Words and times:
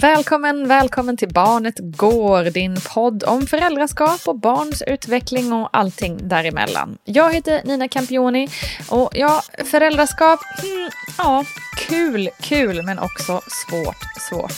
Välkommen, 0.00 0.68
välkommen 0.68 1.16
till 1.16 1.28
Barnet 1.28 1.74
Går, 1.78 2.44
din 2.44 2.76
podd 2.94 3.24
om 3.24 3.46
föräldraskap 3.46 4.20
och 4.26 4.38
barns 4.38 4.82
utveckling 4.86 5.52
och 5.52 5.68
allting 5.72 6.28
däremellan. 6.28 6.98
Jag 7.04 7.34
heter 7.34 7.60
Nina 7.64 7.88
Campioni 7.88 8.48
och 8.88 9.10
ja, 9.14 9.42
föräldraskap, 9.64 10.40
hmm, 10.62 10.90
ja, 11.18 11.44
kul, 11.88 12.30
kul, 12.40 12.82
men 12.82 12.98
också 12.98 13.40
svårt, 13.46 14.20
svårt. 14.28 14.52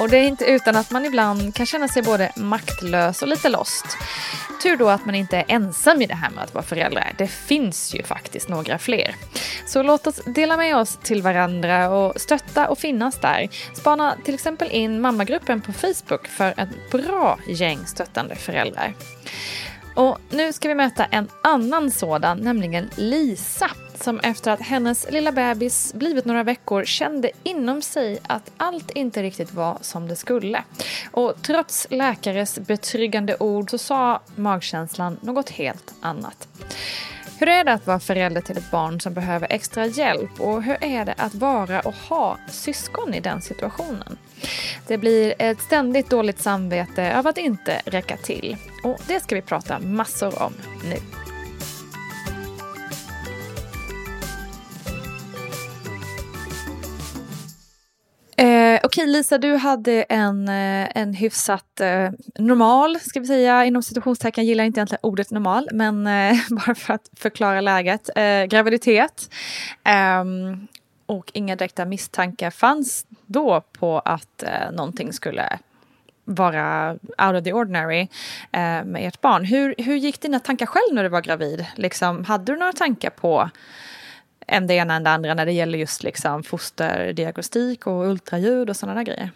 Och 0.00 0.08
det 0.08 0.18
är 0.18 0.24
inte 0.24 0.44
utan 0.44 0.76
att 0.76 0.90
man 0.90 1.04
ibland 1.04 1.54
kan 1.54 1.66
känna 1.66 1.88
sig 1.88 2.02
både 2.02 2.32
maktlös 2.36 3.22
och 3.22 3.28
lite 3.28 3.48
lost. 3.48 3.86
Tur 4.62 4.76
då 4.76 4.88
att 4.88 5.06
man 5.06 5.14
inte 5.14 5.36
är 5.36 5.44
ensam 5.48 6.02
i 6.02 6.06
det 6.06 6.14
här 6.14 6.30
med 6.30 6.44
att 6.44 6.54
vara 6.54 6.64
förälder. 6.64 7.14
Det 7.18 7.26
finns 7.26 7.94
ju 7.94 8.02
faktiskt 8.02 8.48
några 8.48 8.78
fler. 8.78 9.14
Så 9.66 9.82
låt 9.82 10.06
oss 10.06 10.20
dela 10.26 10.56
med 10.56 10.76
oss 10.76 10.98
till 11.02 11.22
varandra 11.22 11.90
och 11.90 12.20
stötta 12.20 12.68
och 12.68 12.78
finnas 12.78 13.20
där. 13.20 13.48
Spana 13.74 14.16
till 14.24 14.34
exempel 14.34 14.70
in 14.70 14.83
mammagruppen 14.88 15.60
på 15.60 15.72
Facebook 15.72 16.28
för 16.28 16.54
ett 16.56 16.90
bra 16.90 17.38
gäng 17.48 17.86
stöttande 17.86 18.34
föräldrar. 18.34 18.94
Och 19.94 20.18
nu 20.30 20.52
ska 20.52 20.68
vi 20.68 20.74
möta 20.74 21.04
en 21.04 21.28
annan 21.42 21.90
sådan, 21.90 22.38
nämligen 22.38 22.90
Lisa 22.96 23.70
som 24.00 24.20
efter 24.20 24.50
att 24.50 24.60
hennes 24.60 25.10
lilla 25.10 25.32
bebis 25.32 25.94
blivit 25.94 26.24
några 26.24 26.42
veckor 26.42 26.84
kände 26.84 27.30
inom 27.42 27.82
sig 27.82 28.18
att 28.22 28.50
allt 28.56 28.90
inte 28.90 29.22
riktigt 29.22 29.52
var 29.52 29.78
som 29.80 30.08
det 30.08 30.16
skulle. 30.16 30.62
Och 31.10 31.34
trots 31.42 31.86
läkares 31.90 32.58
betryggande 32.58 33.36
ord 33.36 33.70
så 33.70 33.78
sa 33.78 34.20
magkänslan 34.36 35.18
något 35.22 35.50
helt 35.50 35.94
annat. 36.00 36.48
Hur 37.38 37.48
är 37.48 37.64
det 37.64 37.72
att 37.72 37.86
vara 37.86 38.00
förälder 38.00 38.40
till 38.40 38.58
ett 38.58 38.70
barn 38.70 39.00
som 39.00 39.14
behöver 39.14 39.46
extra 39.50 39.86
hjälp 39.86 40.40
och 40.40 40.62
hur 40.62 40.84
är 40.84 41.04
det 41.04 41.14
att 41.18 41.34
vara 41.34 41.80
och 41.80 41.94
ha 41.94 42.38
syskon 42.48 43.14
i 43.14 43.20
den 43.20 43.40
situationen? 43.40 44.18
Det 44.86 44.98
blir 44.98 45.34
ett 45.38 45.60
ständigt 45.60 46.10
dåligt 46.10 46.40
samvete 46.40 47.18
av 47.18 47.26
att 47.26 47.38
inte 47.38 47.80
räcka 47.84 48.16
till 48.16 48.56
och 48.84 48.98
det 49.06 49.20
ska 49.20 49.34
vi 49.34 49.42
prata 49.42 49.78
massor 49.78 50.42
om 50.42 50.52
nu. 50.84 51.23
Eh, 58.36 58.80
Okej 58.82 59.06
Lisa, 59.06 59.38
du 59.38 59.56
hade 59.56 60.02
en, 60.02 60.48
eh, 60.48 60.88
en 60.94 61.14
hyfsat 61.14 61.80
eh, 61.80 62.10
normal, 62.38 63.00
ska 63.00 63.20
vi 63.20 63.26
säga, 63.26 63.64
inom 63.64 63.82
situationstecken, 63.82 64.44
gillar 64.44 64.64
inte 64.64 64.78
egentligen 64.78 65.00
ordet 65.02 65.30
normal, 65.30 65.68
men 65.72 66.06
eh, 66.06 66.36
bara 66.50 66.74
för 66.74 66.94
att 66.94 67.10
förklara 67.16 67.60
läget, 67.60 68.10
eh, 68.16 68.44
graviditet. 68.44 69.30
Ehm, 69.84 70.66
och 71.06 71.30
inga 71.34 71.56
direkta 71.56 71.84
misstankar 71.84 72.50
fanns 72.50 73.06
då 73.26 73.60
på 73.60 73.98
att 73.98 74.42
eh, 74.42 74.70
någonting 74.72 75.12
skulle 75.12 75.58
vara 76.24 76.92
out 76.92 77.36
of 77.38 77.44
the 77.44 77.52
ordinary 77.52 78.00
eh, 78.52 78.84
med 78.84 79.08
ert 79.08 79.20
barn. 79.20 79.44
Hur, 79.44 79.74
hur 79.78 79.96
gick 79.96 80.20
dina 80.20 80.40
tankar 80.40 80.66
själv 80.66 80.94
när 80.94 81.02
du 81.02 81.08
var 81.08 81.20
gravid? 81.20 81.66
Liksom, 81.76 82.24
hade 82.24 82.52
du 82.52 82.58
några 82.58 82.72
tankar 82.72 83.10
på 83.10 83.50
än 84.46 84.66
det 84.66 84.74
ena 84.74 84.94
än 84.94 85.04
det 85.04 85.10
andra 85.10 85.34
när 85.34 85.46
det 85.46 85.52
gäller 85.52 85.78
just 85.78 86.02
liksom 86.02 86.42
fosterdiagnostik 86.42 87.86
och 87.86 88.04
ultraljud 88.08 88.70
och 88.70 88.76
sådana 88.76 88.94
där 88.94 89.04
grejer? 89.04 89.30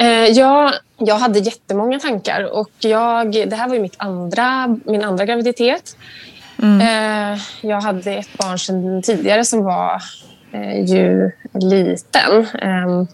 Eh, 0.00 0.24
ja, 0.24 0.72
jag 0.98 1.14
hade 1.14 1.38
jättemånga 1.38 1.98
tankar 1.98 2.44
och 2.52 2.70
jag, 2.78 3.32
det 3.32 3.56
här 3.56 3.68
var 3.68 3.74
ju 3.74 3.82
mitt 3.82 3.94
andra, 3.96 4.76
min 4.84 5.04
andra 5.04 5.24
graviditet. 5.24 5.96
Mm. 6.62 6.80
Eh, 6.80 7.40
jag 7.60 7.80
hade 7.80 8.12
ett 8.12 8.38
barn 8.38 8.58
sedan 8.58 9.02
tidigare 9.02 9.44
som 9.44 9.64
var 9.64 10.02
eh, 10.52 10.84
ju 10.84 11.30
liten. 11.54 12.46
Ehm, 12.62 13.06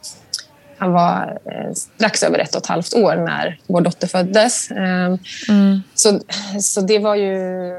han 0.78 0.92
var 0.92 1.38
strax 1.74 2.22
över 2.22 2.38
ett 2.38 2.54
och 2.54 2.60
ett 2.60 2.66
halvt 2.66 2.94
år 2.94 3.16
när 3.16 3.58
vår 3.66 3.80
dotter 3.80 4.06
föddes. 4.06 4.70
Ehm, 4.70 5.18
mm. 5.48 5.82
Så, 5.94 6.20
så 6.60 6.80
det 6.80 6.98
var 6.98 7.14
ju 7.14 7.72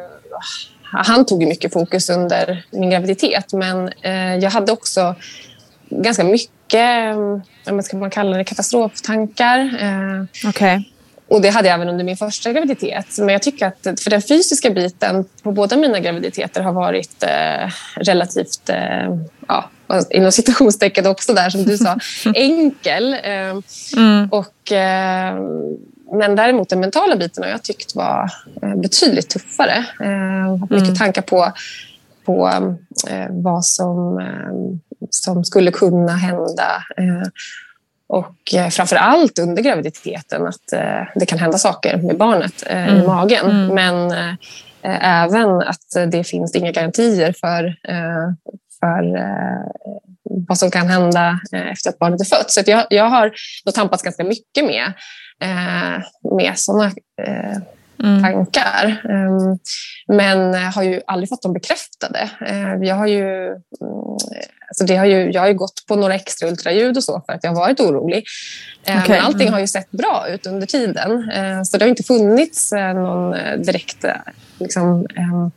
han 0.92 1.26
tog 1.26 1.46
mycket 1.46 1.74
fokus 1.74 2.10
under 2.10 2.66
min 2.72 2.90
graviditet 2.90 3.54
men 3.54 3.90
eh, 4.02 4.36
jag 4.36 4.50
hade 4.50 4.72
också 4.72 5.16
ganska 5.90 6.24
mycket, 6.24 7.16
vad 7.66 7.86
ska 7.86 7.98
man 7.98 8.10
kalla 8.10 8.38
det, 8.38 8.44
katastroftankar. 8.44 9.60
Eh, 9.60 10.50
okay. 10.50 10.84
Och 11.28 11.42
det 11.42 11.50
hade 11.50 11.68
jag 11.68 11.76
även 11.76 11.90
under 11.90 12.06
min 12.06 12.18
första 12.18 12.52
graviditet. 12.52 13.18
Men 13.18 13.30
jag 13.30 13.42
tycker 13.42 13.68
att 13.68 14.02
för 14.04 14.10
den 14.10 14.22
fysiska 14.22 14.70
biten 14.70 15.26
på 15.44 15.52
båda 15.52 15.78
mina 15.78 16.00
graviditeter 16.00 16.62
har 16.62 16.74
varit 16.74 17.24
eh, 17.24 17.72
relativt, 17.96 18.70
eh, 18.70 19.18
ja, 19.48 19.70
inom 20.10 20.32
citationstecken 20.32 21.08
också 21.08 21.34
där 21.34 21.50
som 21.50 21.64
du 21.64 21.78
sa, 21.78 21.98
enkel. 22.36 23.14
Eh, 23.14 23.60
mm. 23.98 24.30
Och 24.32 24.72
eh, 24.72 25.36
men 26.12 26.36
däremot 26.36 26.70
den 26.70 26.80
mentala 26.80 27.16
biten 27.16 27.44
har 27.44 27.50
jag 27.50 27.64
tyckt 27.64 27.96
var 27.96 28.32
eh, 28.62 28.76
betydligt 28.76 29.30
tuffare. 29.30 29.86
Eh, 30.00 30.54
mycket 30.54 30.88
mm. 30.88 30.96
tankar 30.96 31.22
på, 31.22 31.52
på 32.26 32.48
eh, 33.10 33.28
vad 33.30 33.66
som, 33.66 34.22
som 35.10 35.46
skulle 35.46 35.72
kunna 35.72 36.16
hända. 36.16 36.84
och 38.08 38.54
framför 38.72 38.96
allt 38.96 39.40
under 39.40 39.64
graviditeten 39.64 40.48
att 40.48 40.74
det 41.16 41.26
kan 41.26 41.40
hända 41.40 41.58
saker 41.58 41.98
med 41.98 42.18
barnet 42.18 42.64
mm. 42.68 42.96
i 42.96 43.08
magen. 43.08 43.46
Mm. 43.52 43.76
Men 43.76 44.14
även 45.02 45.50
att 45.50 46.12
det 46.12 46.24
finns 46.24 46.56
inga 46.56 46.72
garantier 46.72 47.34
för, 47.42 47.76
för 48.80 49.18
vad 50.48 50.58
som 50.58 50.72
kan 50.72 50.88
hända 50.88 51.40
efter 51.52 51.90
att 51.90 52.00
barnet 52.00 52.22
är 52.22 52.26
fött. 52.26 52.52
Så 52.52 52.62
jag, 52.66 52.86
jag 52.90 53.06
har 53.06 53.32
då 53.66 53.72
tampats 53.72 54.04
ganska 54.04 54.24
mycket 54.24 54.66
med, 54.66 54.94
med 56.38 56.54
sådana 56.56 56.92
mm. 58.04 58.22
tankar. 58.24 59.02
Um, 59.10 59.60
men 60.08 60.54
har 60.54 60.84
ju 60.84 61.02
aldrig 61.08 61.30
fått 61.30 61.42
dem 61.42 61.54
bekräftade. 61.54 62.30
Jag 62.82 62.96
har 62.96 63.08
ju, 63.08 63.50
um, 63.52 64.18
alltså 64.68 64.86
det 64.88 64.96
har 64.96 65.06
ju, 65.06 65.32
jag 65.32 65.42
har 65.42 65.48
ju 65.48 65.54
gått 65.54 65.86
på 65.88 65.96
några 65.96 66.16
extra 66.16 66.48
ultraljud 66.48 66.98
och 66.98 67.04
så 67.04 67.24
för 67.26 67.34
att 67.34 67.44
jag 67.44 67.52
har 67.52 67.56
varit 67.56 67.80
orolig. 67.80 68.26
Okay. 68.82 69.04
Men 69.08 69.26
allting 69.26 69.42
mm. 69.42 69.54
har 69.54 69.60
ju 69.60 69.68
sett 69.68 69.92
bra 69.92 70.26
ut 70.30 70.48
under 70.48 70.68
tiden. 70.68 71.32
Så 71.66 71.78
det 71.78 71.86
har 71.86 71.90
inte 71.90 72.04
funnits 72.04 72.72
någon 72.72 73.32
direkt 73.64 74.06
liksom, 74.60 75.08
um, 75.18 75.52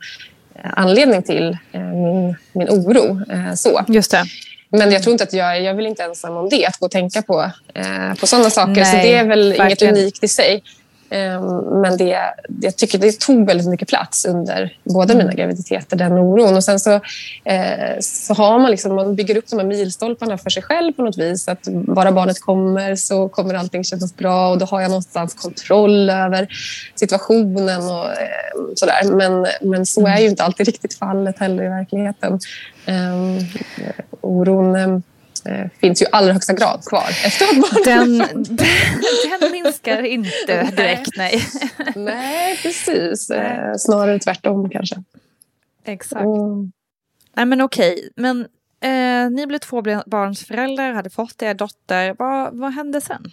anledning 0.73 1.23
till 1.23 1.57
min, 1.71 2.35
min 2.53 2.69
oro. 2.69 3.21
så. 3.55 3.85
Just 3.87 4.11
det. 4.11 4.25
Men 4.71 4.91
jag 4.91 5.03
tror 5.03 5.11
inte 5.11 5.23
att 5.23 5.33
jag, 5.33 5.61
jag 5.61 5.75
väl 5.75 5.87
inte 5.87 6.03
ensam 6.03 6.37
om 6.37 6.49
det, 6.49 6.65
att 6.65 6.77
gå 6.77 6.85
och 6.85 6.91
tänka 6.91 7.21
på, 7.21 7.51
eh, 7.73 8.13
på 8.19 8.27
sådana 8.27 8.49
saker. 8.49 8.71
Nej, 8.71 8.85
så 8.85 8.97
det 8.97 9.13
är 9.13 9.23
väl 9.23 9.53
verkligen. 9.53 9.95
inget 9.95 10.03
unikt 10.03 10.23
i 10.23 10.27
sig. 10.27 10.63
Ehm, 11.11 11.81
men 11.81 11.97
det, 11.97 12.19
jag 12.61 12.77
tycker 12.77 12.97
det 12.97 13.19
tog 13.19 13.47
väldigt 13.47 13.67
mycket 13.67 13.87
plats 13.87 14.25
under 14.25 14.77
båda 14.83 15.13
mina 15.13 15.23
mm. 15.23 15.35
graviditeter, 15.35 15.97
den 15.97 16.11
oron. 16.11 16.55
Och 16.55 16.63
sen 16.63 16.79
så, 16.79 16.91
eh, 17.43 17.99
så 18.01 18.33
har 18.33 18.59
man, 18.59 18.71
liksom, 18.71 18.95
man 18.95 19.15
bygger 19.15 19.37
upp 19.37 19.47
de 19.49 19.59
här 19.59 19.65
milstolparna 19.65 20.37
för 20.37 20.49
sig 20.49 20.63
själv 20.63 20.93
på 20.93 21.03
något 21.03 21.17
vis. 21.17 21.47
Att 21.47 21.67
bara 21.67 22.11
barnet 22.11 22.41
kommer 22.41 22.95
så 22.95 23.29
kommer 23.29 23.53
allting 23.53 23.83
kännas 23.83 24.15
bra 24.15 24.49
och 24.49 24.57
då 24.57 24.65
har 24.65 24.81
jag 24.81 24.89
någonstans 24.89 25.33
kontroll 25.33 26.09
över 26.09 26.47
situationen 26.95 27.81
och 27.81 28.05
eh, 28.05 28.73
sådär. 28.75 29.11
Men, 29.11 29.47
men 29.61 29.85
så 29.85 30.07
är 30.07 30.19
ju 30.19 30.29
inte 30.29 30.43
alltid 30.43 30.65
riktigt 30.65 30.93
fallet 30.93 31.39
heller 31.39 31.63
i 31.63 31.67
verkligheten. 31.67 32.39
Eh, 32.85 33.45
oron 34.21 35.03
eh, 35.45 35.67
finns 35.79 36.01
ju 36.01 36.05
i 36.05 36.09
allra 36.11 36.33
högsta 36.33 36.53
grad 36.53 36.85
kvar 36.85 37.09
efter 37.25 37.45
att 37.45 37.55
barnet 37.55 37.85
den, 37.85 38.17
den, 38.17 38.67
den 39.39 39.51
minskar 39.51 40.03
inte 40.03 40.63
direkt, 40.63 41.17
nej. 41.17 41.43
nej, 41.95 42.57
precis. 42.57 43.29
Eh, 43.29 43.75
snarare 43.77 44.19
tvärtom 44.19 44.69
kanske. 44.69 45.03
Exakt. 45.85 46.21
Mm. 46.21 46.71
Nej, 47.33 47.45
men 47.45 47.61
okej. 47.61 48.09
Men 48.15 48.41
eh, 48.81 49.29
ni 49.31 49.47
blev 49.47 49.59
två 49.59 49.81
barnsföräldrar, 50.05 50.93
hade 50.93 51.09
fått 51.09 51.41
er 51.41 51.53
dotter. 51.53 52.15
Vad, 52.17 52.59
vad 52.59 52.73
hände 52.73 53.01
sen? 53.01 53.31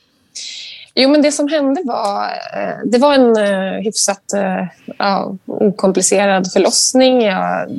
Jo, 1.00 1.10
men 1.10 1.22
det 1.22 1.32
som 1.32 1.48
hände 1.48 1.82
var... 1.84 2.24
Eh, 2.54 2.78
det 2.84 2.98
var 2.98 3.14
en 3.14 3.36
eh, 3.36 3.82
hyfsat 3.82 4.32
eh, 4.32 4.66
ja, 4.98 5.36
okomplicerad 5.46 6.52
förlossning. 6.52 7.22
Jag 7.22 7.70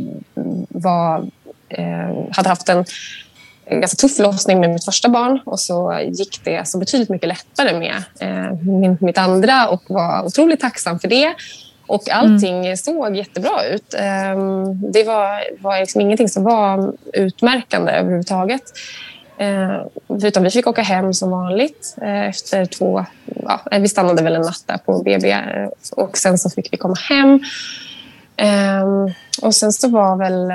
var, 0.70 1.26
hade 2.32 2.50
haft 2.50 2.70
en 2.70 2.86
en 3.70 3.82
ganska 3.82 3.96
tuff 3.96 4.16
förlossning 4.16 4.60
med 4.60 4.70
mitt 4.70 4.86
första 4.86 5.10
barn 5.10 5.40
och 5.46 5.60
så 5.60 6.00
gick 6.12 6.44
det 6.44 6.68
så 6.68 6.78
betydligt 6.78 7.10
mycket 7.10 7.28
lättare 7.28 7.80
med 7.80 8.04
eh, 8.20 8.54
min, 8.62 8.98
mitt 9.02 9.18
andra 9.18 9.68
och 9.68 9.84
var 9.88 10.26
otroligt 10.26 10.60
tacksam 10.60 11.00
för 11.00 11.08
det. 11.08 11.36
Och 11.88 12.10
allting 12.10 12.66
mm. 12.66 12.78
såg 12.78 13.16
jättebra 13.16 13.66
ut. 13.66 13.94
Eh, 13.94 14.38
det 14.94 15.04
var, 15.04 15.62
var 15.64 15.80
liksom 15.80 16.02
ingenting 16.02 16.30
som 16.30 16.44
var 16.44 16.94
utmärkande 17.14 17.92
överhuvudtaget. 17.92 18.64
Eh, 19.40 19.86
utan 20.24 20.44
vi 20.44 20.50
fick 20.50 20.68
åka 20.68 20.82
hem 20.82 21.14
som 21.14 21.32
vanligt 21.32 21.96
eh, 22.02 22.28
efter 22.28 22.66
två... 22.66 23.06
Ja, 23.26 23.62
vi 23.72 23.90
stannade 23.90 24.24
väl 24.24 24.36
en 24.36 24.42
natt 24.42 24.64
där 24.66 24.78
på 24.78 25.04
BB 25.04 25.38
och 25.92 26.18
sen 26.18 26.38
så 26.38 26.50
fick 26.50 26.74
vi 26.74 26.78
komma 26.78 26.96
hem. 27.10 27.40
Eh, 28.38 29.14
och 29.42 29.56
sen 29.56 29.74
så 29.74 29.90
var 29.90 30.16
väl 30.18 30.54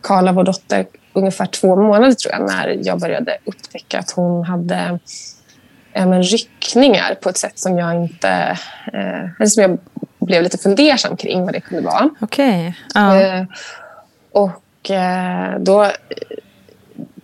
Karla, 0.00 0.32
vår 0.32 0.44
dotter, 0.44 0.86
ungefär 1.18 1.46
två 1.46 1.76
månader 1.76 2.12
tror 2.12 2.34
jag 2.34 2.46
när 2.46 2.78
jag 2.82 3.00
började 3.00 3.38
upptäcka 3.44 3.98
att 3.98 4.10
hon 4.10 4.44
hade 4.44 4.98
eh, 5.92 6.12
ryckningar 6.12 7.14
på 7.14 7.28
ett 7.28 7.36
sätt 7.36 7.58
som 7.58 7.78
jag 7.78 7.94
inte... 7.94 8.58
Eh, 8.92 9.46
som 9.46 9.62
jag 9.62 9.78
blev 10.18 10.42
lite 10.42 10.58
fundersam 10.58 11.16
kring 11.16 11.44
vad 11.44 11.52
det 11.52 11.60
kunde 11.60 11.84
vara. 11.84 12.10
Okej. 12.20 12.74
Okay. 12.94 13.02
Uh. 13.02 13.40
Eh, 13.40 13.46
och 14.32 14.90
eh, 14.90 15.58
då... 15.60 15.90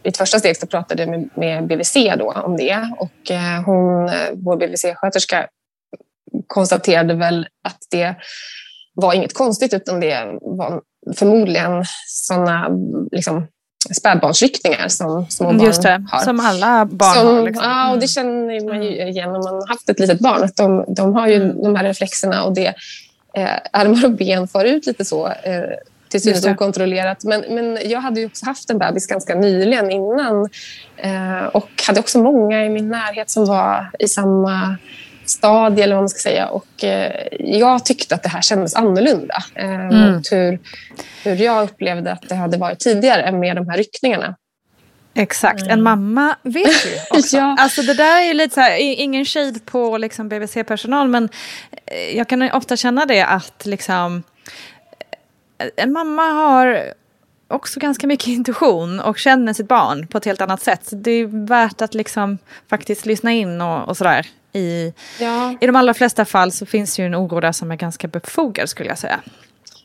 I 0.02 0.08
ett 0.08 0.16
första 0.16 0.38
steg 0.38 0.56
så 0.56 0.66
pratade 0.66 1.02
jag 1.02 1.10
med, 1.10 1.28
med 1.34 1.66
BVC 1.66 1.94
då 2.18 2.32
om 2.32 2.56
det. 2.56 2.90
Och 2.98 3.30
eh, 3.30 3.62
hon, 3.64 4.08
eh, 4.08 4.14
vår 4.32 4.56
BVC-sköterska 4.56 5.46
konstaterade 6.46 7.14
väl 7.14 7.46
att 7.64 7.78
det 7.90 8.14
var 8.94 9.14
inget 9.14 9.34
konstigt 9.34 9.74
utan 9.74 10.00
det 10.00 10.38
var 10.40 10.82
förmodligen 11.16 11.84
såna 12.06 12.70
liksom, 13.12 13.46
spädbarnsryckningar 13.92 14.88
som 14.88 15.26
små 15.30 15.46
barn 15.46 15.60
Just 15.60 15.82
det, 15.82 16.06
har. 16.10 16.18
som 16.18 16.40
alla 16.40 16.84
barn 16.84 17.14
som, 17.14 17.26
har. 17.26 17.42
Liksom. 17.42 17.64
Ja, 17.64 17.92
och 17.92 17.98
det 17.98 18.08
känner 18.08 18.68
man 18.68 18.82
ju 18.82 19.00
mm. 19.00 19.08
igen 19.08 19.28
om 19.28 19.44
man 19.44 19.54
har 19.54 19.68
haft 19.68 19.88
ett 19.88 20.00
litet 20.00 20.20
barn. 20.20 20.42
Att 20.42 20.56
de, 20.56 20.84
de 20.88 21.14
har 21.14 21.28
ju 21.28 21.34
mm. 21.34 21.62
de 21.62 21.76
här 21.76 21.84
reflexerna 21.84 22.44
och 22.44 22.54
det 22.54 22.74
eh, 23.36 23.48
armar 23.72 24.04
och 24.04 24.10
ben 24.10 24.48
far 24.48 24.64
ut 24.64 24.86
lite 24.86 25.04
så. 25.04 25.26
Eh, 25.26 25.62
till 26.08 26.22
synes 26.22 26.46
okontrollerat. 26.46 27.24
Men, 27.24 27.44
men 27.48 27.78
jag 27.84 28.00
hade 28.00 28.20
ju 28.20 28.26
också 28.26 28.46
haft 28.46 28.70
en 28.70 28.78
bebis 28.78 29.06
ganska 29.06 29.34
nyligen 29.34 29.90
innan 29.90 30.48
eh, 30.96 31.46
och 31.52 31.70
hade 31.86 32.00
också 32.00 32.18
många 32.18 32.64
i 32.64 32.68
min 32.68 32.88
närhet 32.88 33.30
som 33.30 33.44
var 33.44 33.90
i 33.98 34.08
samma 34.08 34.76
stadie 35.30 35.84
eller 35.84 35.94
vad 35.94 36.02
man 36.02 36.08
ska 36.08 36.18
säga. 36.18 36.48
Och 36.48 36.84
eh, 36.84 37.26
jag 37.38 37.84
tyckte 37.84 38.14
att 38.14 38.22
det 38.22 38.28
här 38.28 38.42
kändes 38.42 38.74
annorlunda 38.74 39.44
eh, 39.54 39.74
mm. 39.74 40.12
mot 40.12 40.32
hur, 40.32 40.58
hur 41.24 41.36
jag 41.36 41.64
upplevde 41.64 42.12
att 42.12 42.28
det 42.28 42.34
hade 42.34 42.56
varit 42.56 42.78
tidigare 42.78 43.32
med 43.32 43.56
de 43.56 43.68
här 43.68 43.76
ryckningarna. 43.76 44.36
Exakt, 45.14 45.62
en 45.62 45.70
mm. 45.70 45.84
mamma 45.84 46.36
vet 46.42 46.86
ju 46.86 46.90
också. 47.18 47.36
ja. 47.36 47.56
Alltså 47.58 47.82
det 47.82 47.94
där 47.94 48.20
är 48.20 48.26
ju 48.26 48.34
lite 48.34 48.54
så 48.54 48.60
här, 48.60 48.76
ingen 48.78 49.24
shade 49.24 49.60
på 49.64 49.98
liksom 49.98 50.28
BVC-personal 50.28 51.08
men 51.08 51.28
eh, 51.86 52.16
jag 52.16 52.28
kan 52.28 52.42
ofta 52.42 52.76
känna 52.76 53.06
det 53.06 53.22
att 53.22 53.66
liksom 53.66 54.22
en 55.76 55.92
mamma 55.92 56.22
har 56.22 56.94
också 57.48 57.80
ganska 57.80 58.06
mycket 58.06 58.26
intuition 58.28 59.00
och 59.00 59.18
känner 59.18 59.52
sitt 59.52 59.68
barn 59.68 60.06
på 60.06 60.18
ett 60.18 60.24
helt 60.24 60.40
annat 60.40 60.62
sätt. 60.62 60.86
Så 60.86 60.96
det 60.96 61.10
är 61.10 61.46
värt 61.46 61.82
att 61.82 61.94
liksom 61.94 62.38
faktiskt 62.70 63.06
lyssna 63.06 63.32
in 63.32 63.60
och, 63.60 63.88
och 63.88 63.96
sådär. 63.96 64.26
I, 64.54 64.92
ja. 65.20 65.54
I 65.60 65.66
de 65.66 65.76
allra 65.76 65.94
flesta 65.94 66.24
fall 66.24 66.52
så 66.52 66.66
finns 66.66 66.98
ju 66.98 67.06
en 67.06 67.14
oro 67.14 67.40
där 67.40 67.52
som 67.52 67.70
är 67.70 67.76
ganska 67.76 68.08
befogad 68.08 68.68
skulle 68.68 68.88
jag 68.88 68.98
säga. 68.98 69.20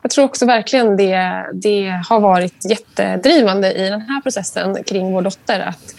Jag 0.02 0.12
tror 0.12 0.26
också 0.26 0.46
verkligen 0.46 0.98
det, 0.98 1.46
det 1.54 2.02
har 2.10 2.20
varit 2.20 2.66
jättedrivande 2.70 3.74
i 3.74 3.90
den 3.90 4.02
här 4.02 4.22
processen 4.22 4.84
kring 4.84 5.14
vår 5.14 5.22
dotter 5.22 5.60
att 5.60 5.96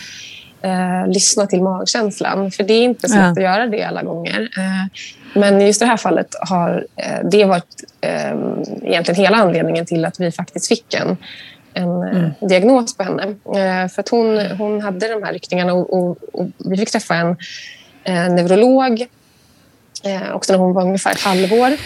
eh, 0.62 1.06
lyssna 1.06 1.46
till 1.46 1.62
magkänslan. 1.62 2.50
För 2.50 2.64
det 2.64 2.72
är 2.72 2.82
inte 2.82 3.08
så 3.08 3.14
lätt 3.14 3.24
ja. 3.24 3.30
att 3.30 3.42
göra 3.42 3.66
det 3.66 3.82
alla 3.82 4.02
gånger. 4.02 4.40
Eh, 4.40 5.00
men 5.34 5.60
just 5.60 5.80
det 5.80 5.86
här 5.86 5.96
fallet 5.96 6.34
har 6.40 6.86
eh, 6.96 7.28
det 7.30 7.44
varit 7.44 7.84
eh, 8.00 8.32
egentligen 8.82 9.20
hela 9.20 9.36
anledningen 9.36 9.86
till 9.86 10.04
att 10.04 10.20
vi 10.20 10.32
faktiskt 10.32 10.68
fick 10.68 10.94
en, 10.94 11.16
en 11.74 12.02
eh, 12.02 12.18
mm. 12.18 12.30
diagnos 12.40 12.96
på 12.96 13.02
henne. 13.02 13.22
Eh, 13.44 13.88
för 13.88 14.00
att 14.00 14.08
hon, 14.08 14.38
hon 14.58 14.80
hade 14.80 15.08
de 15.08 15.22
här 15.22 15.32
ryckningarna 15.32 15.72
och, 15.72 15.92
och, 15.92 16.18
och 16.32 16.46
vi 16.58 16.76
fick 16.76 16.90
träffa 16.90 17.14
en 17.14 17.36
neurolog 18.12 19.06
också 20.32 20.52
när 20.52 20.58
hon 20.58 20.74
var 20.74 20.82
ungefär 20.82 21.12
ett 21.12 21.20
halvår. 21.20 21.76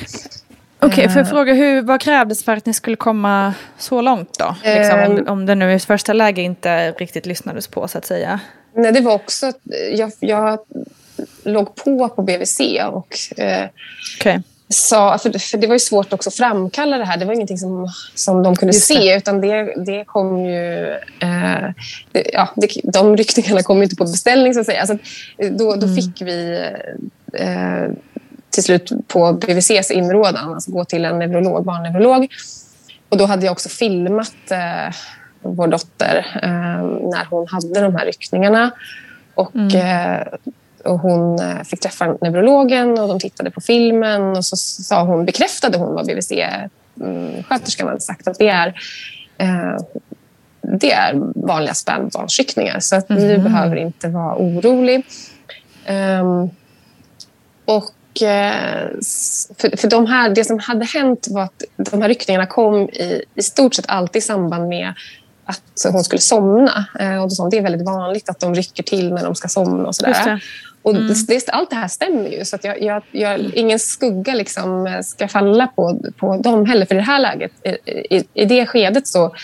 Okej, 0.78 0.88
okay, 0.88 1.08
för 1.08 1.20
jag 1.20 1.28
fråga, 1.28 1.54
hur, 1.54 1.82
vad 1.82 2.00
krävdes 2.00 2.44
för 2.44 2.56
att 2.56 2.66
ni 2.66 2.74
skulle 2.74 2.96
komma 2.96 3.54
så 3.78 4.00
långt 4.00 4.38
då? 4.38 4.54
Liksom, 4.64 5.00
om, 5.00 5.28
om 5.28 5.46
det 5.46 5.54
nu 5.54 5.72
i 5.72 5.78
första 5.78 6.12
läge 6.12 6.42
inte 6.42 6.90
riktigt 6.90 7.26
lyssnades 7.26 7.68
på 7.68 7.88
så 7.88 7.98
att 7.98 8.06
säga. 8.06 8.40
Nej, 8.74 8.92
det 8.92 9.00
var 9.00 9.14
också... 9.14 9.52
Jag, 9.92 10.12
jag 10.20 10.58
låg 11.44 11.74
på 11.74 12.08
på 12.08 12.22
BVC 12.22 12.60
och 12.92 13.16
eh, 13.38 13.68
okay. 14.20 14.40
Sa... 14.74 15.18
För, 15.18 15.38
för 15.38 15.58
det 15.58 15.66
var 15.66 15.74
ju 15.74 15.78
svårt 15.78 16.12
också 16.12 16.28
att 16.28 16.34
framkalla 16.34 16.98
det 16.98 17.04
här. 17.04 17.16
Det 17.16 17.24
var 17.24 17.32
ingenting 17.32 17.58
som, 17.58 17.88
som 18.14 18.42
de 18.42 18.56
kunde 18.56 18.74
se, 18.74 19.16
utan 19.16 19.40
det, 19.40 19.84
det 19.86 20.04
kom 20.04 20.44
ju... 20.44 20.90
Eh, 21.20 21.70
det, 22.12 22.30
ja, 22.32 22.48
det, 22.56 22.68
de 22.84 23.16
ryckningarna 23.16 23.62
kom 23.62 23.82
inte 23.82 23.96
på 23.96 24.04
beställning, 24.04 24.54
så 24.54 24.60
att 24.60 24.66
säga. 24.66 24.80
Alltså, 24.80 24.96
då, 25.38 25.74
då 25.74 25.86
mm. 25.86 25.96
fick 25.96 26.22
vi... 26.22 26.68
Eh, 27.32 27.88
till 28.50 28.64
slut 28.64 28.92
på 29.08 29.32
BVCs 29.32 29.90
inrådan, 29.90 30.54
alltså 30.54 30.70
gå 30.70 30.84
till 30.84 31.04
en 31.04 31.18
neurolog, 31.18 31.64
barnneurolog. 31.64 32.26
Och 33.08 33.18
då 33.18 33.26
hade 33.26 33.44
jag 33.44 33.52
också 33.52 33.68
filmat 33.68 34.50
eh, 34.50 34.94
vår 35.42 35.66
dotter 35.66 36.40
eh, 36.42 36.84
när 37.10 37.24
hon 37.30 37.46
hade 37.48 37.80
de 37.80 37.96
här 37.96 38.06
ryckningarna. 38.06 38.70
Och, 39.34 39.54
mm. 39.54 39.68
Och 40.84 40.98
hon 40.98 41.40
eh, 41.40 41.62
fick 41.64 41.80
träffa 41.80 42.06
neurologen 42.20 42.98
och 42.98 43.08
de 43.08 43.20
tittade 43.20 43.50
på 43.50 43.60
filmen 43.60 44.22
och 44.22 44.44
så 44.44 44.56
sa 44.56 45.02
hon, 45.04 45.24
bekräftade 45.24 45.78
hon 45.78 45.94
vad 45.94 46.06
BVC-sköterskan 46.06 47.82
mm, 47.86 47.88
hade 47.88 48.00
sagt 48.00 48.28
att 48.28 48.38
det 48.38 48.48
är 48.48 48.66
eh, 49.38 49.76
det 50.80 50.92
är 50.92 51.14
vanliga 51.46 51.74
spädbarnsryckningar. 51.74 52.80
Så 52.80 52.96
att 52.96 53.08
du 53.08 53.14
Mhm. 53.38 53.44
behöver 53.44 53.76
inte 53.76 54.08
vara 54.08 54.36
orolig. 54.36 55.06
Ehm, 55.86 56.50
och 57.64 58.22
eh, 58.22 58.88
för, 59.58 59.76
för 59.76 59.88
de 59.90 60.06
här, 60.06 60.30
det 60.30 60.44
som 60.44 60.58
hade 60.58 60.84
hänt 60.84 61.26
var 61.30 61.42
att 61.42 61.62
de 61.76 62.02
här 62.02 62.08
ryckningarna 62.08 62.46
kom 62.46 62.76
i, 62.88 63.22
i 63.34 63.42
stort 63.42 63.74
sett 63.74 63.84
alltid 63.88 64.16
i 64.22 64.24
samband 64.24 64.68
med 64.68 64.92
att 65.44 65.92
hon 65.92 66.04
skulle 66.04 66.20
somna. 66.20 66.86
Eh, 67.00 67.22
och 67.22 67.30
hon, 67.38 67.50
det 67.50 67.58
är 67.58 67.62
väldigt 67.62 67.86
vanligt 67.86 68.28
att 68.28 68.40
de 68.40 68.54
rycker 68.54 68.82
till 68.82 69.12
när 69.14 69.24
de 69.24 69.34
ska 69.34 69.48
somna. 69.48 69.88
Och 69.88 69.96
sådär. 69.96 70.12
Och 70.84 70.94
det, 70.94 71.26
det, 71.28 71.48
allt 71.48 71.70
det 71.70 71.76
här 71.76 71.88
stämmer 71.88 72.30
ju. 72.30 72.44
Så 72.44 72.56
att 72.56 72.64
jag, 72.64 72.82
jag, 72.82 73.02
jag, 73.10 73.40
ingen 73.40 73.78
skugga 73.78 74.34
liksom 74.34 74.86
eh, 74.86 75.00
ska 75.00 75.28
falla 75.28 75.66
på, 75.66 76.00
på 76.16 76.36
dem 76.36 76.66
heller. 76.66 76.86
För 76.86 76.94
i 76.94 76.98
det 76.98 77.04
här 77.04 77.20
läget, 77.20 77.52
i, 78.10 78.24
i, 78.34 78.44
det 78.44 78.66
skedet 78.66 79.06
så, 79.06 79.34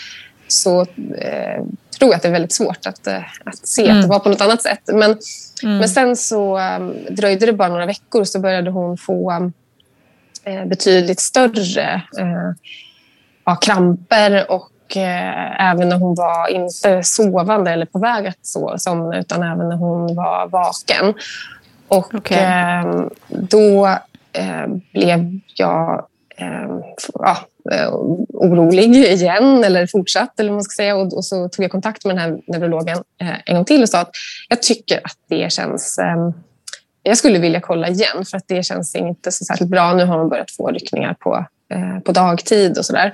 så 0.47 0.81
eh, 1.17 1.63
tror 1.99 2.11
jag 2.11 2.13
att 2.13 2.21
det 2.21 2.27
är 2.27 2.31
väldigt 2.31 2.53
svårt 2.53 2.85
att, 2.85 3.07
eh, 3.07 3.23
att 3.43 3.67
se 3.67 3.89
att 3.89 4.01
det 4.01 4.07
var 4.07 4.19
på 4.19 4.29
något 4.29 4.41
annat 4.41 4.61
sätt. 4.61 4.81
Men, 4.93 5.17
men 5.63 5.89
sen 5.89 6.15
så 6.15 6.59
um, 6.59 6.95
dröjde 7.09 7.45
det 7.45 7.53
bara 7.53 7.69
några 7.69 7.85
veckor 7.85 8.23
så 8.23 8.39
började 8.39 8.71
hon 8.71 8.97
få 8.97 9.31
um, 9.31 9.53
betydligt 10.69 11.19
större 11.19 12.01
eh, 12.19 12.51
ja, 13.45 13.55
kramper 13.55 14.51
och 14.51 14.70
eh, 14.97 15.71
även 15.71 15.89
när 15.89 15.97
hon 15.97 16.15
var 16.15 16.47
inte 16.47 17.03
sovande 17.03 17.71
eller 17.71 17.85
på 17.85 17.99
väg 17.99 18.27
att 18.27 18.37
so- 18.37 18.77
somna 18.77 19.19
utan 19.19 19.43
även 19.43 19.69
när 19.69 19.75
hon 19.75 20.15
var 20.15 20.47
vaken. 20.47 21.13
Och 21.87 22.13
Okej. 22.13 22.37
eh, 22.37 23.01
då 23.27 23.85
eh, 24.33 24.67
blev 24.93 25.39
jag 25.55 26.05
eh, 26.37 26.77
f- 26.97 27.09
ja, 27.13 27.37
eh, 27.71 27.89
orolig 28.33 28.95
igen, 28.95 29.63
eller 29.63 29.87
fortsatt. 29.87 30.39
Eller 30.39 30.49
vad 30.49 30.55
man 30.55 30.63
ska 30.63 30.83
säga. 30.83 30.95
Och, 30.95 31.13
och 31.17 31.25
så 31.25 31.49
tog 31.49 31.63
jag 31.63 31.71
kontakt 31.71 32.05
med 32.05 32.15
den 32.15 32.21
här 32.23 32.39
neurologen 32.47 32.97
eh, 33.21 33.35
en 33.45 33.55
gång 33.55 33.65
till 33.65 33.81
och 33.81 33.89
sa 33.89 33.99
att 33.99 34.11
jag 34.49 34.61
tycker 34.61 34.97
att 35.03 35.17
det 35.29 35.51
känns... 35.53 35.97
Eh, 35.97 36.29
jag 37.03 37.17
skulle 37.17 37.39
vilja 37.39 37.59
kolla 37.61 37.87
igen, 37.87 38.25
för 38.29 38.37
att 38.37 38.47
det 38.47 38.63
känns 38.65 38.95
inte 38.95 39.31
så 39.31 39.45
särskilt 39.45 39.71
bra. 39.71 39.93
Nu 39.93 40.05
har 40.05 40.17
hon 40.17 40.29
börjat 40.29 40.51
få 40.51 40.67
ryckningar 40.67 41.13
på, 41.13 41.45
eh, 41.73 41.99
på 41.99 42.11
dagtid 42.11 42.77
och 42.77 42.85
sådär. 42.85 43.13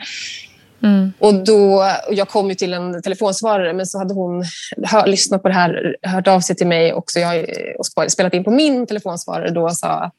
Mm. 0.83 1.13
Och 1.19 1.33
då, 1.33 1.75
och 2.07 2.13
jag 2.13 2.27
kom 2.29 2.49
ju 2.49 2.55
till 2.55 2.73
en 2.73 3.01
telefonsvarare, 3.01 3.73
men 3.73 3.85
så 3.85 3.97
hade 3.97 4.13
hon 4.13 4.43
hör, 4.83 5.07
lyssnat 5.07 5.41
på 5.41 5.47
det 5.47 5.53
här, 5.53 5.95
hört 6.01 6.27
av 6.27 6.39
sig 6.39 6.55
till 6.55 6.67
mig 6.67 6.93
också. 6.93 7.19
Jag 7.19 7.39
och 7.79 7.85
sp- 7.85 8.07
spelat 8.09 8.33
in 8.33 8.43
på 8.43 8.51
min 8.51 8.87
telefonsvarare 8.87 9.49
då 9.49 9.63
och 9.63 9.77
sa 9.77 9.87
att 9.89 10.15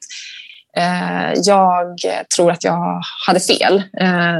eh, 0.77 1.33
jag 1.43 1.95
tror 2.35 2.51
att 2.51 2.63
jag 2.63 3.01
hade 3.27 3.39
fel. 3.39 3.83
Eh, 4.01 4.37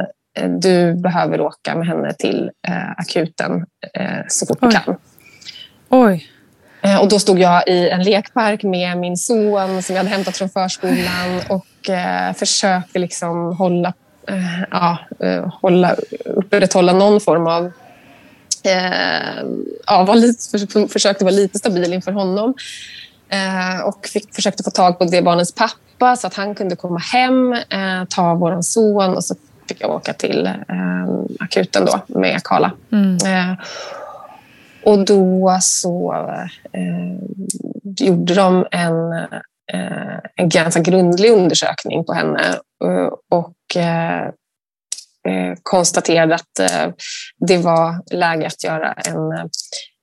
du 0.60 0.94
behöver 0.94 1.42
åka 1.42 1.76
med 1.76 1.88
henne 1.88 2.14
till 2.14 2.50
eh, 2.68 2.92
akuten 2.98 3.66
eh, 3.94 4.18
så 4.28 4.46
fort 4.46 4.58
du 4.62 4.68
Oj. 4.68 4.74
kan. 4.86 4.96
Oj. 5.90 6.28
Eh, 6.82 7.02
Och 7.02 7.10
då 7.10 7.20
stod 7.20 7.40
jag 7.40 7.68
i 7.68 7.90
en 7.90 8.04
lekpark 8.04 8.64
med 8.64 8.98
min 8.98 9.18
son 9.18 9.84
som 9.84 9.96
jag 9.96 10.04
hade 10.04 10.16
hämtat 10.16 10.38
från 10.38 10.50
förskolan 10.50 11.42
och 11.50 11.90
eh, 11.90 12.34
försökte 12.34 13.00
liksom 13.00 13.56
hålla, 13.58 13.94
ja, 14.72 14.98
eh, 15.20 15.54
hålla, 15.62 15.96
upprätthålla 16.26 16.94
någon 16.94 17.20
form 17.20 17.48
av... 17.48 17.72
Eh, 18.64 19.44
ja, 19.88 20.04
var 20.04 20.16
lite, 20.16 20.50
för, 20.50 20.88
försökte 20.88 21.24
vara 21.24 21.36
lite 21.36 21.60
stabil 21.60 21.94
inför 21.94 22.12
honom. 22.12 22.54
Eh, 23.30 23.82
och 23.82 24.08
fick, 24.08 24.36
försökte 24.36 24.64
få 24.64 24.72
tag 24.72 25.00
på 25.00 25.06
det 25.06 25.22
barnets 25.22 25.52
pappa 25.56 26.16
så 26.16 26.28
att 26.28 26.34
han 26.34 26.56
kunde 26.56 26.76
komma 26.76 27.00
hem, 27.00 27.54
eh, 27.54 28.06
ta 28.10 28.34
vår 28.34 28.62
son 28.62 29.16
och 29.16 29.24
så 29.24 29.36
fick 29.68 29.82
jag 29.82 29.92
åka 29.92 30.14
till 30.14 30.46
eh, 30.46 31.36
akuten 31.40 31.86
då 31.86 32.20
med 32.20 32.44
Karla. 32.44 32.72
Eh, 32.92 33.54
och 34.84 35.06
då 35.06 35.58
så 35.62 36.14
eh, 36.74 37.20
gjorde 38.06 38.34
de 38.34 38.66
en, 38.72 39.14
eh, 39.14 39.40
en 40.36 40.50
ganska 40.50 40.80
grundlig 40.80 41.32
undersökning 41.32 42.06
på 42.06 42.14
henne 42.14 42.60
eh, 42.86 43.10
och 43.30 43.76
eh, 43.76 44.28
eh, 45.28 45.54
konstaterade 45.64 46.36
att 46.36 46.60
eh, 46.60 46.94
det 47.48 47.58
var 47.58 48.16
läge 48.16 48.48
att 48.48 48.64
göra 48.64 48.94
en, 48.94 49.32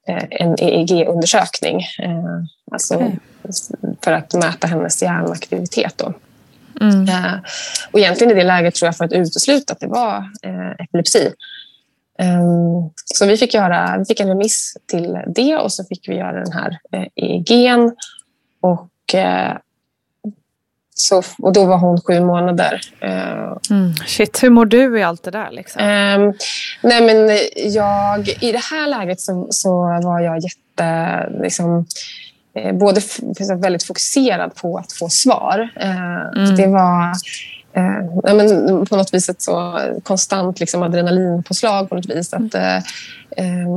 eh, 0.08 0.24
en 0.30 0.54
EEG-undersökning. 0.58 1.76
Eh, 2.02 2.42
alltså 2.72 2.94
Okej. 2.94 3.18
för 4.04 4.12
att 4.12 4.34
mäta 4.34 4.66
hennes 4.66 5.02
hjärnaktivitet. 5.02 5.94
Då. 5.98 6.12
Mm. 6.80 7.08
Eh, 7.08 7.34
och 7.90 7.98
egentligen 7.98 8.30
i 8.30 8.34
det 8.34 8.44
läget 8.44 8.74
tror 8.74 8.86
jag 8.86 8.96
för 8.96 9.04
att 9.04 9.12
utesluta 9.12 9.72
att 9.72 9.80
det 9.80 9.86
var 9.86 10.16
eh, 10.42 10.84
epilepsi. 10.84 11.32
Ehm, 12.18 12.90
så 13.04 13.26
vi 13.26 13.36
fick, 13.36 13.54
göra, 13.54 13.98
vi 13.98 14.04
fick 14.04 14.20
en 14.20 14.28
remiss 14.28 14.76
till 14.86 15.18
det 15.26 15.56
och 15.56 15.72
så 15.72 15.84
fick 15.84 16.08
vi 16.08 16.14
göra 16.14 16.44
den 16.44 16.52
här 16.52 16.78
eh, 16.92 17.06
EEGn. 17.16 17.92
Och, 18.60 18.80
eh, 18.80 18.86
så, 20.94 21.22
och 21.38 21.52
då 21.52 21.64
var 21.64 21.78
hon 21.78 22.00
sju 22.00 22.20
månader. 22.20 22.80
Eh, 23.00 23.36
Mm. 23.70 23.94
Shit, 24.06 24.42
hur 24.42 24.50
mår 24.50 24.64
du 24.66 24.98
i 24.98 25.02
allt 25.02 25.22
det 25.22 25.30
där? 25.30 25.50
Liksom? 25.50 25.82
Ehm, 25.82 26.32
nej 26.82 27.02
men 27.06 27.38
jag, 27.72 28.28
I 28.28 28.52
det 28.52 28.62
här 28.70 28.86
läget 28.86 29.20
så, 29.20 29.46
så 29.50 29.70
var 30.02 30.20
jag 30.20 30.38
jätte... 30.38 31.28
Liksom, 31.42 31.86
eh, 32.54 32.72
både 32.74 33.00
väldigt 33.56 33.82
fokuserad 33.84 34.54
på 34.54 34.78
att 34.78 34.92
få 34.92 35.08
svar. 35.08 35.68
Eh, 35.76 36.44
Det 36.56 36.66
var 36.66 37.12
eh, 37.72 38.34
men 38.34 38.86
på 38.86 38.96
något 38.96 39.14
vis 39.14 39.28
ett 39.28 39.42
så 39.42 39.80
konstant 40.02 40.60
liksom, 40.60 40.82
adrenalinpåslag. 40.82 41.88
på 41.88 41.94
något 41.94 42.06
vis. 42.10 42.32
Att, 42.32 42.54
eh, 42.54 42.76
eh, 43.36 43.68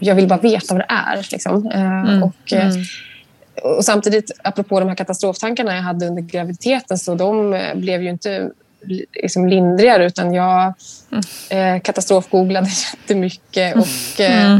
jag 0.00 0.14
vill 0.14 0.28
bara 0.28 0.38
veta 0.40 0.74
vad 0.74 0.80
det 0.80 0.86
är. 0.94 1.26
Liksom. 1.32 1.66
Eh, 1.66 2.22
och, 2.22 2.52
eh, 2.52 2.72
och 3.62 3.84
samtidigt, 3.84 4.30
apropå 4.44 4.80
de 4.80 4.88
här 4.88 4.96
katastroftankarna 4.96 5.74
jag 5.74 5.82
hade 5.82 6.06
under 6.06 6.22
graviditeten, 6.22 6.98
så 6.98 7.14
de 7.14 7.54
eh, 7.54 7.74
blev 7.74 8.02
ju 8.02 8.08
inte 8.10 8.50
li- 8.82 9.06
liksom 9.14 9.48
lindrigare, 9.48 10.06
utan 10.06 10.34
jag 10.34 10.74
eh, 11.48 11.80
katastrofgooglade 11.80 12.68
jättemycket. 12.92 13.76
Och, 13.76 14.20
eh, 14.20 14.54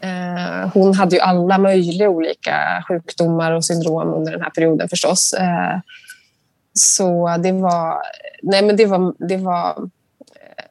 eh, 0.00 0.68
hon 0.74 0.94
hade 0.94 1.16
ju 1.16 1.22
alla 1.22 1.58
möjliga 1.58 2.08
olika 2.08 2.84
sjukdomar 2.88 3.52
och 3.52 3.64
syndrom 3.64 4.14
under 4.14 4.32
den 4.32 4.42
här 4.42 4.50
perioden 4.50 4.88
förstås. 4.88 5.32
Eh, 5.32 5.78
så 6.72 7.36
det 7.42 7.52
var, 7.52 8.02
nej 8.42 8.62
men 8.62 8.76
det 8.76 8.86
var, 8.86 9.14
det 9.28 9.36
var, 9.36 9.88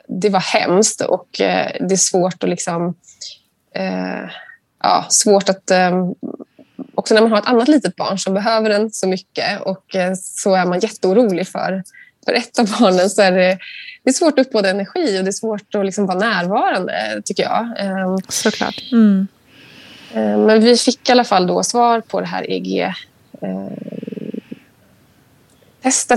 det 0.07 0.29
var 0.29 0.39
hemskt 0.39 1.01
och 1.01 1.41
eh, 1.41 1.71
det 1.79 1.93
är 1.93 1.97
svårt 1.97 2.43
att 2.43 2.49
liksom... 2.49 2.95
Eh, 3.75 4.29
ja, 4.83 5.05
svårt 5.09 5.49
att... 5.49 5.71
Eh, 6.99 7.01
också 7.01 7.13
när 7.13 7.21
man 7.21 7.31
har 7.31 7.37
ett 7.39 7.47
annat 7.47 7.67
litet 7.67 7.95
barn 7.95 8.17
som 8.17 8.33
behöver 8.33 8.69
en 8.69 8.91
så 8.91 9.07
mycket 9.07 9.61
och 9.61 9.95
eh, 9.95 10.13
så 10.15 10.55
är 10.55 10.65
man 10.65 10.79
jätteorolig 10.79 11.47
för, 11.47 11.83
för 12.25 12.33
ett 12.33 12.59
av 12.59 12.69
barnen 12.79 13.09
så 13.09 13.21
är 13.21 13.31
det, 13.31 13.57
det 14.03 14.09
är 14.09 14.13
svårt 14.13 14.39
att 14.39 14.47
uppbåda 14.47 14.69
energi 14.69 15.19
och 15.19 15.23
det 15.23 15.29
är 15.29 15.31
svårt 15.31 15.75
att 15.75 15.85
liksom 15.85 16.05
vara 16.05 16.17
närvarande, 16.19 17.21
tycker 17.25 17.43
jag. 17.43 17.79
Eh, 17.79 18.17
Såklart. 18.29 18.83
Mm. 18.91 19.27
Eh, 20.13 20.37
Men 20.37 20.61
vi 20.61 20.77
fick 20.77 21.09
i 21.09 21.11
alla 21.11 21.23
fall 21.23 21.47
då 21.47 21.63
svar 21.63 22.01
på 22.01 22.21
det 22.21 22.27
här 22.27 22.45
EG-testet 22.51 22.95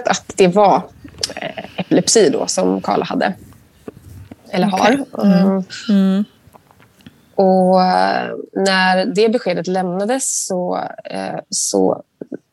att 0.08 0.32
det 0.36 0.48
var 0.48 0.82
eh, 1.36 1.64
epilepsi 1.76 2.30
då 2.30 2.46
som 2.46 2.80
Karla 2.80 3.04
hade. 3.04 3.34
Eller 4.50 4.66
har. 4.66 5.04
Mm. 5.88 6.24
Och 7.34 7.82
eh, 7.82 8.30
när 8.52 9.06
det 9.06 9.28
beskedet 9.28 9.66
lämnades 9.66 10.46
så, 10.46 10.80
eh, 11.04 11.40
så 11.50 12.02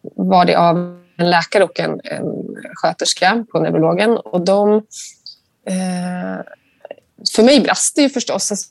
var 0.02 0.46
det 0.46 0.56
av 0.56 1.00
en 1.18 1.30
läkare 1.30 1.64
och 1.64 1.80
en, 1.80 2.02
en 2.04 2.56
sköterska 2.74 3.46
på 3.52 3.60
neurologen. 3.60 4.18
Och 4.18 4.42
de, 4.42 4.76
eh, 5.66 6.46
för 7.36 7.44
mig 7.44 7.62
brast 7.62 7.96
det 7.96 8.02
ju 8.02 8.10
förstås. 8.10 8.52
Alltså, 8.52 8.70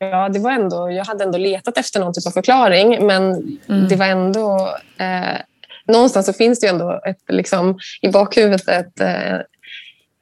Ja, 0.00 0.28
det 0.28 0.38
var 0.38 0.52
ändå, 0.52 0.90
jag 0.90 1.04
hade 1.04 1.24
ändå 1.24 1.38
letat 1.38 1.78
efter 1.78 2.00
någon 2.00 2.14
typ 2.14 2.26
av 2.26 2.30
förklaring, 2.30 3.06
men 3.06 3.58
det 3.88 3.96
var 3.96 4.06
ändå... 4.06 4.76
Eh, 4.98 5.40
någonstans 5.86 6.26
så 6.26 6.32
finns 6.32 6.60
det 6.60 6.66
ju 6.66 6.70
ändå 6.70 7.00
ett, 7.06 7.22
liksom, 7.28 7.78
i 8.02 8.08
bakhuvudet 8.08 8.68
ett, 8.68 9.00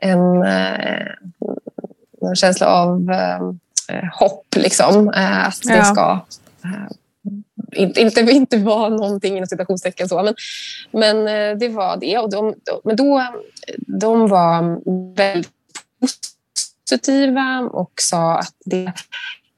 en, 0.01 0.43
eh, 0.43 1.07
en 2.21 2.37
känsla 2.37 2.67
av 2.67 3.11
hopp. 4.13 4.47
Liksom, 4.57 5.09
eh, 5.09 5.47
att 5.47 5.63
det 5.63 5.77
Ja. 5.77 5.85
ska... 5.85 6.21
Eh, 6.65 6.89
inte, 7.73 8.01
inte, 8.01 8.21
inte 8.21 8.57
vara 8.57 8.89
någonting 8.89 9.37
inom 9.37 9.47
citationstecken 9.47 10.09
så, 10.09 10.23
men, 10.23 10.35
men 10.91 11.29
eh, 11.29 11.59
det 11.59 11.69
var 11.69 11.97
det. 11.97 12.19
Och 12.19 12.31
de, 12.31 12.55
de, 12.65 12.81
men 12.85 12.97
då, 12.97 13.23
de 13.79 14.29
var 14.29 14.79
väldigt 15.17 15.51
positiva 16.89 17.69
och 17.73 17.93
sa 18.01 18.39
att 18.39 18.55
det 18.65 18.93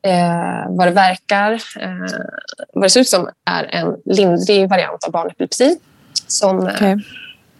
eh, 0.02 0.66
vad 0.68 0.86
det 0.86 0.90
verkar, 0.90 1.52
eh, 1.80 2.18
vad 2.72 2.84
det 2.84 2.90
ser 2.90 3.00
ut 3.00 3.08
som, 3.08 3.28
är 3.44 3.64
en 3.64 3.96
lindrig 4.04 4.68
variant 4.68 5.04
av 5.04 5.10
barnepilepsi 5.12 5.78
som, 6.26 6.58
Okej. 6.58 6.96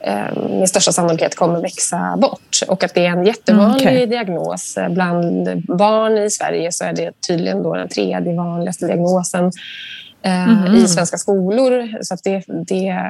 Eh, 0.01 0.37
med 0.51 0.69
största 0.69 0.93
sannolikhet 0.93 1.37
kommer 1.37 1.61
växa 1.61 2.17
bort. 2.17 2.61
Och 2.69 2.85
att 2.85 2.95
det 2.95 3.07
är 3.07 3.11
en 3.11 3.27
jättevanlig 3.27 3.83
mm, 3.83 3.95
okay. 3.95 4.07
diagnos. 4.07 4.79
Bland 4.91 5.63
barn 5.67 6.19
i 6.19 6.31
Sverige 6.31 6.73
så 6.73 6.85
är 6.85 6.93
det 6.93 7.13
tydligen 7.29 7.63
då 7.63 7.75
den 7.75 7.89
tredje 7.89 8.37
vanligaste 8.37 8.87
diagnosen 8.87 9.53
mm. 10.23 10.75
i 10.75 10.89
svenska 10.89 11.17
skolor. 11.17 12.03
Så 12.03 12.15
att 12.15 12.25
det, 12.25 12.45
det, 12.49 13.03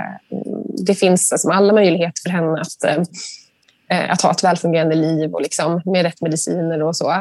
det 0.86 0.94
finns 0.94 1.32
alltså 1.32 1.50
alla 1.50 1.72
möjligheter 1.72 2.22
för 2.22 2.30
henne 2.30 2.60
att 2.60 2.84
eh, 2.84 4.10
att 4.10 4.22
ha 4.22 4.30
ett 4.30 4.44
välfungerande 4.44 4.94
liv 4.94 5.34
och 5.34 5.42
liksom, 5.42 5.82
med 5.84 6.02
rätt 6.02 6.20
mediciner 6.20 6.82
och 6.82 6.96
så. 6.96 7.14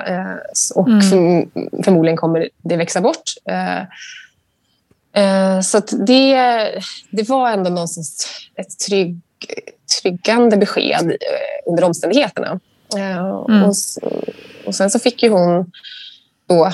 och 0.76 0.88
mm. 0.88 1.02
för, 1.02 1.48
förmodligen 1.84 2.18
kommer 2.18 2.50
det 2.64 2.78
växa 2.78 3.02
bort. 3.02 3.24
så 5.64 5.80
det, 6.06 6.36
det 7.12 7.30
var 7.30 7.52
ändå 7.52 7.70
någonstans 7.70 8.28
ett 8.56 8.80
trygg, 8.88 9.22
tryggande 10.02 10.58
besked 10.58 11.18
under 11.66 11.84
omständigheterna. 11.84 12.60
Mm. 12.96 13.64
Och, 13.64 13.76
och 14.66 14.76
sen 14.76 14.90
så 14.90 15.00
fick 15.00 15.24
ju 15.24 15.30
hon 15.30 15.72
då 16.48 16.72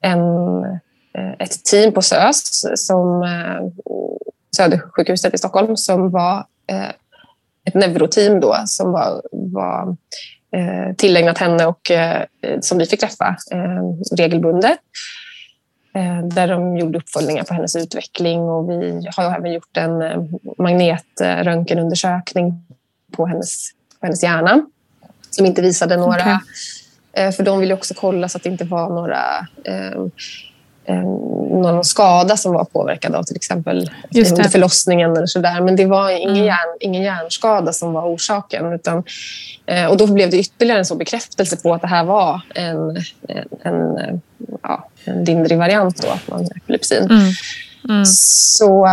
en 0.00 0.20
Eh, 1.18 1.32
ett 1.38 1.64
team 1.64 1.92
på 1.92 2.02
SÖS, 2.02 2.64
som, 2.74 3.22
eh, 3.22 3.84
Södersjukhuset 4.56 5.34
i 5.34 5.38
Stockholm, 5.38 5.76
som 5.76 6.10
var 6.10 6.46
eh, 6.66 6.90
ett 7.64 7.74
neuroteam 7.74 8.40
då, 8.40 8.56
som 8.66 8.92
var, 8.92 9.22
var 9.32 9.96
tillägnat 10.96 11.38
henne 11.38 11.66
och 11.66 11.90
som 12.60 12.78
vi 12.78 12.86
fick 12.86 13.00
träffa 13.00 13.36
regelbundet. 14.16 14.78
Där 16.22 16.48
de 16.48 16.76
gjorde 16.76 16.98
uppföljningar 16.98 17.44
på 17.44 17.54
hennes 17.54 17.76
utveckling 17.76 18.40
och 18.40 18.70
vi 18.70 19.08
har 19.16 19.36
även 19.36 19.52
gjort 19.52 19.76
en 19.76 20.28
magnetröntgenundersökning 20.58 22.66
på 23.12 23.26
hennes, 23.26 23.70
på 24.00 24.06
hennes 24.06 24.22
hjärna 24.22 24.66
som 25.30 25.46
inte 25.46 25.62
visade 25.62 25.96
några... 25.96 26.14
Okay. 26.14 26.38
För 27.32 27.42
de 27.42 27.60
ville 27.60 27.74
också 27.74 27.94
kolla 27.94 28.28
så 28.28 28.36
att 28.36 28.42
det 28.42 28.48
inte 28.48 28.64
var 28.64 28.88
några 28.88 29.46
eh, 29.64 30.02
någon 31.62 31.84
skada 31.84 32.36
som 32.36 32.52
var 32.52 32.64
påverkad 32.64 33.14
av 33.14 33.22
till 33.22 33.36
exempel 33.36 33.90
under 34.14 34.42
förlossningen 34.42 35.16
eller 35.16 35.26
sådär. 35.26 35.60
Men 35.60 35.76
det 35.76 35.86
var 35.86 36.10
ingen, 36.10 36.30
mm. 36.30 36.44
hjärn, 36.44 36.76
ingen 36.80 37.02
hjärnskada 37.02 37.72
som 37.72 37.92
var 37.92 38.14
orsaken. 38.14 38.72
Utan, 38.72 39.04
eh, 39.66 39.86
och 39.86 39.96
då 39.96 40.06
blev 40.06 40.30
det 40.30 40.38
ytterligare 40.38 40.78
en 40.78 40.84
så 40.84 40.94
bekräftelse 40.94 41.56
på 41.56 41.74
att 41.74 41.80
det 41.80 41.88
här 41.88 42.04
var 42.04 42.40
en, 42.54 42.96
en, 43.62 43.98
en, 43.98 44.20
ja, 44.62 44.88
en 45.04 45.24
lindrig 45.24 45.58
variant 45.58 46.02
då, 46.02 46.34
av 46.34 46.42
epilepsin. 46.56 47.04
Mm. 47.04 47.32
Mm. 47.88 48.04
Så 48.06 48.86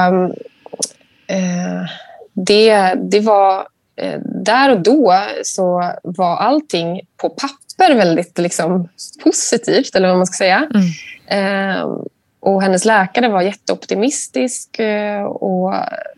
eh, 1.27 1.89
det, 2.33 2.93
det 2.93 3.19
var 3.19 3.67
eh, 3.95 4.19
där 4.25 4.71
och 4.71 4.81
då 4.81 5.15
så 5.43 5.93
var 6.03 6.37
allting 6.37 7.01
på 7.17 7.29
papper 7.29 7.70
väldigt 7.89 8.37
liksom, 8.37 8.89
positivt, 9.23 9.95
eller 9.95 10.07
vad 10.07 10.17
man 10.17 10.25
ska 10.25 10.37
säga. 10.37 10.69
Mm. 10.73 11.75
Eh, 11.77 11.87
och 12.39 12.61
hennes 12.61 12.85
läkare 12.85 13.29
var 13.29 13.41
jätteoptimistisk 13.41 14.79
eh, 14.79 15.23
och 15.23 15.73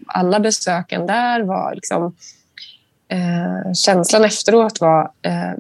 alla 0.08 0.39
besöken 0.39 1.08
där 1.08 1.41
var 1.41 1.75
liksom... 1.75 2.15
Eh, 3.08 3.74
känslan 3.74 4.25
efteråt 4.25 4.82
var 4.82 5.12
eh, 5.22 5.51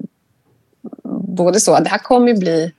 både 1.13 1.59
så 1.59 1.73
att 1.73 1.83
det 1.83 1.89
här 1.89 1.97
kommer 1.97 2.33
bli 2.33 2.71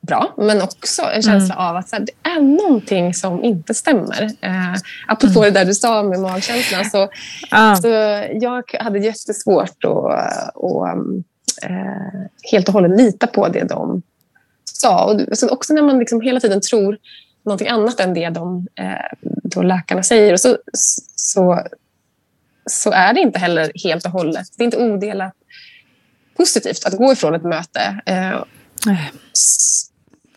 bra, 0.00 0.34
men 0.36 0.62
också 0.62 1.02
en 1.02 1.22
känsla 1.22 1.54
mm. 1.54 1.66
av 1.66 1.76
att 1.76 1.88
så 1.88 1.96
här, 1.96 2.06
det 2.06 2.30
är 2.30 2.40
någonting 2.40 3.14
som 3.14 3.44
inte 3.44 3.74
stämmer. 3.74 4.22
Eh, 4.40 4.74
apropå 5.06 5.40
mm. 5.40 5.52
det 5.54 5.60
där 5.60 5.64
du 5.64 5.74
sa 5.74 6.02
med 6.02 6.20
magkänslan, 6.20 6.84
så, 6.84 7.08
ah. 7.50 7.76
så 7.76 7.88
jag 8.40 8.62
hade 8.80 8.98
jättesvårt 8.98 9.84
att 9.84 10.54
och, 10.54 10.88
helt 12.52 12.68
och 12.68 12.74
hållet 12.74 12.96
lita 13.00 13.26
på 13.26 13.48
det 13.48 13.64
de 13.64 14.02
sa. 14.64 15.04
Och 15.04 15.38
så 15.38 15.48
också 15.48 15.74
när 15.74 15.82
man 15.82 15.98
liksom 15.98 16.20
hela 16.20 16.40
tiden 16.40 16.60
tror 16.60 16.98
någonting 17.44 17.68
annat 17.68 18.00
än 18.00 18.14
det 18.14 18.28
de, 18.28 18.66
eh, 18.74 19.28
då 19.42 19.62
läkarna 19.62 20.02
säger. 20.02 20.32
Och 20.32 20.40
så, 20.40 20.58
så, 21.16 21.60
så 22.66 22.90
är 22.90 23.14
det 23.14 23.20
inte 23.20 23.38
heller 23.38 23.72
helt 23.84 24.04
och 24.04 24.10
hållet. 24.10 24.46
Det 24.56 24.62
är 24.62 24.64
inte 24.64 24.92
odelat 24.92 25.34
positivt 26.36 26.84
att 26.84 26.96
gå 26.96 27.12
ifrån 27.12 27.34
ett 27.34 27.44
möte 27.44 28.00
eh, 28.06 28.44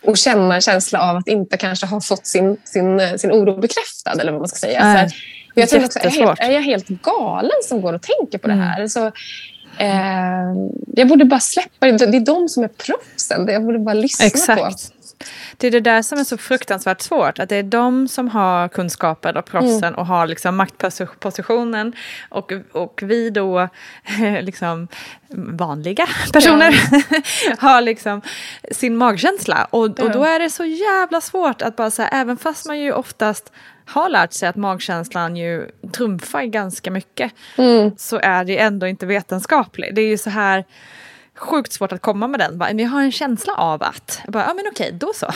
och 0.03 0.17
känna 0.17 0.55
en 0.55 0.61
känsla 0.61 0.99
av 0.99 1.17
att 1.17 1.27
inte 1.27 1.57
kanske 1.57 1.85
ha 1.85 2.01
fått 2.01 2.25
sin, 2.25 2.57
sin, 2.63 3.19
sin 3.19 3.31
oro 3.31 3.59
bekräftad. 3.59 4.21
Eller 4.21 4.31
vad 4.31 4.41
man 4.41 4.47
ska 4.47 4.57
säga. 4.57 4.83
Nej, 4.83 5.09
så 5.09 5.15
här, 5.15 5.23
jag 5.53 5.69
tänker 5.69 5.85
också, 5.85 5.99
är 5.99 6.03
jag, 6.03 6.11
helt, 6.11 6.39
är 6.39 6.51
jag 6.51 6.61
helt 6.61 6.87
galen 6.87 7.59
som 7.63 7.81
går 7.81 7.93
och 7.93 8.01
tänker 8.01 8.37
på 8.37 8.47
det 8.47 8.53
mm. 8.53 8.65
här? 8.65 8.77
Mm. 8.77 8.89
Så, 8.89 9.11
Eh, 9.77 10.53
jag 10.87 11.07
borde 11.07 11.25
bara 11.25 11.39
släppa 11.39 11.85
det. 11.85 12.05
Det 12.05 12.17
är 12.17 12.25
de 12.25 12.49
som 12.49 12.63
är 12.63 12.67
proffsen. 12.67 13.47
Jag 13.47 13.65
borde 13.65 13.79
bara 13.79 13.93
lyssna 13.93 14.25
Exakt. 14.25 14.61
på. 14.61 14.93
Det 15.57 15.67
är 15.67 15.71
det 15.71 15.79
där 15.79 16.01
som 16.01 16.19
är 16.19 16.23
så 16.23 16.37
fruktansvärt 16.37 17.01
svårt. 17.01 17.39
Att 17.39 17.49
det 17.49 17.55
är 17.55 17.63
de 17.63 18.07
som 18.07 18.27
har 18.27 18.67
kunskapen 18.67 19.37
och 19.37 19.45
proffsen 19.45 19.83
mm. 19.83 19.95
och 19.95 20.05
har 20.05 20.27
liksom 20.27 20.55
maktpositionen. 20.55 21.93
Och, 22.29 22.51
och 22.71 22.99
vi 23.03 23.29
då, 23.29 23.69
liksom 24.41 24.87
vanliga 25.57 26.07
personer, 26.33 26.89
ja. 26.91 27.55
har 27.59 27.81
liksom 27.81 28.21
sin 28.71 28.97
magkänsla. 28.97 29.67
Och, 29.69 29.99
och 29.99 30.11
då 30.11 30.23
är 30.23 30.39
det 30.39 30.49
så 30.49 30.65
jävla 30.65 31.21
svårt 31.21 31.61
att 31.61 31.75
bara 31.75 31.91
säga, 31.91 32.07
även 32.07 32.37
fast 32.37 32.65
man 32.67 32.79
ju 32.79 32.91
oftast 32.93 33.51
har 33.87 34.09
lärt 34.09 34.33
sig 34.33 34.49
att 34.49 34.55
magkänslan 34.55 35.35
ju 35.35 35.69
trumfar 35.91 36.43
ganska 36.43 36.91
mycket 36.91 37.31
mm. 37.57 37.91
så 37.97 38.19
är 38.23 38.43
det 38.43 38.59
ändå 38.59 38.87
inte 38.87 39.05
vetenskapligt. 39.05 39.95
Det 39.95 40.01
är 40.01 40.07
ju 40.07 40.17
så 40.17 40.29
här 40.29 40.65
sjukt 41.35 41.73
svårt 41.73 41.91
att 41.91 42.01
komma 42.01 42.27
med 42.27 42.39
den. 42.39 42.57
Men 42.57 42.79
jag 42.79 42.89
har 42.89 43.01
en 43.01 43.11
känsla 43.11 43.53
av 43.53 43.83
att. 43.83 44.21
bara, 44.27 44.43
ja 44.47 44.53
men 44.53 44.65
okej, 44.71 44.91
då 44.91 45.11
så. 45.15 45.27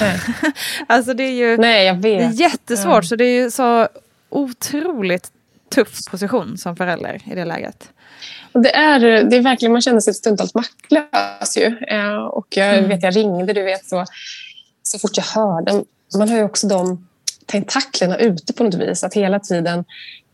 alltså 0.87 1.13
det 1.13 1.23
är 1.23 1.31
ju 1.31 1.57
Nej, 1.57 1.85
jag 1.85 1.93
vet. 1.95 2.03
Det 2.03 2.43
är 2.43 2.49
jättesvårt. 2.49 2.93
Mm. 2.93 3.03
Så 3.03 3.15
det 3.15 3.25
är 3.25 3.43
ju 3.43 3.51
så 3.51 3.87
otroligt 4.29 5.31
tuff 5.75 6.05
position 6.11 6.57
som 6.57 6.75
förälder 6.75 7.21
i 7.25 7.35
det 7.35 7.45
läget. 7.45 7.89
Det, 8.53 8.75
är, 8.75 8.99
det 8.99 9.35
är 9.35 9.41
verkligen, 9.41 9.71
man 9.71 9.81
känner 9.81 9.99
sig 9.99 10.13
stundtals 10.13 10.53
maktlös 10.53 11.57
ju. 11.57 11.77
Eh, 11.87 12.15
och 12.15 12.47
jag 12.49 12.77
mm. 12.77 12.89
vet, 12.89 13.03
jag 13.03 13.15
ringde, 13.15 13.53
du 13.53 13.63
vet, 13.63 13.85
så, 13.85 14.05
så 14.83 14.99
fort 14.99 15.17
jag 15.17 15.23
hörde. 15.23 15.83
Man 16.17 16.29
har 16.29 16.37
ju 16.37 16.43
också 16.43 16.67
de 16.67 17.07
tentaklerna 17.51 18.17
ute 18.17 18.53
på 18.53 18.63
något 18.63 18.73
vis. 18.73 19.03
Att 19.03 19.13
hela 19.13 19.39
tiden 19.39 19.83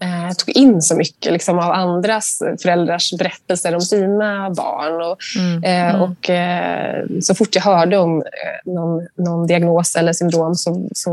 eh, 0.02 0.36
tog 0.38 0.58
in 0.58 0.82
så 0.82 0.96
mycket 0.96 1.34
liksom, 1.34 1.60
av 1.60 1.72
andras 1.72 2.40
föräldrars 2.62 3.14
berättelser 3.14 3.76
om 3.76 3.82
sina 3.82 4.50
barn. 4.50 5.02
Och, 5.12 5.18
mm. 5.38 5.64
Eh, 5.64 5.96
mm. 5.96 6.02
och 6.02 6.30
eh, 6.30 7.06
så 7.22 7.36
fort 7.36 7.56
jag 7.56 7.62
hörde 7.62 7.98
om 7.98 8.22
eh, 8.22 8.74
någon, 8.74 9.08
någon 9.16 9.48
diagnos 9.48 9.96
eller 9.96 10.14
syndrom 10.14 10.56
så, 10.56 10.90
så 10.94 11.12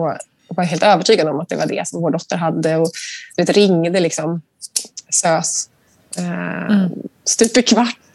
var 0.48 0.64
jag 0.64 0.64
helt 0.64 0.82
övertygad 0.82 1.28
om 1.28 1.40
att 1.40 1.48
det 1.48 1.56
var 1.56 1.66
det 1.66 1.88
som 1.88 2.00
vår 2.00 2.10
dotter 2.10 2.36
hade. 2.36 2.76
Och 2.76 2.90
vet, 3.36 3.50
ringde 3.50 4.00
liksom 4.00 4.42
SÖS 5.10 5.68
eh, 6.18 6.72
mm. 6.72 6.90
stup 7.24 7.56
i 7.56 7.62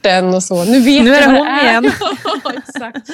kvarten 0.02 0.34
och 0.34 0.44
så. 0.44 0.64
Nu 0.64 0.80
vet 0.80 1.04
nu 1.04 1.14
är 1.14 1.28
det 1.28 1.38
hon 1.38 1.48
är. 1.48 1.64
igen. 1.64 1.86
exakt. 2.68 3.10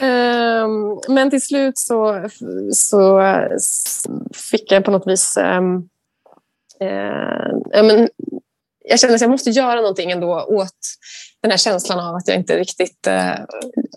um, 0.00 1.14
men 1.14 1.30
till 1.30 1.42
slut 1.42 1.78
så, 1.78 2.28
så 2.72 3.22
fick 4.50 4.72
jag 4.72 4.84
på 4.84 4.90
något 4.90 5.06
vis... 5.06 5.36
Um, 5.36 5.76
uh, 6.82 7.84
men 7.84 8.08
jag 8.84 9.00
kände 9.00 9.14
att 9.14 9.20
jag 9.20 9.30
måste 9.30 9.50
göra 9.50 9.80
någonting 9.80 10.10
ändå 10.10 10.44
åt 10.48 10.78
den 11.42 11.50
här 11.50 11.58
känslan 11.58 12.00
av 12.00 12.14
att 12.14 12.28
jag 12.28 12.36
inte 12.36 12.58
riktigt 12.58 13.06
uh, 13.08 13.44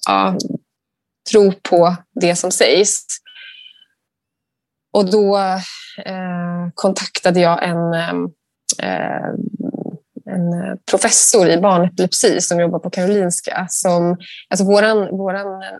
ja, 0.08 0.38
tror 1.32 1.52
på 1.70 1.96
det 2.22 2.36
som 2.36 2.52
sägs. 2.52 3.06
Och 4.94 5.12
då 5.12 5.38
uh, 5.38 6.70
kontaktade 6.76 7.40
jag 7.40 7.64
en 7.64 7.94
en 10.34 10.54
eh, 10.54 10.76
professor 10.91 11.50
i 11.50 11.58
barnepilepsi 11.58 12.41
som 12.41 12.60
jobbar 12.60 12.80
på 12.80 12.89
Karolinska. 12.89 13.67
Som, 13.69 14.17
alltså 14.50 14.65
våran, 14.65 15.17
våran 15.17 15.62
eh, 15.62 15.78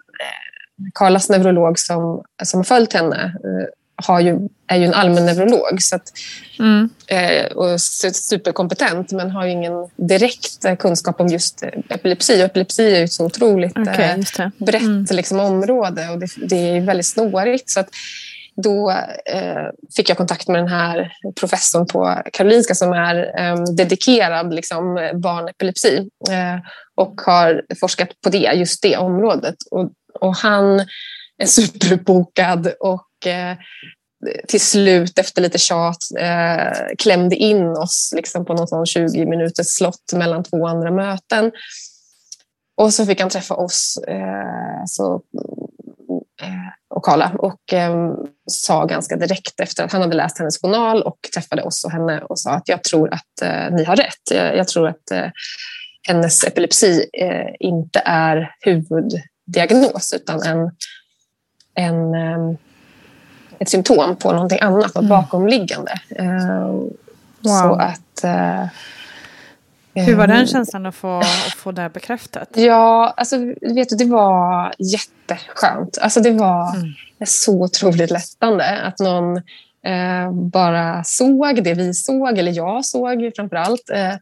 Karlas 0.94 1.30
neurolog 1.30 1.80
som, 1.80 2.24
som 2.44 2.58
har 2.58 2.64
följt 2.64 2.94
henne 2.94 3.24
eh, 3.24 3.68
har 3.96 4.20
ju, 4.20 4.40
är 4.68 4.78
ju 4.78 4.86
en 4.86 4.94
allmän 4.94 5.26
neurolog 5.26 5.82
så 5.82 5.96
att, 5.96 6.14
mm. 6.60 6.90
och 7.56 7.82
superkompetent 8.14 9.12
men 9.12 9.32
har 9.32 9.46
ingen 9.46 9.74
direkt 9.96 10.80
kunskap 10.80 11.22
om 11.22 11.28
just 11.28 11.64
epilepsi. 11.90 12.42
Och 12.42 12.46
epilepsi 12.46 12.94
är 12.94 12.98
ju 12.98 13.04
ett 13.04 13.12
så 13.12 13.26
otroligt 13.26 13.78
okay, 13.78 14.24
brett 14.58 14.82
mm. 14.82 15.06
liksom, 15.12 15.40
område 15.40 16.10
och 16.10 16.20
det, 16.20 16.28
det, 16.38 16.56
är 16.56 16.82
väldigt 16.82 17.06
snårigt. 17.06 17.70
Så 17.70 17.80
att, 17.80 17.90
då 18.56 18.92
eh, 19.26 19.68
fick 19.96 20.10
jag 20.10 20.18
kontakt 20.18 20.48
med 20.48 20.62
den 20.62 20.68
här 20.68 21.12
professorn 21.40 21.88
på 21.88 22.22
Karolinska 22.34 22.76
som 22.76 22.94
är 22.94 23.40
eh, 23.40 23.64
dedikerad 23.64 24.54
liksom, 24.54 25.12
barnepilepsi 25.14 26.10
eh, 26.30 26.60
och 26.96 27.22
har 27.22 27.62
forskat 27.80 28.10
på 28.24 28.30
det, 28.30 28.54
just 28.54 28.82
det 28.82 28.98
området. 28.98 29.56
Och, 29.72 29.92
och 30.20 30.36
han 30.36 30.80
är 31.38 31.46
superbokad 31.46 32.74
och 32.80 33.28
eh, 33.28 33.58
till 34.48 34.62
slut 34.62 35.20
efter 35.20 35.42
lite 35.42 35.58
tjat 35.58 35.98
eh, 36.20 36.96
klämde 36.98 37.36
in 37.36 37.68
oss 37.68 38.14
liksom 38.16 38.46
på 38.46 38.54
någon 38.54 38.86
20 38.86 39.26
minuters 39.26 39.68
slott 39.68 40.14
mellan 40.14 40.44
två 40.44 40.68
andra 40.68 40.92
möten. 40.92 41.52
Och 42.78 42.94
så 42.94 43.06
fick 43.06 43.22
han 43.22 43.30
träffa 43.30 43.56
oss 43.56 44.00
eh, 44.08 44.84
så, 44.86 45.22
eh, 46.42 46.74
och 46.96 47.06
Karla 47.06 47.32
och 47.38 47.74
eh, 47.74 48.14
sa 48.52 48.86
ganska 48.86 49.16
direkt 49.16 49.60
efter 49.60 49.84
att 49.84 49.92
han 49.92 50.02
hade 50.02 50.16
läst 50.16 50.40
hennes 50.40 50.62
journal 50.62 51.04
och 51.04 51.18
träffade 51.34 51.62
oss 51.62 51.86
och 51.86 51.92
henne 51.92 52.22
och 52.22 52.40
sa 52.40 52.52
att 52.52 52.70
jag 52.70 52.84
tror 52.84 53.14
att 53.14 53.42
eh, 53.42 53.76
ni 53.76 53.84
har 53.84 53.96
rätt. 53.96 54.32
Jag, 54.32 54.58
jag 54.58 54.68
tror 54.68 54.88
att 54.88 55.12
eh, 55.12 55.28
hennes 56.08 56.44
epilepsi 56.44 57.06
eh, 57.14 57.56
inte 57.60 58.02
är 58.06 58.56
huvuddiagnos 58.60 60.14
utan 60.14 60.42
en, 60.42 60.72
en, 61.76 62.16
eh, 62.16 62.58
ett 63.60 63.70
symptom 63.70 64.16
på 64.16 64.32
någonting 64.32 64.60
annat, 64.62 64.96
något 64.96 64.96
mm. 64.96 65.10
bakomliggande. 65.10 66.00
Eh, 66.10 66.66
wow. 67.40 67.62
Så 67.62 67.74
att... 67.74 68.26
Hur 69.94 70.16
var 70.16 70.28
den 70.28 70.38
eh, 70.38 70.46
känslan 70.46 70.86
att 70.86 70.96
få, 70.96 71.20
att 71.20 71.54
få 71.58 71.72
det 71.72 71.90
bekräftat? 71.94 72.50
Ja, 72.54 73.14
alltså, 73.18 73.38
vet 73.62 73.90
du, 73.90 73.96
det 73.96 74.06
var 74.06 74.74
jätteskönt. 74.80 75.98
Alltså, 76.02 76.20
det 76.20 76.32
var 76.32 76.76
mm. 76.76 76.94
så 77.26 77.64
otroligt 77.64 78.12
lättande 78.12 78.64
att 78.64 79.00
någon 79.00 79.38
eh, 79.86 80.32
bara 80.32 81.04
såg 81.04 81.64
det 81.64 81.74
vi 81.74 81.94
såg, 81.94 82.38
eller 82.38 82.52
jag 82.52 82.86
såg 82.86 83.32
framför 83.36 83.56
allt. 83.56 83.90
Eh, 83.90 84.16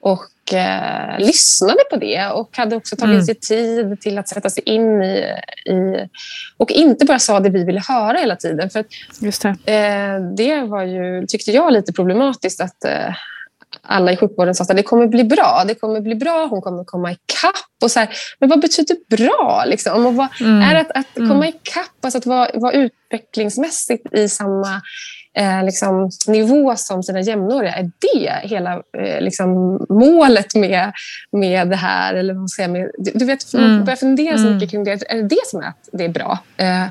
och 0.00 0.54
eh, 0.54 1.18
lyssnade 1.18 1.80
på 1.90 1.96
det 1.96 2.26
och 2.26 2.56
hade 2.56 2.76
också 2.76 2.96
tagit 2.96 3.14
mm. 3.14 3.24
sig 3.24 3.34
tid 3.34 4.00
till 4.00 4.18
att 4.18 4.28
sätta 4.28 4.50
sig 4.50 4.62
in 4.66 5.02
i, 5.02 5.34
i... 5.66 6.08
Och 6.56 6.70
inte 6.70 7.04
bara 7.04 7.18
sa 7.18 7.40
det 7.40 7.50
vi 7.50 7.64
ville 7.64 7.82
höra 7.88 8.18
hela 8.18 8.36
tiden. 8.36 8.70
För 8.70 8.84
Just 9.20 9.42
det. 9.42 9.48
Eh, 9.48 10.20
det 10.36 10.62
var 10.62 10.82
ju, 10.82 11.26
tyckte 11.26 11.50
jag, 11.50 11.72
lite 11.72 11.92
problematiskt 11.92 12.60
att 12.60 12.84
eh, 12.84 13.14
alla 13.82 14.12
i 14.12 14.16
sjukvården 14.16 14.54
sa 14.54 14.64
att 14.64 14.76
det 14.76 14.82
kommer 14.82 15.06
bli 15.06 15.24
bra, 15.24 15.64
det 15.66 15.74
kommer 15.74 16.00
bli 16.00 16.14
bra, 16.14 16.46
hon 16.50 16.60
kommer 16.60 16.84
komma 16.84 17.12
ikapp. 17.12 17.54
Och 17.82 17.90
så 17.90 18.00
här, 18.00 18.08
men 18.38 18.48
vad 18.48 18.60
betyder 18.60 18.96
bra? 19.16 19.64
Liksom? 19.66 20.06
Och 20.06 20.14
vad, 20.14 20.28
mm. 20.40 20.62
Är 20.62 20.74
att, 20.74 20.90
att 20.90 21.14
komma 21.14 21.34
mm. 21.34 21.48
ikapp, 21.48 22.04
alltså 22.04 22.18
att 22.18 22.26
vara, 22.26 22.50
vara 22.54 22.72
utvecklingsmässigt 22.72 24.14
i 24.14 24.28
samma 24.28 24.82
eh, 25.36 25.64
liksom, 25.64 26.10
nivå 26.26 26.76
som 26.76 27.02
sina 27.02 27.20
jämnåriga. 27.20 27.72
Är 27.72 27.90
det 27.98 28.48
hela 28.48 28.72
eh, 28.74 29.20
liksom, 29.20 29.50
målet 29.88 30.54
med, 30.54 30.92
med 31.32 31.68
det 31.68 31.76
här? 31.76 32.14
Eller 32.14 32.34
vad 32.34 32.50
säga, 32.50 32.68
med, 32.68 32.90
du 32.98 33.24
vet, 33.24 33.54
mm. 33.54 33.84
börjar 33.84 33.96
fundera 33.96 34.38
så 34.38 34.44
mycket 34.44 34.72
mm. 34.72 34.84
kring 34.84 34.84
det. 34.84 35.12
Är 35.12 35.16
det 35.16 35.28
det 35.28 35.46
som 35.46 35.60
är 35.60 35.68
att 35.68 35.88
det 35.92 36.04
är 36.04 36.08
bra? 36.08 36.38
Eh, 36.56 36.86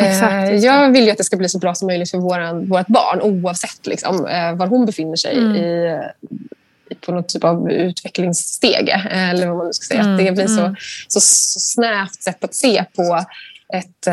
Exakt, 0.00 0.50
eh, 0.50 0.54
jag 0.54 0.90
vill 0.90 1.04
ju 1.04 1.10
att 1.10 1.18
det 1.18 1.24
ska 1.24 1.36
bli 1.36 1.48
så 1.48 1.58
bra 1.58 1.74
som 1.74 1.86
möjligt 1.86 2.10
för 2.10 2.18
våran, 2.18 2.68
vårt 2.68 2.86
barn 2.86 3.20
oavsett 3.22 3.86
liksom, 3.86 4.26
eh, 4.26 4.54
var 4.54 4.66
hon 4.66 4.86
befinner 4.86 5.16
sig 5.16 5.38
mm. 5.38 5.56
i, 5.56 5.98
på 7.00 7.12
något 7.12 7.28
typ 7.28 7.44
av 7.44 7.70
utvecklingsstege. 7.70 9.08
Eh, 9.10 9.30
eller 9.30 9.46
vad 9.46 9.56
man 9.56 9.74
ska 9.74 9.84
säga. 9.84 10.00
Mm. 10.00 10.14
Att 10.14 10.18
det 10.18 10.32
blir 10.32 10.46
så, 10.46 10.60
mm. 10.60 10.76
så, 11.08 11.20
så 11.20 11.60
snävt 11.60 12.22
sätt 12.22 12.44
att 12.44 12.54
se 12.54 12.84
på 12.96 13.24
ett, 13.72 14.06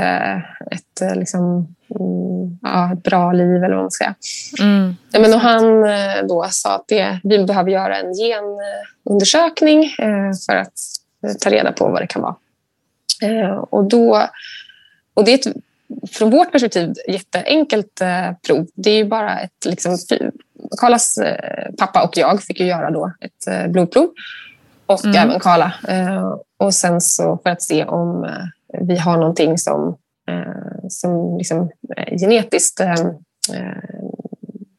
ett 0.71 1.15
liksom, 1.15 1.75
Mm, 1.95 2.59
ja, 2.61 2.93
ett 2.93 3.03
bra 3.03 3.31
liv 3.31 3.63
eller 3.63 3.75
vad 3.75 3.83
man 3.83 3.91
ska 3.91 4.03
säga. 4.03 4.15
Mm. 4.59 4.95
Ja, 5.11 5.19
men 5.19 5.33
och 5.33 5.39
han 5.39 5.83
eh, 5.83 6.25
då 6.27 6.47
sa 6.51 6.75
att 6.75 6.87
det, 6.87 7.19
vi 7.23 7.45
behöver 7.45 7.71
göra 7.71 7.97
en 7.97 8.13
genundersökning 8.13 9.83
eh, 9.83 10.31
för 10.45 10.55
att 10.55 10.73
ta 11.39 11.49
reda 11.49 11.71
på 11.71 11.89
vad 11.89 12.01
det 12.01 12.07
kan 12.07 12.21
vara. 12.21 12.35
Eh, 13.21 13.51
och, 13.51 13.83
då, 13.83 14.27
och 15.13 15.25
det 15.25 15.31
är 15.31 15.49
ett, 15.49 15.55
från 16.11 16.29
vårt 16.29 16.51
perspektiv 16.51 16.93
jätteenkelt 17.07 18.01
prov. 18.47 18.67
Det 18.75 18.89
är 18.89 18.97
ju 18.97 19.05
bara 19.05 19.39
ett... 19.39 19.65
Liksom, 19.65 19.97
Karlas 20.81 21.19
pappa 21.77 22.03
och 22.03 22.17
jag 22.17 22.43
fick 22.43 22.59
ju 22.59 22.65
göra 22.65 22.91
då 22.91 23.11
ett 23.21 23.71
blodprov 23.71 24.09
och 24.85 25.05
mm. 25.05 25.15
även 25.15 25.39
Karla. 25.39 25.73
Och 26.57 26.73
sen 26.73 27.01
så 27.01 27.39
för 27.43 27.49
att 27.49 27.61
se 27.61 27.85
om 27.85 28.29
vi 28.81 28.97
har 28.97 29.17
någonting 29.17 29.57
som 29.57 29.97
Eh, 30.31 30.87
som 30.89 31.37
liksom, 31.37 31.71
eh, 31.97 32.17
genetiskt 32.17 32.79
eh, 32.79 32.95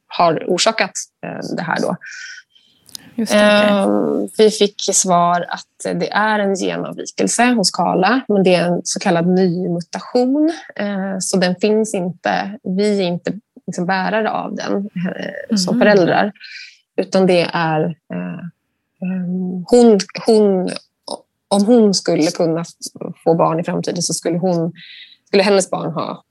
har 0.06 0.44
orsakat 0.46 0.92
det 1.56 1.62
här. 1.62 1.80
Då. 1.80 1.96
Det, 3.18 4.28
vi 4.38 4.50
fick 4.50 4.74
svar 4.92 5.46
att 5.48 5.94
det 5.94 6.10
är 6.10 6.38
en 6.38 6.54
genavvikelse 6.54 7.44
hos 7.44 7.70
Karla, 7.70 8.20
men 8.28 8.42
det 8.42 8.54
är 8.54 8.66
en 8.66 8.80
så 8.84 9.00
kallad 9.00 9.26
ny 9.26 9.68
mutation. 9.68 10.52
Så 11.20 11.36
den 11.36 11.56
finns 11.56 11.94
inte, 11.94 12.58
vi 12.62 12.98
är 12.98 13.02
inte 13.02 13.32
liksom 13.66 13.86
bärare 13.86 14.30
av 14.30 14.54
den 14.54 14.88
som 15.58 15.74
mm. 15.74 15.86
föräldrar. 15.86 16.32
Utan 16.96 17.26
det 17.26 17.50
är 17.52 17.96
hon, 19.66 19.98
hon, 20.26 20.70
om 21.48 21.64
hon 21.64 21.94
skulle 21.94 22.30
kunna 22.30 22.64
få 23.24 23.34
barn 23.34 23.60
i 23.60 23.64
framtiden 23.64 24.02
så 24.02 24.14
skulle 24.14 24.38
hon 24.38 24.72
skulle 25.26 25.42
hennes 25.42 25.70
barn 25.70 25.92
ha 25.92 26.24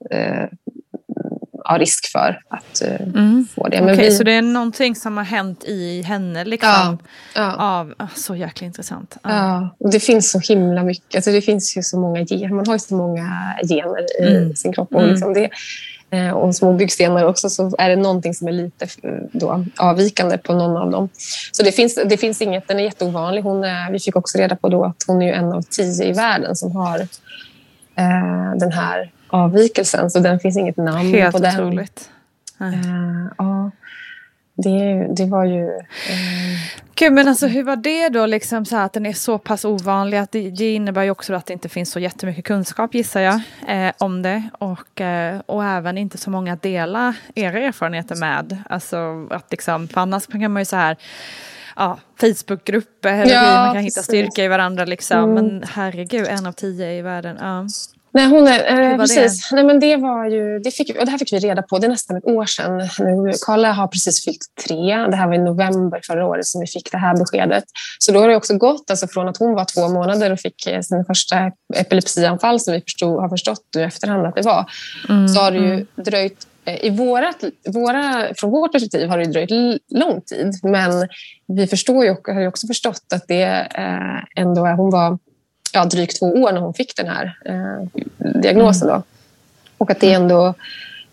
eh, 1.68 1.72
ha 1.72 1.78
risk 1.78 2.12
för 2.12 2.40
att 2.48 2.82
eh, 2.82 3.00
mm. 3.00 3.46
få 3.54 3.68
det. 3.68 3.80
Men 3.80 3.94
okay, 3.94 4.04
vi... 4.04 4.16
Så 4.16 4.22
det 4.22 4.32
är 4.32 4.42
någonting 4.42 4.94
som 4.94 5.16
har 5.16 5.24
hänt 5.24 5.64
i 5.64 6.02
henne? 6.02 6.44
Liksom, 6.44 6.68
ja, 6.70 6.98
ja. 7.34 7.54
Av, 7.58 7.94
oh, 7.98 8.14
så 8.14 8.36
jäkla 8.36 8.66
intressant. 8.66 9.16
Ja. 9.22 9.30
ja. 9.30 9.76
och 9.78 9.90
det 9.90 10.00
finns 10.00 10.30
så 10.30 10.38
himla 10.38 10.82
mycket. 10.82 11.16
Alltså 11.16 11.30
det 11.30 11.42
finns 11.42 11.76
ju 11.76 11.82
så 11.82 12.00
många 12.00 12.24
gener. 12.24 12.48
Man 12.48 12.66
har 12.66 12.74
ju 12.74 12.78
så 12.78 12.94
många 12.94 13.54
gener 13.68 14.22
i 14.22 14.36
mm. 14.36 14.56
sin 14.56 14.72
kropp. 14.72 14.94
Och, 14.94 15.00
mm. 15.00 15.10
liksom 15.10 15.34
det, 15.34 15.50
eh, 16.10 16.30
och 16.30 16.54
små 16.54 16.72
byggstenar 16.72 17.24
också, 17.24 17.50
så 17.50 17.74
är 17.78 17.88
det 17.88 17.96
någonting 17.96 18.34
som 18.34 18.48
är 18.48 18.52
lite 18.52 18.84
eh, 19.02 19.10
då, 19.32 19.64
avvikande 19.76 20.38
på 20.38 20.54
någon 20.54 20.76
av 20.76 20.90
dem. 20.90 21.08
Så 21.52 21.62
det 21.62 21.72
finns, 21.72 21.98
det 22.04 22.16
finns 22.16 22.42
inget, 22.42 22.68
den 22.68 22.78
är 22.78 22.84
jätteovanlig. 22.84 23.42
Hon 23.42 23.64
är, 23.64 23.92
vi 23.92 23.98
fick 23.98 24.16
också 24.16 24.38
reda 24.38 24.56
på 24.56 24.68
då 24.68 24.84
att 24.84 25.04
hon 25.06 25.22
är 25.22 25.32
en 25.32 25.52
av 25.52 25.62
tio 25.62 26.04
i 26.04 26.12
världen 26.12 26.56
som 26.56 26.76
har 26.76 26.98
eh, 27.96 28.56
den 28.56 28.72
här 28.72 29.10
avvikelsen. 29.28 30.10
Så 30.10 30.18
den 30.18 30.40
finns 30.40 30.56
inget 30.56 30.76
namn 30.76 31.10
Helt 31.10 31.32
på 31.32 31.38
den. 31.38 31.50
Helt 31.50 31.62
otroligt. 31.62 32.10
Eh, 32.60 33.26
ja, 33.38 33.70
det, 34.54 35.06
det 35.16 35.24
var 35.24 35.44
ju... 35.44 35.64
Eh... 35.64 36.78
Gud, 36.94 37.12
men 37.12 37.28
alltså 37.28 37.46
hur 37.46 37.62
var 37.62 37.76
det 37.76 38.08
då, 38.08 38.26
liksom 38.26 38.64
så 38.64 38.76
att 38.76 38.92
den 38.92 39.06
är 39.06 39.12
så 39.12 39.38
pass 39.38 39.64
ovanlig? 39.64 40.18
Att 40.18 40.32
det, 40.32 40.50
det 40.50 40.74
innebär 40.74 41.02
ju 41.02 41.10
också 41.10 41.34
att 41.34 41.46
det 41.46 41.52
inte 41.52 41.68
finns 41.68 41.90
så 41.90 42.00
jättemycket 42.00 42.44
kunskap, 42.44 42.94
gissar 42.94 43.20
jag, 43.20 43.40
eh, 43.68 43.92
om 43.98 44.22
det. 44.22 44.42
Och, 44.58 45.00
eh, 45.00 45.40
och 45.46 45.64
även 45.64 45.98
inte 45.98 46.18
så 46.18 46.30
många 46.30 46.56
dela 46.56 47.14
era 47.34 47.58
erfarenheter 47.58 48.16
med. 48.16 48.62
Alltså 48.70 49.28
att 49.30 49.50
liksom, 49.50 49.88
för 49.88 50.00
annars 50.00 50.26
kan 50.26 50.52
man 50.52 50.62
ju 50.62 50.66
så 50.66 50.76
här 50.76 50.96
ja, 51.76 51.98
Facebookgrupper 52.20 53.12
eller 53.12 53.34
ja, 53.34 53.64
man 53.64 53.74
kan 53.74 53.82
hitta 53.82 54.02
styrka 54.02 54.44
i 54.44 54.48
varandra 54.48 54.84
liksom. 54.84 55.18
Mm. 55.18 55.34
Men 55.34 55.64
herregud, 55.68 56.26
en 56.26 56.46
av 56.46 56.52
tio 56.52 56.92
i 56.92 57.02
världen. 57.02 57.36
Ja. 57.40 57.66
Nej, 58.12 58.26
hon 58.26 58.46
är, 58.46 58.90
eh, 58.90 58.96
precis. 58.96 59.48
Det? 59.50 59.56
Nej, 59.56 59.64
men 59.64 59.80
det, 59.80 59.96
var 59.96 60.26
ju, 60.26 60.58
det, 60.58 60.70
fick, 60.70 60.98
och 60.98 61.04
det 61.04 61.10
här 61.10 61.18
fick 61.18 61.32
vi 61.32 61.38
reda 61.38 61.62
på, 61.62 61.78
det 61.78 61.86
är 61.86 61.88
nästan 61.90 62.16
ett 62.16 62.24
år 62.24 62.46
sedan 62.46 62.76
nu. 62.98 63.32
Karla 63.46 63.72
har 63.72 63.86
precis 63.86 64.24
fyllt 64.24 64.46
tre. 64.66 64.96
Det 64.96 65.16
här 65.16 65.26
var 65.26 65.34
i 65.34 65.38
november 65.38 66.00
förra 66.06 66.26
året 66.26 66.46
som 66.46 66.60
vi 66.60 66.66
fick 66.66 66.92
det 66.92 66.98
här 66.98 67.16
beskedet. 67.16 67.64
Så 67.98 68.12
då 68.12 68.20
har 68.20 68.28
det 68.28 68.36
också 68.36 68.56
gått 68.56 68.90
alltså 68.90 69.08
från 69.08 69.28
att 69.28 69.36
hon 69.36 69.54
var 69.54 69.64
två 69.64 69.88
månader 69.88 70.32
och 70.32 70.40
fick 70.40 70.66
eh, 70.66 70.80
sin 70.80 71.04
första 71.04 71.52
epilepsianfall 71.74 72.60
som 72.60 72.74
vi 72.74 72.80
förstod, 72.80 73.20
har 73.20 73.28
förstått 73.28 73.62
nu 73.76 73.84
efterhand 73.84 74.26
att 74.26 74.34
det 74.34 74.42
var. 74.42 74.70
Mm, 75.08 75.28
så 75.28 75.40
har 75.40 75.50
det 75.50 75.58
ju 75.58 75.72
mm. 75.72 75.86
dröjt 75.96 76.46
eh, 76.64 76.84
i 76.84 76.90
vårat, 76.90 77.44
våra, 77.68 78.28
från 78.36 78.50
vårt 78.50 78.72
perspektiv 78.72 79.08
har 79.08 79.18
det 79.18 79.24
dröjt 79.24 79.80
lång 79.94 80.20
tid, 80.20 80.52
men 80.62 81.08
vi 81.46 81.66
förstår 81.66 82.04
ju, 82.04 82.16
har 82.24 82.40
ju 82.40 82.48
också 82.48 82.66
förstått 82.66 83.12
att 83.14 83.24
det 83.28 83.68
ändå 84.36 84.66
är, 84.66 84.72
hon 84.72 84.90
var 84.90 85.18
ja, 85.72 85.84
drygt 85.84 86.18
två 86.18 86.26
år 86.26 86.52
när 86.52 86.60
hon 86.60 86.74
fick 86.74 86.96
den 86.96 87.08
här 87.08 87.38
eh, 87.44 88.02
diagnosen. 88.40 88.88
Då. 88.88 89.02
Och 89.78 89.90
att 89.90 90.00
det 90.00 90.12
ändå 90.12 90.54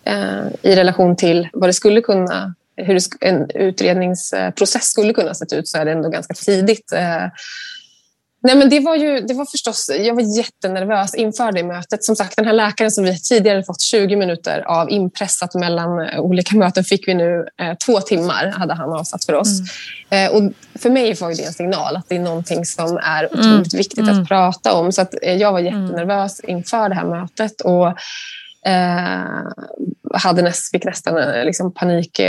eh, 0.03 0.47
i 0.61 0.75
relation 0.75 1.15
till 1.15 1.49
vad 1.53 1.69
det 1.69 1.73
skulle 1.73 2.01
kunna 2.01 2.53
hur 2.77 2.99
en 3.21 3.51
utredningsprocess 3.51 4.83
skulle 4.83 5.13
kunna 5.13 5.33
se 5.33 5.55
ut 5.55 5.67
så 5.67 5.77
är 5.77 5.85
det 5.85 5.91
ändå 5.91 6.09
ganska 6.09 6.33
tidigt. 6.33 6.93
Nej, 8.45 8.55
men 8.55 8.69
det 8.69 8.79
var 8.79 8.95
ju, 8.95 9.19
det 9.19 9.33
var 9.33 9.45
förstås, 9.45 9.91
jag 9.99 10.15
var 10.15 10.37
jättenervös 10.37 11.15
inför 11.15 11.51
det 11.51 11.63
mötet. 11.63 12.03
Som 12.03 12.15
sagt, 12.15 12.35
den 12.35 12.45
här 12.45 12.53
läkaren 12.53 12.91
som 12.91 13.03
vi 13.03 13.19
tidigare 13.19 13.63
fått 13.63 13.81
20 13.81 14.15
minuter 14.15 14.61
av 14.67 14.89
inpressat 14.89 15.55
mellan 15.55 15.99
eh, 15.99 16.19
olika 16.19 16.55
möten 16.55 16.83
fick 16.83 17.07
vi 17.07 17.13
nu 17.13 17.45
eh, 17.61 17.73
två 17.85 17.99
timmar 17.99 18.47
hade 18.47 18.73
han 18.73 18.93
avsatt 18.93 19.25
för 19.25 19.33
oss. 19.33 19.59
Mm. 20.11 20.25
Eh, 20.25 20.35
och 20.35 20.51
för 20.81 20.89
mig 20.89 21.13
var 21.13 21.29
det 21.29 21.45
en 21.45 21.53
signal 21.53 21.95
att 21.95 22.09
det 22.09 22.15
är 22.15 22.19
någonting 22.19 22.65
som 22.65 22.97
är 22.97 23.23
mm. 23.23 23.39
otroligt 23.39 23.73
mm. 23.73 23.77
viktigt 23.77 23.99
mm. 23.99 24.21
att 24.21 24.27
prata 24.27 24.73
om. 24.73 24.91
Så 24.91 25.01
att, 25.01 25.13
eh, 25.21 25.35
jag 25.35 25.51
var 25.51 25.59
mm. 25.59 25.81
jättenervös 25.81 26.39
inför 26.39 26.89
det 26.89 26.95
här 26.95 27.05
mötet. 27.05 27.61
Och, 27.61 27.87
eh, 28.69 29.23
hade 30.13 30.41
näst, 30.41 30.71
fick 30.71 30.85
nästan 30.85 31.17
eh, 31.17 31.45
liksom 31.45 31.73
panik 31.73 32.19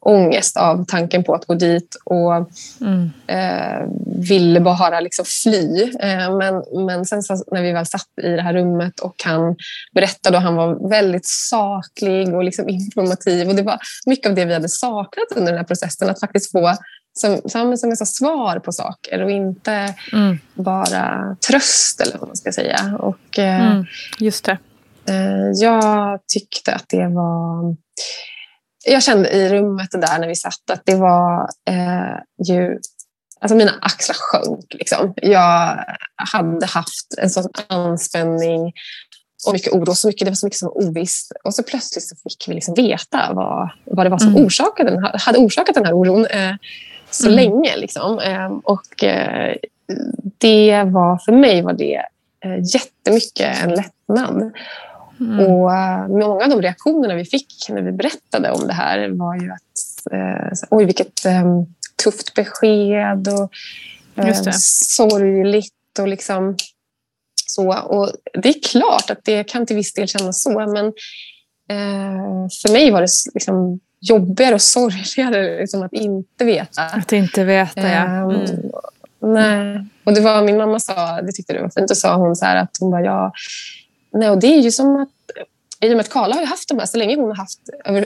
ångest 0.00 0.56
av 0.56 0.84
tanken 0.88 1.24
på 1.24 1.34
att 1.34 1.46
gå 1.46 1.54
dit 1.54 1.96
och 2.04 2.34
mm. 2.80 3.10
äh, 3.26 3.88
ville 4.28 4.60
bara 4.60 5.00
liksom 5.00 5.24
fly. 5.24 5.82
Äh, 6.00 6.36
men, 6.36 6.84
men 6.86 7.04
sen 7.04 7.22
så, 7.22 7.44
när 7.52 7.62
vi 7.62 7.72
väl 7.72 7.86
satt 7.86 8.08
i 8.22 8.28
det 8.28 8.42
här 8.42 8.52
rummet 8.52 9.00
och 9.00 9.14
han 9.24 9.56
berättade 9.94 10.36
och 10.36 10.42
han 10.42 10.54
var 10.54 10.88
väldigt 10.88 11.26
saklig 11.26 12.34
och 12.34 12.44
liksom 12.44 12.68
informativ 12.68 13.48
och 13.48 13.54
det 13.54 13.62
var 13.62 13.78
mycket 14.06 14.30
av 14.30 14.34
det 14.34 14.44
vi 14.44 14.54
hade 14.54 14.68
saknat 14.68 15.32
under 15.36 15.52
den 15.52 15.58
här 15.58 15.66
processen, 15.66 16.10
att 16.10 16.20
faktiskt 16.20 16.52
få 16.52 16.76
som, 17.14 17.40
som, 17.46 17.76
som 17.76 17.96
sa, 17.96 18.04
svar 18.04 18.58
på 18.58 18.72
saker 18.72 19.22
och 19.22 19.30
inte 19.30 19.94
mm. 20.12 20.38
bara 20.54 21.36
tröst 21.48 22.00
eller 22.00 22.18
vad 22.18 22.28
man 22.28 22.36
ska 22.36 22.52
säga. 22.52 22.96
Och, 22.98 23.38
mm, 23.38 23.84
just 24.18 24.44
det. 24.44 24.58
Eh, 25.08 25.50
jag 25.54 26.20
tyckte 26.26 26.74
att 26.74 26.84
det 26.88 27.08
var... 27.08 27.76
Jag 28.84 29.02
kände 29.02 29.30
i 29.30 29.48
rummet 29.48 29.90
där 29.90 30.18
när 30.18 30.28
vi 30.28 30.36
satt 30.36 30.70
att 30.72 30.82
det 30.84 30.94
var 30.94 31.48
eh, 31.68 32.16
ju... 32.48 32.78
Alltså 33.40 33.56
mina 33.56 33.72
axlar 33.80 34.16
sjönk. 34.18 34.74
Liksom. 34.74 35.14
Jag 35.16 35.84
hade 36.16 36.66
haft 36.66 37.14
en 37.18 37.30
sån 37.30 37.48
anspänning 37.66 38.72
och 39.46 39.52
mycket 39.52 39.72
oro. 39.72 39.94
Så 39.94 40.06
mycket, 40.06 40.24
det 40.24 40.30
var 40.30 40.36
så 40.36 40.46
mycket 40.46 40.58
som 40.58 40.68
var 40.68 40.88
ovisst. 40.88 41.32
Och 41.44 41.54
så 41.54 41.62
plötsligt 41.62 42.08
så 42.08 42.16
fick 42.16 42.48
vi 42.48 42.54
liksom 42.54 42.74
veta 42.74 43.32
vad, 43.32 43.70
vad 43.84 44.06
det 44.06 44.10
var 44.10 44.18
som 44.18 44.28
mm. 44.28 44.44
orsakade 44.44 44.90
den, 44.90 45.04
hade 45.14 45.38
orsakat 45.38 45.74
den 45.74 45.84
här 45.84 45.92
oron 45.92 46.26
eh, 46.26 46.54
så 47.10 47.28
mm. 47.28 47.36
länge. 47.36 47.76
Liksom. 47.76 48.18
Eh, 48.18 48.52
och 48.64 49.04
eh, 49.04 49.56
det 50.38 50.84
var 50.84 51.18
för 51.18 51.32
mig 51.32 51.62
var 51.62 51.72
det 51.72 52.02
eh, 52.44 52.58
jättemycket 52.74 53.62
en 53.62 53.70
lättnad. 53.70 54.52
Mm. 55.24 55.46
Och 55.46 55.74
eh, 55.74 56.08
många 56.08 56.44
av 56.44 56.50
de 56.50 56.62
reaktionerna 56.62 57.14
vi 57.14 57.24
fick 57.24 57.66
när 57.68 57.82
vi 57.82 57.92
berättade 57.92 58.50
om 58.50 58.66
det 58.66 58.72
här 58.72 59.08
var 59.08 59.34
ju 59.34 59.50
att 59.50 60.12
eh, 60.12 60.68
oj, 60.70 60.84
vilket 60.84 61.26
eh, 61.26 61.44
tufft 62.04 62.34
besked 62.34 63.28
och 63.28 63.52
eh, 64.24 64.50
sorgligt 64.58 65.98
och 65.98 66.08
liksom 66.08 66.56
så. 67.46 67.78
Och 67.78 68.10
det 68.42 68.48
är 68.48 68.62
klart 68.62 69.10
att 69.10 69.24
det 69.24 69.44
kan 69.44 69.66
till 69.66 69.76
viss 69.76 69.92
del 69.92 70.08
kännas 70.08 70.42
så, 70.42 70.50
men 70.50 70.86
eh, 71.68 72.48
för 72.62 72.72
mig 72.72 72.90
var 72.90 73.00
det 73.00 73.08
liksom 73.34 73.80
jobbigare 74.00 74.54
och 74.54 74.62
sorgligare 74.76 75.60
liksom 75.60 75.82
att 75.82 75.92
inte 75.92 76.44
veta. 76.44 76.82
Att 76.82 77.12
inte 77.12 77.44
veta, 77.44 77.80
ja. 77.80 78.04
Ehm, 78.04 78.30
mm. 78.30 78.70
Nej. 79.24 79.86
Och 80.04 80.14
det 80.14 80.20
var 80.20 80.42
min 80.42 80.56
mamma 80.56 80.80
sa, 80.80 81.20
det 81.22 81.32
tyckte 81.32 81.52
du 81.52 81.60
var 81.62 81.70
fint, 81.70 81.88
då 81.88 81.94
sa 81.94 82.16
hon 82.16 82.36
så 82.36 82.44
här 82.44 82.56
att 82.56 82.76
hon 82.80 82.90
bara, 82.90 83.02
ja, 83.02 83.32
Nej, 84.12 84.30
och 84.30 84.38
det 84.38 84.46
är 84.46 84.60
ju 84.60 84.70
som 84.70 84.96
att 84.96 85.08
i 85.80 85.86
och 85.86 85.96
med 85.96 86.00
att 86.00 86.08
Karla 86.08 86.34
har 86.34 86.40
ju 86.40 86.46
haft 86.46 86.68
de 86.68 86.78
här, 86.78 86.86
så 86.86 86.98
länge 86.98 87.16
hon 87.16 87.28
har 87.28 87.36
haft 87.36 87.58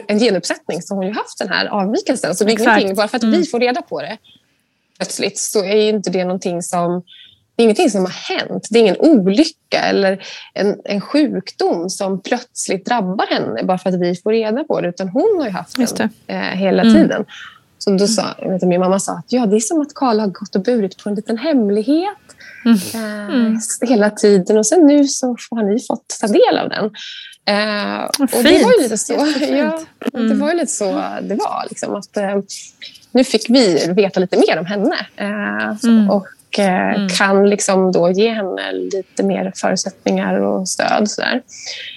en 0.09 0.19
genuppsättning 0.19 0.83
så 0.83 0.95
har 0.95 0.97
hon 0.97 1.07
ju 1.07 1.13
haft 1.13 1.39
den 1.39 1.49
här 1.49 1.67
avvikelsen. 1.67 2.35
Så 2.35 2.45
det 2.45 2.53
är 2.53 2.61
ingenting, 2.61 2.95
bara 2.95 3.09
för 3.09 3.17
att 3.17 3.23
mm. 3.23 3.41
vi 3.41 3.47
får 3.47 3.61
reda 3.61 3.83
på 3.83 4.01
det 4.01 4.19
plötsligt 4.99 5.39
så 5.39 5.65
är 5.65 5.89
inte 5.89 6.11
det 6.11 6.25
någonting 6.25 6.63
som 6.63 7.03
det 7.57 7.63
är 7.63 7.65
ingenting 7.65 7.91
som 7.91 8.05
har 8.05 8.39
hänt. 8.39 8.69
Det 8.71 8.79
är 8.79 8.81
ingen 8.81 8.97
olycka 8.99 9.81
eller 9.81 10.23
en, 10.55 10.81
en 10.85 11.01
sjukdom 11.01 11.91
som 11.91 12.21
plötsligt 12.21 12.87
drabbar 12.87 13.27
henne 13.27 13.63
bara 13.65 13.79
för 13.79 13.91
att 13.91 14.01
vi 14.01 14.17
får 14.17 14.33
reda 14.33 14.65
på 14.65 14.81
det. 14.81 14.89
Utan 14.89 15.09
hon 15.09 15.37
har 15.39 15.45
ju 15.45 15.51
haft 15.51 15.97
den 15.97 16.11
eh, 16.27 16.37
hela 16.37 16.83
mm. 16.83 16.95
tiden. 16.95 17.25
Så 17.79 17.91
då 17.91 18.07
sa, 18.07 18.25
vet, 18.43 18.63
min 18.63 18.81
mamma 18.81 19.01
sa 19.01 19.13
att 19.13 19.25
ja, 19.29 19.47
det 19.47 19.57
är 19.57 19.61
som 19.61 19.81
att 19.81 19.95
Karla 19.95 20.23
har 20.23 20.31
gått 20.31 20.57
och 20.57 20.63
burit 20.63 21.05
på 21.05 21.09
en 21.09 21.15
liten 21.15 21.39
hemlighet 21.39 22.26
mm. 22.67 23.31
Mm. 23.31 23.59
hela 23.83 24.11
tiden. 24.11 24.59
Och 24.59 24.67
sen 24.67 24.87
nu 24.87 25.09
så 25.09 25.37
har 25.51 25.63
ni 25.63 25.81
fått 25.81 26.19
ta 26.21 26.27
del 26.27 26.59
av 26.59 26.69
den. 26.69 26.85
Eh, 27.49 28.05
och 28.05 28.43
det 28.43 28.65
var 28.65 28.73
ju 28.77 28.83
lite 28.83 28.99
så. 28.99 29.13
Ja, 29.41 29.81
mm. 30.15 30.29
Det 30.29 30.35
var 30.35 30.51
ju 30.51 30.57
lite 30.57 30.73
så 30.73 30.93
det 31.23 31.35
var. 31.35 31.67
Liksom, 31.69 31.95
att, 31.95 32.17
eh, 32.17 32.37
nu 33.13 33.25
fick 33.25 33.51
vi 33.51 33.93
veta 33.97 34.21
lite 34.21 34.37
mer 34.37 34.59
om 34.59 34.67
henne. 34.67 35.07
Eh, 35.17 35.85
mm. 35.85 36.11
Och 36.11 36.27
eh, 36.59 36.95
mm. 36.95 37.09
kan 37.09 37.51
liksom 37.51 37.93
då 37.93 38.11
ge 38.11 38.29
henne 38.29 38.73
lite 38.73 39.23
mer 39.23 39.53
förutsättningar 39.57 40.41
och 40.41 40.69
stöd. 40.69 41.11
Sådär. 41.11 41.43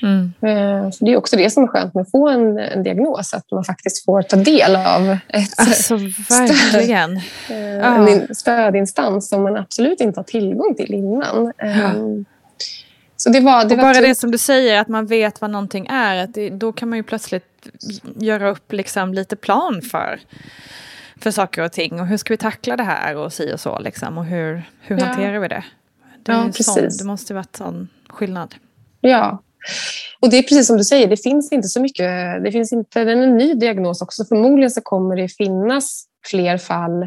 Mm. 0.01 0.33
Eh, 0.41 0.89
det 0.99 1.11
är 1.11 1.17
också 1.17 1.35
det 1.35 1.49
som 1.49 1.63
är 1.63 1.67
skönt 1.67 1.93
med 1.93 2.01
att 2.01 2.11
få 2.11 2.29
en, 2.29 2.57
en, 2.57 2.83
diagnos, 2.83 3.33
att 3.33 3.51
man 3.51 3.63
faktiskt 3.63 4.05
får 4.05 4.21
ta 4.21 4.35
del 4.35 4.75
av 4.75 5.17
ett 5.27 5.49
alltså, 5.57 5.95
verkligen. 6.29 7.21
Stöd, 7.45 7.57
eh, 7.57 8.13
en 8.13 8.35
stödinstans 8.35 9.29
som 9.29 9.43
man 9.43 9.57
absolut 9.57 10.01
inte 10.01 10.19
har 10.19 10.25
tillgång 10.25 10.75
till 10.75 10.93
innan. 10.93 11.53
Ja. 11.57 11.65
Ehm, 11.65 12.25
så 13.17 13.29
det 13.29 13.39
var, 13.39 13.65
det 13.65 13.75
och 13.75 13.77
var 13.77 13.93
bara 13.93 14.01
det 14.01 14.15
som 14.15 14.31
du 14.31 14.37
säger, 14.37 14.81
att 14.81 14.87
man 14.87 15.05
vet 15.05 15.41
vad 15.41 15.49
någonting 15.49 15.87
är, 15.87 16.23
att 16.23 16.33
det, 16.33 16.49
då 16.49 16.71
kan 16.71 16.89
man 16.89 16.97
ju 16.97 17.03
plötsligt 17.03 17.43
göra 18.15 18.49
upp 18.49 18.73
liksom 18.73 19.13
lite 19.13 19.35
plan 19.35 19.81
för 19.81 20.19
för 21.19 21.31
saker 21.31 21.63
och 21.63 21.71
ting. 21.71 21.99
Och 21.99 22.07
hur 22.07 22.17
ska 22.17 22.33
vi 22.33 22.37
tackla 22.37 22.77
det 22.77 22.83
här 22.83 23.15
och 23.15 23.33
si 23.33 23.53
och 23.53 23.59
så 23.59 23.79
liksom. 23.79 24.17
Och 24.17 24.25
hur, 24.25 24.63
hur 24.81 24.99
ja. 24.99 25.05
hanterar 25.05 25.39
vi 25.39 25.47
det? 25.47 25.63
Det, 26.23 26.31
ja. 26.31 26.51
Sån, 26.51 26.89
det 26.99 27.03
måste 27.05 27.33
vara 27.33 27.43
en 27.43 27.57
sån 27.57 27.87
skillnad. 28.09 28.55
Ja. 29.01 29.43
Och 30.19 30.29
det 30.29 30.37
är 30.37 30.41
precis 30.41 30.67
som 30.67 30.77
du 30.77 30.83
säger, 30.83 31.07
det 31.07 31.17
finns 31.17 31.51
inte 31.51 31.67
så 31.67 31.81
mycket. 31.81 32.43
Det 32.43 32.51
finns 32.51 32.73
inte, 32.73 33.03
det 33.03 33.11
är 33.11 33.15
en 33.15 33.37
ny 33.37 33.53
diagnos 33.53 34.01
också. 34.01 34.25
Förmodligen 34.25 34.71
så 34.71 34.81
kommer 34.81 35.15
det 35.15 35.27
finnas 35.27 36.05
fler 36.25 36.57
fall 36.57 37.03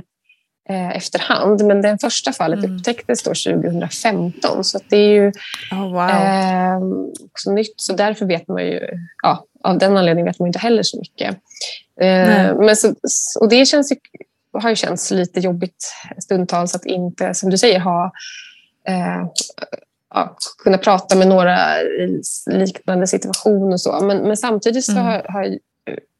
eh, 0.69 0.97
efterhand. 0.97 1.65
Men 1.65 1.83
det 1.83 1.99
första 2.01 2.33
fallet 2.33 2.65
mm. 2.65 2.77
upptäcktes 2.77 3.23
då 3.23 3.31
2015. 3.31 4.65
Så 4.65 4.79
det 4.89 4.97
är 4.97 5.09
ju 5.09 5.33
oh, 5.73 5.93
wow. 5.93 6.11
eh, 6.11 6.77
också 7.27 7.53
nytt. 7.53 7.75
Så 7.77 7.93
därför 7.93 8.27
vet 8.27 8.49
man 8.49 8.67
ju, 8.67 8.81
ja, 9.23 9.45
av 9.65 9.79
den 9.79 9.97
anledningen 9.97 10.27
vet 10.27 10.39
man 10.39 10.47
inte 10.47 10.59
heller 10.59 10.83
så 10.83 10.99
mycket. 10.99 11.37
Eh, 12.01 12.57
men 12.59 12.77
så, 12.77 12.95
och 13.41 13.49
det 13.49 13.67
känns 13.67 13.93
ju, 13.93 13.97
har 14.53 14.71
ju 14.71 14.77
känts 14.77 15.11
lite 15.11 15.41
jobbigt 15.41 15.93
stundtals 16.19 16.75
att 16.75 16.87
inte, 16.87 17.35
som 17.35 17.51
du 17.51 17.59
säger, 17.59 17.81
ha 17.81 18.13
eh, 18.89 19.27
ja, 20.15 20.37
kunna 20.65 20.79
prata 20.79 21.17
med 21.17 21.29
några 21.29 21.83
i 21.83 22.23
liknande 22.47 23.07
situation 23.07 23.73
och 23.73 23.81
så. 23.81 24.01
Men, 24.01 24.19
men 24.19 24.37
samtidigt 24.37 24.85
så 24.85 24.93
mm. 24.93 25.05
har, 25.05 25.27
har 25.29 25.59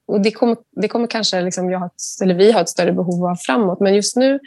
och 0.07 0.21
det 0.21 0.31
kommer, 0.31 0.57
det 0.71 0.89
kommer 0.89 1.07
kanske 1.07 1.41
liksom 1.41 1.71
jag 1.71 1.87
ett, 1.87 2.23
eller 2.23 2.35
vi 2.35 2.53
har 2.53 2.61
ett 2.61 2.69
större 2.69 2.93
behov 2.93 3.27
av 3.27 3.37
framåt. 3.37 3.81
Men 3.81 3.95
just 3.95 4.17
nu 4.17 4.41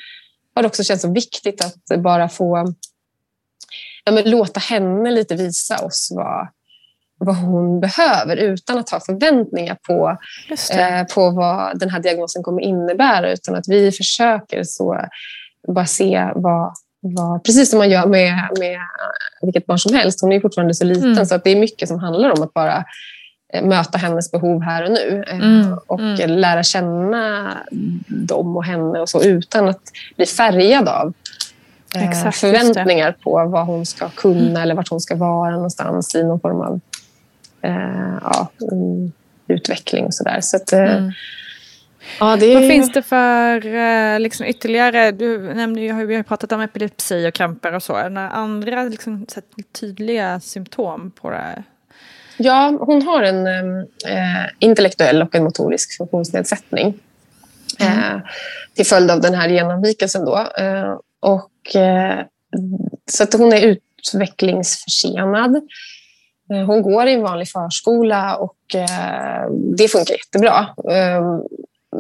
har 0.56 0.62
det 0.62 0.68
också 0.68 0.84
känts 0.84 1.02
så 1.02 1.12
viktigt 1.12 1.66
att 1.66 2.02
bara 2.02 2.30
få 2.30 2.74
ja, 4.04 4.22
låta 4.26 4.60
henne 4.60 5.12
lite 5.12 5.36
visa 5.36 5.86
oss 5.86 6.10
vad, 6.16 6.48
vad 7.18 7.36
hon 7.36 7.80
behöver 7.80 8.36
utan 8.38 8.78
att 8.78 8.90
ha 8.90 9.00
förväntningar 9.00 9.78
på, 9.88 10.18
eh, 10.72 11.04
på 11.16 11.30
vad 11.30 11.80
den 11.80 11.90
här 11.90 12.00
diagnosen 12.00 12.44
kommer 12.44 12.62
innebära. 12.62 13.32
Utan 13.32 13.56
att 13.56 13.68
vi 13.68 13.92
försöker 13.92 14.64
så 14.64 15.00
bara 15.68 15.86
se 15.86 16.32
vad, 16.36 16.74
vad, 17.02 17.44
precis 17.44 17.70
som 17.70 17.80
man 17.80 17.90
gör 17.90 18.06
med, 18.06 18.50
med 18.60 18.80
vilket 19.42 19.66
barn 19.66 19.80
som 19.80 19.94
helst. 19.94 20.22
Hon 20.22 20.32
är 20.32 20.40
fortfarande 20.40 20.74
så 20.74 20.86
liten 20.86 21.12
mm. 21.12 21.26
så 21.26 21.36
att 21.36 21.44
det 21.44 21.50
är 21.50 21.60
mycket 21.60 21.88
som 21.88 22.00
handlar 22.00 22.30
om 22.30 22.44
att 22.44 22.54
bara 22.54 22.86
eh, 23.54 23.64
möta 23.66 23.98
hennes 23.98 24.32
behov 24.32 24.62
här 24.62 24.84
och 24.84 24.92
nu 24.92 25.24
eh, 25.28 25.36
mm. 25.36 25.78
och 25.88 26.00
mm. 26.00 26.32
lära 26.32 26.64
känna 26.64 27.54
dem 28.08 28.58
och 28.58 28.66
henne 28.66 29.00
och 29.00 29.10
så 29.10 29.24
utan 29.24 29.68
att 29.68 29.82
bli 30.16 30.26
färgad 30.26 30.88
av 30.88 31.14
eh, 31.96 32.10
Exakt, 32.10 32.38
förväntningar 32.38 33.12
på 33.24 33.46
vad 33.46 33.66
hon 33.66 33.86
ska 33.86 34.10
kunna 34.10 34.42
mm. 34.42 34.62
eller 34.62 34.76
vart 34.76 34.90
hon 34.90 35.00
ska 35.00 35.16
vara 35.16 35.56
någonstans 35.56 36.16
i 36.16 36.24
någon 36.24 36.40
form 36.40 36.62
av 36.62 36.80
ja, 38.22 38.50
utveckling 39.48 40.06
och 40.06 40.14
sådär. 40.14 40.42
Så 40.42 40.58
att, 40.58 40.74
eh, 40.74 40.98
mm. 40.98 41.12
Ja, 42.20 42.36
det... 42.36 42.56
Vad 42.56 42.68
finns 42.68 42.94
det 42.94 43.02
för 43.02 43.66
eh, 43.66 44.20
liksom, 44.20 44.46
ytterligare, 44.46 45.12
du 45.12 45.54
nämnde 45.54 45.82
ju, 45.82 46.06
vi 46.06 46.16
har 46.16 46.24
pratat 46.24 46.52
om 46.52 46.62
epilepsi 46.62 47.30
och 47.30 47.34
kramper 47.34 47.74
och 47.74 47.84
så, 47.84 47.96
är 47.96 48.10
det 48.10 48.20
andra 48.20 48.84
liksom, 48.84 49.26
så 49.30 49.42
tydliga 49.80 50.40
symptom 50.40 51.12
på 51.12 51.30
det? 51.30 51.64
Ja, 52.38 52.78
hon 52.80 53.02
har 53.02 53.24
en 53.24 53.48
eh, 53.48 54.46
intellektuell 54.60 55.22
och 55.22 55.36
en 55.36 55.44
motorisk 55.44 55.98
funktionsnedsättning 55.98 57.00
mm. 57.80 58.00
eh, 58.00 58.20
till 58.76 58.86
följd 58.86 59.12
av 59.12 59.22
den 59.22 59.34
här 59.34 59.50
genomvikelsen. 59.50 60.26
Då. 60.26 60.48
Eh, 60.58 60.98
och, 61.20 61.76
eh, 61.76 62.20
så 63.12 63.24
att 63.24 63.34
hon 63.34 63.54
är 63.54 63.62
utvecklingsförsenad. 63.62 65.62
Eh, 66.54 66.66
hon 66.66 66.82
går 66.82 67.08
i 67.08 67.14
en 67.14 67.22
vanlig 67.22 67.50
förskola 67.50 68.36
och 68.36 68.76
eh, 68.76 69.50
det 69.78 69.88
funkar 69.88 70.14
jättebra. 70.14 70.68
Ehm, 70.92 71.42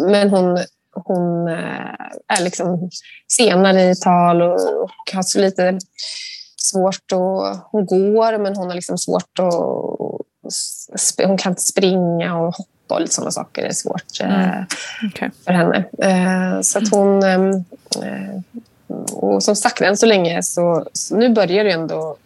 men 0.09 0.29
hon, 0.29 0.59
hon 0.91 1.47
eh, 1.47 1.93
är 2.27 2.43
liksom 2.43 2.89
senare 3.27 3.81
i 3.81 3.95
tal 3.95 4.41
och, 4.41 4.59
har 5.13 5.23
så 5.23 5.39
lite 5.39 5.79
svårt 6.57 7.11
att... 7.11 7.65
Hon 7.71 7.85
går, 7.85 8.37
men 8.37 8.55
hon 8.55 8.67
har 8.67 8.75
liksom 8.75 8.97
svårt 8.97 9.39
att... 9.39 9.53
Hon 11.27 11.37
kan 11.37 11.51
inte 11.51 11.61
springa 11.61 12.37
och 12.37 12.55
hoppa 12.55 12.95
och 12.95 13.01
lite 13.01 13.13
sådana 13.13 13.31
saker 13.31 13.63
är 13.63 13.73
svårt 13.73 14.21
mm. 14.21 14.65
okay. 15.07 15.29
för 15.45 15.51
henne. 15.51 16.63
Så 16.63 16.77
att 16.77 16.91
hon... 16.91 17.23
Och 19.11 19.43
som 19.43 19.55
sagt, 19.55 19.81
än 19.81 19.97
så 19.97 20.05
länge 20.05 20.43
så, 20.43 20.87
så 20.93 21.15
nu 21.15 21.29
börjar 21.29 21.63
det 21.63 21.71
ändå 21.71 22.17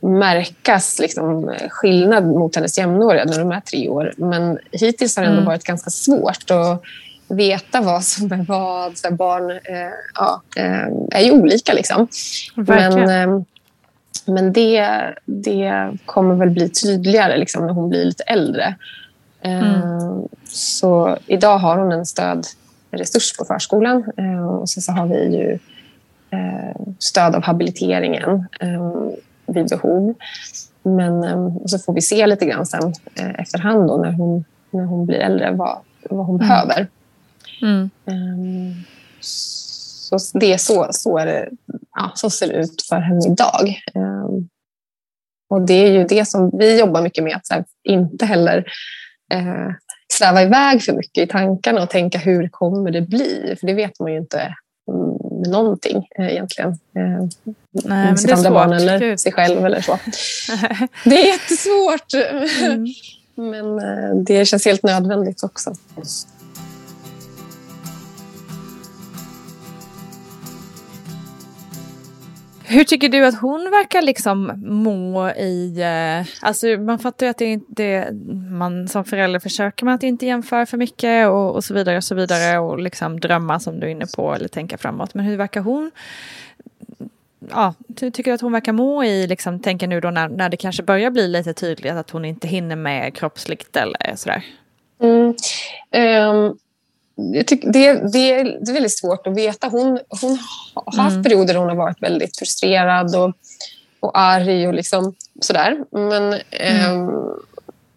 märkas 0.00 0.98
liksom, 0.98 1.54
skillnad 1.70 2.26
mot 2.26 2.56
hennes 2.56 2.78
jämnåriga 2.78 3.24
när 3.24 3.38
de 3.38 3.52
är 3.52 3.60
tre 3.60 3.88
år. 3.88 4.12
Men 4.16 4.58
hittills 4.72 5.16
har 5.16 5.22
det 5.22 5.28
ändå 5.28 5.40
mm. 5.40 5.48
varit 5.48 5.64
ganska 5.64 5.90
svårt 5.90 6.50
att 6.50 6.82
veta 7.28 7.80
vad 7.80 8.04
som 8.04 8.32
är 8.32 8.44
vad. 8.44 8.98
Så 8.98 9.12
barn 9.12 9.50
eh, 9.50 9.92
ja, 10.14 10.42
eh, 10.56 10.86
är 11.10 11.20
ju 11.20 11.30
olika. 11.30 11.72
Liksom. 11.72 12.08
Men, 12.54 13.08
eh, 13.08 13.42
men 14.26 14.52
det, 14.52 14.88
det 15.24 15.92
kommer 16.04 16.34
väl 16.34 16.50
bli 16.50 16.68
tydligare 16.68 17.36
liksom, 17.36 17.66
när 17.66 17.72
hon 17.72 17.88
blir 17.88 18.04
lite 18.04 18.22
äldre. 18.22 18.74
Eh, 19.40 19.74
mm. 19.74 20.28
Så 20.48 21.18
idag 21.26 21.58
har 21.58 21.78
hon 21.78 21.92
en 21.92 22.06
stödresurs 22.06 23.36
på 23.38 23.44
förskolan 23.44 24.12
eh, 24.16 24.48
och 24.48 24.68
sen 24.68 24.82
så 24.82 24.92
har 24.92 25.06
vi 25.06 25.36
ju 25.36 25.58
eh, 26.30 26.76
stöd 26.98 27.34
av 27.34 27.42
habiliteringen 27.42 28.46
vid 29.48 29.68
behov. 29.68 30.14
Men 30.82 31.22
så 31.68 31.78
får 31.78 31.94
vi 31.94 32.00
se 32.00 32.26
lite 32.26 32.46
grann 32.46 32.66
sen 32.66 32.92
efterhand 33.14 33.88
då, 33.88 33.96
när, 33.96 34.12
hon, 34.12 34.44
när 34.70 34.84
hon 34.84 35.06
blir 35.06 35.18
äldre 35.18 35.50
vad, 35.52 35.78
vad 36.10 36.26
hon 36.26 36.36
mm. 36.36 36.48
behöver. 36.48 36.86
Mm. 37.62 37.90
Så 39.20 40.38
det 40.38 40.52
är 40.52 40.58
så, 40.58 40.88
så, 40.90 41.18
är 41.18 41.26
det, 41.26 41.48
ja, 41.94 42.12
så 42.14 42.30
ser 42.30 42.48
det 42.48 42.54
ut 42.54 42.82
för 42.88 42.96
henne 42.96 43.20
idag. 43.26 43.76
Och 45.50 45.62
det 45.62 45.74
är 45.74 45.92
ju 45.92 46.04
det 46.04 46.24
som 46.24 46.50
vi 46.58 46.80
jobbar 46.80 47.02
mycket 47.02 47.24
med, 47.24 47.36
att 47.36 47.66
inte 47.84 48.26
heller 48.26 48.56
eh, 49.32 49.68
sväva 50.12 50.42
iväg 50.42 50.82
för 50.82 50.92
mycket 50.92 51.24
i 51.24 51.26
tankarna 51.26 51.82
och 51.82 51.90
tänka 51.90 52.18
hur 52.18 52.48
kommer 52.48 52.90
det 52.90 53.02
bli? 53.02 53.56
För 53.60 53.66
det 53.66 53.74
vet 53.74 54.00
man 54.00 54.12
ju 54.12 54.18
inte 54.18 54.54
med 55.38 55.50
någonting 55.50 56.08
eh, 56.18 56.26
egentligen. 56.26 56.70
Eh, 56.70 57.28
Nej, 57.70 58.10
med 58.10 58.20
sitt 58.20 58.32
andra 58.32 58.50
barn 58.50 58.72
eller 58.72 58.98
Gud. 58.98 59.20
sig 59.20 59.32
själv 59.32 59.66
eller 59.66 59.80
så. 59.80 59.98
det 61.04 61.22
är 61.22 61.26
jättesvårt. 61.26 62.14
Mm. 62.62 62.86
Men 63.34 63.78
eh, 63.78 64.16
det 64.16 64.44
känns 64.44 64.64
helt 64.64 64.82
nödvändigt 64.82 65.42
också. 65.42 65.74
Hur 72.70 72.84
tycker 72.84 73.08
du 73.08 73.26
att 73.26 73.40
hon 73.40 73.70
verkar 73.70 74.02
liksom 74.02 74.52
må 74.66 75.30
i... 75.30 75.80
Eh, 75.80 76.46
alltså 76.48 76.66
man 76.66 76.98
fattar 76.98 77.26
ju 77.26 77.30
att 77.30 77.38
det 77.38 77.44
inte... 77.44 78.08
Man 78.50 78.88
som 78.88 79.04
förälder 79.04 79.40
försöker 79.40 79.84
man 79.84 79.94
att 79.94 80.02
inte 80.02 80.26
jämföra 80.26 80.66
för 80.66 80.76
mycket 80.76 81.28
och, 81.28 81.54
och 81.54 81.64
så 81.64 81.74
vidare 81.74 81.96
och 81.96 82.04
så 82.04 82.14
vidare 82.14 82.58
och 82.58 82.78
liksom 82.78 83.20
drömma 83.20 83.60
som 83.60 83.80
du 83.80 83.86
är 83.86 83.90
inne 83.90 84.06
på 84.16 84.34
eller 84.34 84.48
tänka 84.48 84.78
framåt. 84.78 85.14
Men 85.14 85.24
hur 85.24 85.36
verkar 85.36 85.60
hon... 85.60 85.90
Ja, 87.50 87.74
hur 88.00 88.10
tycker 88.10 88.30
du 88.30 88.34
att 88.34 88.40
hon 88.40 88.52
verkar 88.52 88.72
må 88.72 89.04
i, 89.04 89.26
liksom, 89.26 89.60
tänker 89.60 89.86
nu 89.86 90.00
då 90.00 90.10
när, 90.10 90.28
när 90.28 90.48
det 90.48 90.56
kanske 90.56 90.82
börjar 90.82 91.10
bli 91.10 91.28
lite 91.28 91.54
tydligt 91.54 91.92
att 91.92 92.10
hon 92.10 92.24
inte 92.24 92.48
hinner 92.48 92.76
med 92.76 93.14
kroppsligt 93.14 93.76
eller 93.76 94.16
sådär? 94.16 94.44
Mm. 95.00 95.34
Um 95.92 96.58
jag 97.18 97.46
tycker 97.46 97.72
det, 97.72 98.12
det, 98.12 98.32
är 98.32 98.72
väldigt 98.72 98.98
svårt 98.98 99.26
att 99.26 99.36
veta. 99.36 99.68
Hon, 99.68 99.98
hon 100.22 100.38
har 100.74 101.02
haft 101.02 101.12
mm. 101.12 101.22
perioder 101.22 101.54
där 101.54 101.60
hon 101.60 101.68
har 101.68 101.76
varit 101.76 102.02
väldigt 102.02 102.38
frustrerad 102.38 103.16
och, 103.16 103.32
och 104.00 104.18
arg 104.18 104.68
och 104.68 104.74
liksom 104.74 105.14
sådär. 105.40 105.84
Men, 105.90 106.32
mm. 106.32 106.40
eh, 106.50 107.08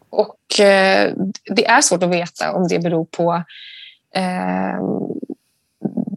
och 0.10 0.60
eh, 0.60 1.14
det 1.56 1.66
är 1.66 1.82
svårt 1.82 2.04
att 2.04 2.10
veta 2.10 2.52
om 2.54 2.68
det 2.68 2.80
beror 2.80 3.06
på 3.06 3.44
eh, 4.16 4.82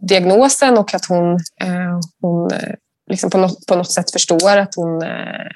diagnosen 0.00 0.78
och 0.78 0.94
att 0.94 1.06
hon, 1.06 1.34
eh, 1.60 2.00
hon 2.20 2.52
eh, 2.52 2.74
liksom 3.10 3.30
på, 3.30 3.38
något, 3.38 3.66
på 3.66 3.76
något 3.76 3.90
sätt 3.90 4.10
förstår 4.10 4.56
att 4.56 4.74
hon 4.74 5.02
eh, 5.02 5.50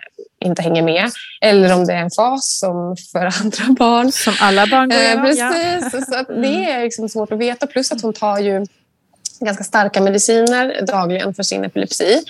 inte 0.45 0.63
hänger 0.63 0.83
med. 0.83 1.11
Eller 1.41 1.75
om 1.75 1.87
det 1.87 1.93
är 1.93 2.03
en 2.03 2.11
fas 2.11 2.59
som 2.59 2.97
för 3.13 3.19
andra 3.43 3.75
barn. 3.79 4.13
Som 4.13 4.35
alla 4.41 4.67
barn 4.67 4.89
går 4.89 4.99
igenom. 4.99 5.25
Eh, 5.25 5.31
precis, 5.31 5.93
ja. 5.93 6.01
så 6.01 6.33
det 6.33 6.49
mm. 6.49 6.79
är 6.79 6.83
liksom 6.83 7.09
svårt 7.09 7.33
att 7.33 7.39
veta. 7.39 7.67
Plus 7.67 7.93
att 7.93 8.03
hon 8.03 8.13
tar 8.13 8.39
ju 8.39 8.67
ganska 9.41 9.65
starka 9.65 10.01
mediciner 10.01 10.87
dagligen 10.87 11.35
för 11.35 11.43
sin 11.43 11.65
epilepsi. 11.65 12.23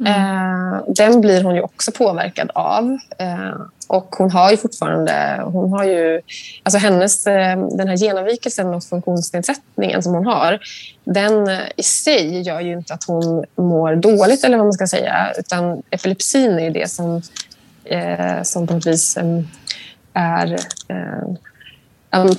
Mm. 0.00 0.12
Eh, 0.12 0.82
den 0.88 1.20
blir 1.20 1.42
hon 1.42 1.54
ju 1.54 1.60
också 1.60 1.92
påverkad 1.92 2.50
av. 2.54 2.98
Eh, 3.18 3.54
och 3.86 4.14
hon 4.18 4.30
har 4.30 4.50
ju 4.50 4.56
fortfarande... 4.56 5.42
Hon 5.44 5.72
har 5.72 5.84
ju, 5.84 6.20
alltså 6.62 6.78
hennes, 6.78 7.26
eh, 7.26 7.68
den 7.68 7.88
här 7.88 7.96
genavvikelsen 7.96 8.74
och 8.74 8.84
funktionsnedsättningen 8.84 10.02
som 10.02 10.14
hon 10.14 10.26
har 10.26 10.58
den 11.04 11.48
i 11.76 11.82
sig 11.82 12.40
gör 12.40 12.60
ju 12.60 12.72
inte 12.72 12.94
att 12.94 13.04
hon 13.04 13.44
mår 13.56 13.96
dåligt, 13.96 14.44
eller 14.44 14.56
vad 14.56 14.66
man 14.66 14.72
ska 14.72 14.86
säga. 14.86 15.32
Utan 15.38 15.82
epilepsin 15.90 16.58
är 16.58 16.70
det 16.70 16.90
som, 16.90 17.22
som 18.42 18.66
på 18.66 18.74
något 18.74 18.86
vis 18.86 19.16
eh, 19.16 19.42
är 20.14 20.56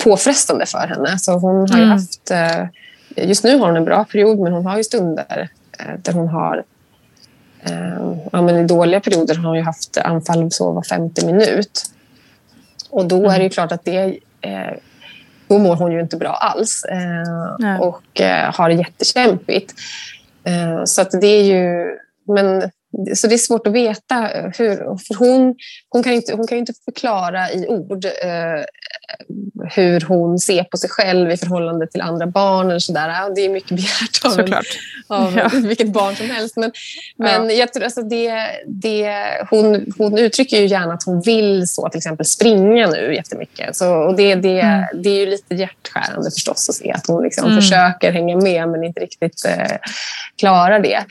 påfrestande 0.04 0.66
för 0.66 0.88
henne. 0.88 1.20
Så 1.20 1.32
hon 1.32 1.70
har 1.70 1.78
mm. 1.78 1.90
haft... 1.90 2.32
Just 3.16 3.44
nu 3.44 3.58
har 3.58 3.68
hon 3.68 3.78
en 3.78 3.86
bra 3.86 4.04
period, 4.04 4.40
men 4.40 4.54
hon 4.54 4.66
har 4.66 4.78
ju 4.78 4.84
stunder 4.84 5.50
där 6.04 6.14
hon 6.14 6.28
har 6.28 6.64
ja, 8.32 8.42
men 8.42 8.56
I 8.58 8.64
dåliga 8.68 9.00
perioder 9.00 9.36
har 9.36 9.48
hon 9.48 9.58
ju 9.58 9.64
haft 9.64 9.98
anfall 9.98 10.52
så 10.52 10.72
var 10.72 10.84
50 10.84 11.26
minut. 11.26 11.86
Och 12.90 13.06
då 13.06 13.26
är 13.26 13.30
det 13.30 13.36
mm. 13.36 13.50
klart 13.50 13.72
att 13.72 13.86
det... 13.86 14.20
Eh, 14.42 14.74
då 15.48 15.58
mår 15.58 15.76
hon 15.76 15.92
ju 15.92 16.02
inte 16.02 16.18
bra 16.18 16.30
alls 16.30 16.86
eh, 16.86 17.82
och 17.82 18.22
eh, 18.22 18.54
har 18.54 18.70
det 18.70 18.76
jättekämpigt. 18.76 19.74
Eh, 20.44 20.84
så 20.86 21.02
att 21.02 21.12
det 21.12 21.28
är 21.28 21.44
ju... 21.44 21.86
Men 22.28 22.72
så 23.16 23.28
det 23.28 23.36
är 23.36 23.38
svårt 23.38 23.68
att 23.68 23.74
veta. 23.74 24.30
Hur, 24.58 24.76
för 24.78 25.16
hon, 25.16 25.56
hon, 25.90 26.04
kan 26.04 26.14
inte, 26.14 26.34
hon 26.36 26.48
kan 26.48 26.58
inte 26.58 26.74
förklara 26.86 27.52
i 27.52 27.68
ord 27.68 28.06
eh, 28.06 28.64
hur 29.70 30.02
hon 30.08 30.40
ser 30.40 30.64
på 30.64 30.78
sig 30.78 30.90
själv 30.90 31.32
i 31.32 31.38
förhållande 31.38 31.88
till 31.88 32.02
andra 32.02 32.28
barn. 32.28 32.70
Eller 32.70 32.80
så 32.80 32.94
där. 32.94 33.36
Det 33.36 33.42
är 33.42 33.50
mycket 33.50 33.70
begärt 33.70 34.26
av, 34.26 34.40
en, 34.40 34.54
av 35.08 35.38
ja. 35.38 35.50
vilket 35.68 35.94
barn 35.94 36.16
som 36.16 36.30
helst. 36.30 36.58
Men, 36.58 36.72
men 37.18 37.50
ja. 37.50 37.56
jag 37.56 37.74
tror, 37.74 37.84
alltså 37.84 38.02
det, 38.02 38.34
det, 38.68 39.16
hon, 39.50 39.94
hon 39.98 40.18
uttrycker 40.18 40.58
ju 40.58 40.66
gärna 40.66 40.94
att 40.94 41.04
hon 41.04 41.22
vill 41.22 41.68
så, 41.68 41.90
till 41.90 41.98
exempel 41.98 42.26
springa 42.26 42.88
nu 42.88 43.16
jättemycket. 43.16 43.76
Så, 43.76 43.94
och 43.94 44.16
det, 44.16 44.36
det, 44.36 44.60
mm. 44.60 44.86
det 44.94 45.10
är 45.10 45.20
ju 45.20 45.26
lite 45.26 45.56
hjärtskärande 45.56 46.32
förstås 46.32 46.70
att 46.70 46.76
se 46.76 46.92
att 46.92 47.08
hon 47.08 47.24
liksom 47.24 47.46
mm. 47.46 47.62
försöker 47.62 48.12
hänga 48.12 48.38
med 48.38 48.70
men 48.70 48.84
inte 48.84 49.00
riktigt 49.00 49.46
eh, 49.46 49.78
klarar 50.36 50.80
det. 50.80 51.06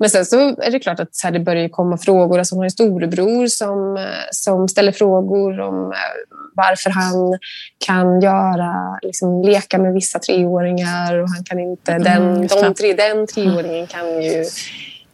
Men 0.00 0.10
sen 0.10 0.26
så 0.26 0.62
är 0.62 0.70
det 0.70 0.80
klart 0.80 1.00
att 1.00 1.14
så 1.14 1.26
här, 1.26 1.32
det 1.32 1.40
börjar 1.40 1.68
komma 1.68 1.98
frågor. 1.98 2.38
Alltså 2.38 2.54
hon 2.54 2.58
har 2.58 2.64
en 2.64 2.70
storebror 2.70 3.46
som, 3.46 4.06
som 4.30 4.68
ställer 4.68 4.92
frågor 4.92 5.60
om 5.60 5.92
eh, 5.92 5.98
varför 6.60 6.90
han 6.90 7.38
kan 7.86 8.20
göra, 8.20 8.98
liksom, 9.02 9.42
leka 9.42 9.78
med 9.78 9.92
vissa 9.92 10.18
treåringar 10.18 11.18
och 11.18 11.28
han 11.30 11.44
kan 11.44 11.58
inte... 11.58 11.92
Mm, 11.92 12.02
den, 12.02 12.46
de 12.46 12.74
tre, 12.74 12.92
den 12.92 13.26
treåringen 13.26 13.86
kan 13.86 14.22
ju 14.22 14.44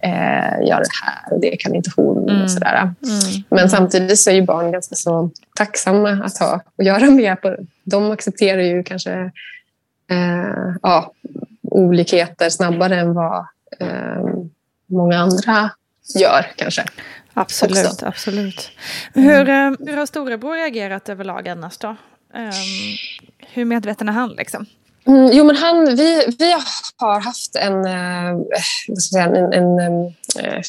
eh, 0.01 0.69
göra 0.69 0.81
det 0.81 0.97
här 1.05 1.33
och 1.33 1.41
det 1.41 1.57
kan 1.57 1.75
inte 1.75 1.91
hon. 1.97 2.29
Mm. 2.29 2.43
Och 2.43 2.51
sådär. 2.51 2.75
Mm. 2.77 3.45
Men 3.49 3.71
samtidigt 3.71 4.19
så 4.19 4.31
är 4.31 4.35
ju 4.35 4.43
barn 4.43 4.73
ganska 4.73 4.95
så 4.95 5.31
tacksamma 5.57 6.11
att 6.25 6.39
ha 6.39 6.61
och 6.77 6.85
göra 6.85 7.11
med. 7.11 7.43
På, 7.43 7.57
de 7.85 8.11
accepterar 8.11 8.63
ju 8.63 8.83
kanske 8.83 9.13
eh, 10.11 10.75
ja, 10.83 11.13
olikheter 11.63 12.51
snabbare 12.51 13.01
än 13.01 13.15
vad 13.15 13.47
eh, 13.81 14.29
många 14.87 15.19
andra 15.19 15.71
gör 16.15 16.47
kanske. 16.57 16.85
Absolut, 17.37 17.87
också. 17.87 18.07
absolut. 18.07 18.71
Hur, 19.15 19.49
mm. 19.49 19.77
hur 19.87 19.97
har 19.97 20.07
storebror 20.07 20.57
reagerat 20.57 21.09
överlag 21.09 21.49
annars 21.49 21.79
då? 21.79 21.89
Um, 21.89 21.97
hur 23.39 23.65
medveten 23.65 24.09
är 24.09 24.13
han 24.13 24.31
liksom? 24.31 24.67
Mm, 25.07 25.31
jo, 25.33 25.45
men 25.45 25.57
han, 25.57 25.97
vi, 25.97 26.35
vi 26.39 26.53
har 26.97 27.21
haft 27.21 27.57
en, 27.57 27.85
äh, 27.85 28.39
säga, 29.11 29.25
en, 29.25 29.53
en 29.53 30.07
äh, 30.39 30.63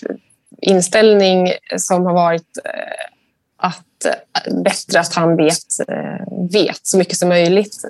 inställning 0.61 1.51
som 1.77 2.05
har 2.05 2.13
varit 2.13 2.57
att 3.57 3.83
bättre 4.63 4.99
att 4.99 5.13
han 5.13 5.35
vet, 5.37 5.65
vet 6.51 6.87
så 6.87 6.97
mycket 6.97 7.17
som 7.17 7.29
möjligt. 7.29 7.83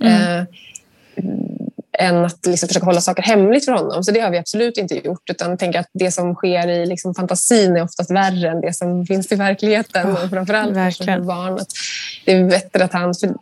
Mm 0.00 0.46
än 1.98 2.24
att 2.24 2.46
liksom 2.46 2.68
försöka 2.68 2.86
hålla 2.86 3.00
saker 3.00 3.22
hemligt 3.22 3.64
för 3.64 3.72
honom. 3.72 4.04
Så 4.04 4.10
det 4.10 4.20
har 4.20 4.30
vi 4.30 4.38
absolut 4.38 4.76
inte 4.76 4.94
gjort. 4.94 5.30
Utan 5.30 5.58
tänker 5.58 5.80
att 5.80 5.90
det 5.92 6.10
som 6.10 6.34
sker 6.34 6.68
i 6.68 6.86
liksom 6.86 7.14
fantasin 7.14 7.76
är 7.76 7.82
oftast 7.82 8.10
värre 8.10 8.50
än 8.50 8.60
det 8.60 8.72
som 8.76 9.06
finns 9.06 9.32
i 9.32 9.34
verkligheten. 9.34 10.06
Oh, 10.06 10.24
och 10.24 10.30
framförallt 10.30 10.96
för 10.96 11.20
barn. 11.20 11.54
Att 11.54 11.68
det 12.24 12.32
är 12.32 12.44
bättre 12.44 12.84
att 12.84 12.92
han... 12.92 13.14
För, 13.14 13.34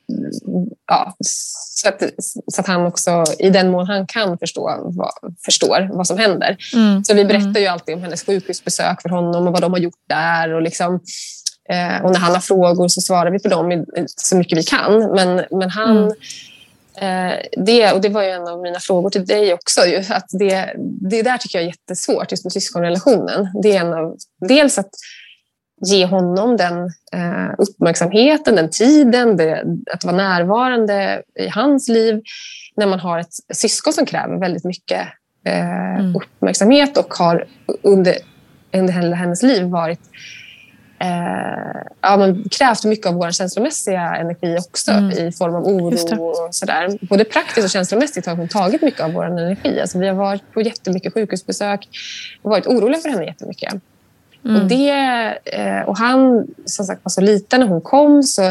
ja, 0.87 1.14
så, 1.21 1.88
att, 1.88 2.03
så 2.53 2.61
att 2.61 2.67
han 2.67 2.87
också, 2.87 3.25
i 3.38 3.51
den 3.51 3.71
mån 3.71 3.87
han 3.87 4.07
kan, 4.07 4.38
förstå, 4.38 4.93
vad, 4.95 5.35
förstår 5.45 5.90
vad 5.93 6.07
som 6.07 6.19
händer. 6.19 6.57
Mm. 6.75 7.05
Så 7.05 7.15
vi 7.15 7.25
berättar 7.25 7.48
mm. 7.48 7.63
ju 7.63 7.69
alltid 7.69 7.94
om 7.94 8.02
hennes 8.02 8.27
sjukhusbesök 8.27 9.02
för 9.02 9.09
honom 9.09 9.46
och 9.46 9.52
vad 9.52 9.63
de 9.63 9.73
har 9.73 9.81
gjort 9.81 10.05
där. 10.09 10.55
Och 10.55 10.63
liksom, 10.63 10.94
eh, 11.71 12.05
och 12.05 12.13
när 12.13 12.19
han 12.19 12.35
har 12.35 12.40
frågor 12.40 12.88
så 12.88 13.00
svarar 13.00 13.31
vi 13.31 13.38
på 13.38 13.48
dem 13.48 13.85
så 14.07 14.37
mycket 14.37 14.59
vi 14.59 14.63
kan. 14.63 14.98
Men, 15.15 15.44
men 15.50 15.71
han... 15.71 15.96
Mm 15.96 16.13
det, 17.57 17.92
och 17.92 18.01
det 18.01 18.09
var 18.09 18.23
ju 18.23 18.29
en 18.29 18.49
av 18.49 18.61
mina 18.61 18.81
frågor 18.81 19.11
till 19.11 19.27
dig 19.27 19.55
också. 19.55 19.81
Ju, 19.87 19.97
att 19.97 20.27
det, 20.38 20.75
det 21.11 21.23
där 21.23 21.38
tycker 21.38 21.59
jag 21.59 21.63
är 21.63 21.69
jättesvårt, 21.69 22.31
just 22.31 22.45
med 22.45 22.53
syskonrelationen. 22.53 23.49
Det 23.63 23.77
är 23.77 23.81
en 23.81 23.95
av, 23.95 24.17
dels 24.49 24.79
att 24.79 24.90
ge 25.87 26.07
honom 26.07 26.57
den 26.57 26.85
eh, 27.13 27.55
uppmärksamheten, 27.59 28.57
den 28.57 28.71
tiden, 28.71 29.37
det, 29.37 29.65
att 29.92 30.05
vara 30.05 30.17
närvarande 30.17 31.23
i 31.40 31.49
hans 31.49 31.88
liv 31.88 32.23
när 32.77 32.87
man 32.87 33.01
har 33.01 33.19
ett 33.19 33.35
syskon 33.55 33.92
som 33.92 34.07
kräver 34.07 34.40
väldigt 34.40 34.65
mycket 34.65 35.01
eh, 35.47 35.95
mm. 35.95 36.17
uppmärksamhet 36.17 36.97
och 36.97 37.15
har 37.15 37.47
under, 37.83 38.17
under 38.73 38.92
hennes 38.92 39.42
liv 39.42 39.65
varit 39.65 40.01
eh, 40.99 41.83
ja, 42.01 42.17
men 42.17 42.49
krävt 42.51 42.85
mycket 42.85 43.07
av 43.07 43.15
vår 43.15 43.31
känslomässiga 43.31 44.17
energi 44.17 44.57
också 44.59 44.90
mm. 44.90 45.11
i 45.11 45.33
form 45.33 45.55
av 45.55 45.67
oro 45.67 46.25
och 46.25 46.55
sådär. 46.55 47.07
Både 47.09 47.25
praktiskt 47.25 47.65
och 47.65 47.71
känslomässigt 47.71 48.27
har 48.27 48.37
hon 48.37 48.49
tagit 48.49 48.83
mycket 48.83 49.01
av 49.01 49.13
vår 49.13 49.27
energi. 49.27 49.81
Alltså, 49.81 49.99
vi 49.99 50.09
har 50.09 50.15
varit 50.15 50.53
på 50.53 50.61
jättemycket 50.61 51.15
sjukhusbesök 51.15 51.88
och 52.42 52.51
varit 52.51 52.67
oroliga 52.67 53.01
för 53.01 53.09
henne 53.09 53.25
jättemycket. 53.25 53.75
Mm. 54.45 54.63
Och, 54.63 54.69
det, 54.69 54.90
eh, 55.45 55.88
och 55.88 55.99
han 55.99 56.47
som 56.65 56.85
sagt 56.85 57.01
var 57.05 57.11
så 57.11 57.21
liten 57.21 57.61
när 57.61 57.67
hon 57.67 57.81
kom 57.81 58.23
så 58.23 58.42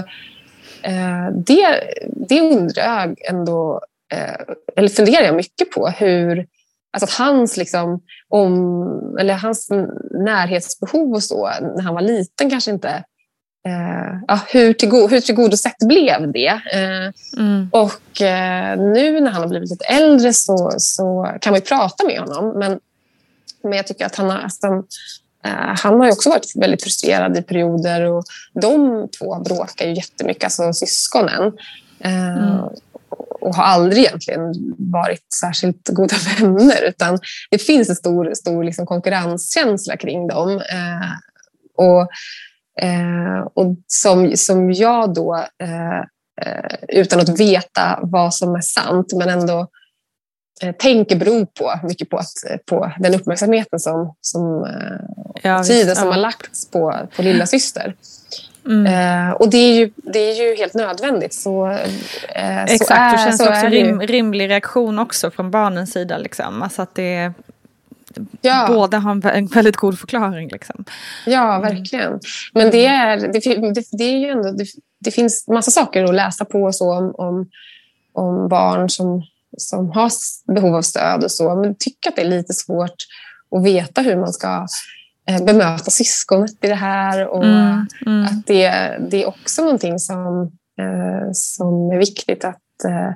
eh, 0.82 1.30
det, 1.34 1.84
det 2.06 2.41
undrar 2.41 2.84
jag 2.84 3.16
ändå, 3.30 3.82
eh, 4.14 4.56
eller 4.76 4.89
funderar 4.89 5.26
jag 5.26 5.36
mycket 5.36 5.72
på 5.72 5.88
hur 5.88 6.46
Alltså 6.94 7.06
att 7.06 7.28
hans, 7.28 7.58
liksom, 7.58 8.02
om, 8.30 9.18
eller 9.20 9.34
hans 9.34 9.70
närhetsbehov 10.12 11.14
och 11.14 11.24
så 11.24 11.50
när 11.76 11.82
han 11.82 11.94
var 11.94 12.02
liten 12.02 12.50
kanske 12.50 12.72
inte... 12.72 13.04
Eh, 13.68 14.20
ja, 14.28 14.39
hur, 14.48 14.74
tillgo, 14.74 15.08
hur 15.08 15.20
tillgodosett 15.20 15.78
blev 15.80 16.32
det? 16.32 16.62
Eh, 16.74 17.12
mm. 17.38 17.70
Och 17.72 18.22
eh, 18.22 18.80
nu 18.80 19.22
när 19.22 19.32
han 19.32 19.41
har 19.41 19.50
blivit 19.50 19.70
lite 19.70 19.86
äldre 19.86 20.34
så, 20.34 20.72
så 20.78 21.38
kan 21.41 21.52
man 21.52 21.60
ju 21.60 21.66
prata 21.66 22.06
med 22.06 22.20
honom. 22.20 22.60
Men, 22.60 22.80
men 23.64 23.74
jag 23.74 23.88
tycker 23.88 24.06
att 24.06 24.16
han 24.16 24.30
har, 24.30 24.38
alltså, 24.38 24.84
han 25.78 26.00
har 26.00 26.12
också 26.12 26.30
varit 26.30 26.52
väldigt 26.56 26.84
frustrerad 26.84 27.38
i 27.38 27.41
perioder. 27.41 28.02
Och 28.02 28.24
de 28.62 29.08
två 29.20 29.39
bråkar 29.39 29.86
ju 29.86 29.94
jättemycket, 29.94 30.44
alltså 30.44 30.74
syskonen. 30.74 31.54
Eh, 32.00 32.38
mm 32.38 32.70
och 33.44 33.56
har 33.56 33.64
aldrig 33.64 34.04
egentligen 34.04 34.54
varit 34.78 35.34
särskilt 35.41 35.89
goda 35.89 36.16
vänner. 36.39 36.84
Utan 36.84 37.20
det 37.52 37.58
finns 37.58 37.89
en 37.89 37.96
stor, 37.96 38.34
stor 38.34 38.64
liksom 38.64 38.86
konkurrenskänsla 38.86 39.98
kring 39.98 40.28
dem. 40.28 40.50
Eh, 40.50 41.12
och, 41.78 42.02
eh, 42.86 43.48
och 43.54 43.78
som, 43.88 44.38
som 44.38 44.72
jag 44.72 45.14
då, 45.14 45.36
eh, 45.64 46.00
eh 46.41 46.76
utan 46.88 47.20
att 47.20 47.39
veta 47.39 48.00
vad 48.02 48.34
som 48.34 48.56
är 48.56 48.62
sant, 48.62 49.14
men 49.14 49.30
ändå 49.30 49.68
eh, 50.62 50.76
tänker 50.76 51.16
beror 51.16 51.46
på 51.46 51.74
mycket 51.84 52.10
på, 52.10 52.18
att, 52.18 52.66
på 52.66 52.91
den 53.00 53.16
uppmärksamheten 53.16 53.80
som, 53.80 54.16
som 54.22 54.66
eh, 54.66 55.06
ja, 55.44 55.64
tiden 55.64 55.96
som 55.96 56.08
ja. 56.08 56.14
har 56.14 56.20
lagts 56.20 56.72
på, 56.72 57.08
på 57.16 57.22
lilla 57.22 57.46
syster. 57.46 57.96
Mm. 58.66 58.86
Eh, 59.30 59.34
och 59.34 59.49
det 59.49 59.57
är, 59.57 59.74
ju, 59.74 59.91
det 59.95 60.20
är 60.20 60.36
ju 60.36 60.55
helt 60.55 60.74
nödvändigt. 60.74 61.34
Så, 61.34 61.68
eh, 62.36 62.64
Exakt, 62.64 62.88
så 62.88 62.93
är, 62.93 63.11
det 63.11 63.18
känns 63.18 63.38
så 63.38 63.49
också 63.49 63.66
rim, 63.66 64.01
rimlig 64.01 64.49
reaktion 64.49 64.99
också 64.99 65.32
från 65.32 65.51
barnens 65.51 65.91
sida. 65.91 66.18
Liksom. 66.18 66.61
Alltså 66.61 66.82
att 66.82 66.95
det 66.95 67.34
ja. 68.41 68.66
båda 68.68 68.97
har 68.97 69.32
en 69.32 69.47
väldigt 69.47 69.78
god 69.78 69.99
förklaring. 69.99 70.49
Liksom. 70.49 70.86
Ja, 71.26 71.59
verkligen. 71.59 72.20
Men 72.53 72.72
det, 72.72 72.86
är, 72.86 73.18
det, 73.18 73.74
det, 73.74 73.86
det 73.91 74.03
är 74.03 74.18
ju 74.18 74.28
ändå, 74.28 74.51
det, 74.51 74.66
det, 74.99 75.11
finns 75.11 75.47
massa 75.47 75.72
saker 75.72 76.03
att 76.03 76.16
läsa 76.16 76.45
på 76.45 76.64
och 76.64 76.76
så 76.76 76.93
om, 76.93 77.16
om, 77.16 77.49
om 78.14 78.47
barn 78.47 78.89
som, 78.89 79.24
som 79.57 79.91
har 79.91 80.11
behov 80.53 80.76
av 80.76 80.82
stöd 80.82 81.24
och 81.24 81.32
så. 81.32 81.55
Men 81.55 81.76
tycker 81.80 82.09
att 82.09 82.16
det 82.16 82.22
är 82.22 82.30
lite 82.30 82.53
svårt 82.53 82.95
att 83.55 83.64
veta 83.64 84.01
hur 84.01 84.16
man 84.16 84.34
ska 84.34 84.68
bemöta 85.45 85.91
syskonet 85.91 86.51
i 86.61 86.67
det 86.67 86.76
här. 86.76 87.28
Och 87.28 87.43
mm, 87.43 87.88
mm. 88.05 88.24
att 88.26 88.47
det, 88.47 88.69
det 89.09 89.24
är 89.24 89.28
också 89.28 89.61
någonting 89.61 89.99
som, 89.99 90.51
eh, 90.80 91.32
som 91.34 91.91
är 91.91 91.97
viktigt 91.97 92.45
att 92.45 92.86
eh, 92.86 93.07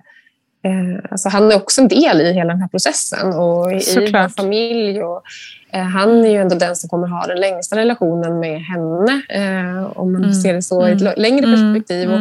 eh, 0.72 1.00
alltså 1.12 1.30
han 1.30 1.52
är 1.52 1.56
också 1.56 1.82
en 1.82 1.88
del 1.88 2.22
i 2.22 2.34
hela 2.34 2.54
den 2.54 2.62
här 2.62 2.68
processen 2.68 3.34
och 3.34 3.72
i, 3.72 3.76
i 3.76 4.12
vår 4.12 4.30
familj. 4.30 5.04
Och, 5.04 5.24
eh, 5.72 5.84
han 5.84 6.26
är 6.26 6.30
ju 6.30 6.38
ändå 6.38 6.56
den 6.56 6.76
som 6.76 6.90
kommer 6.90 7.08
ha 7.08 7.28
den 7.28 7.40
längsta 7.40 7.76
relationen 7.76 8.40
med 8.40 8.62
henne, 8.62 9.22
eh, 9.30 9.98
om 9.98 10.14
man 10.14 10.24
mm, 10.24 10.34
ser 10.34 10.54
det 10.54 10.62
så 10.62 10.88
i 10.88 10.92
ett 10.92 11.02
mm, 11.02 11.14
längre 11.18 11.46
mm, 11.46 11.74
perspektiv. 11.74 12.12
Och, 12.12 12.20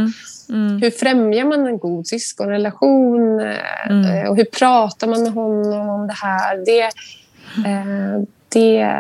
Mm. 0.49 0.83
Hur 0.83 0.91
främjar 0.91 1.45
man 1.45 1.67
en 1.67 1.79
god 1.79 2.07
syskonrelation? 2.07 3.41
Mm. 3.91 4.29
Och 4.29 4.37
hur 4.37 4.45
pratar 4.45 5.07
man 5.07 5.23
med 5.23 5.33
honom 5.33 5.89
om 5.89 6.07
det 6.07 6.13
här? 6.13 6.65
Det, 6.65 6.83
eh, 7.69 8.23
det, 8.49 8.93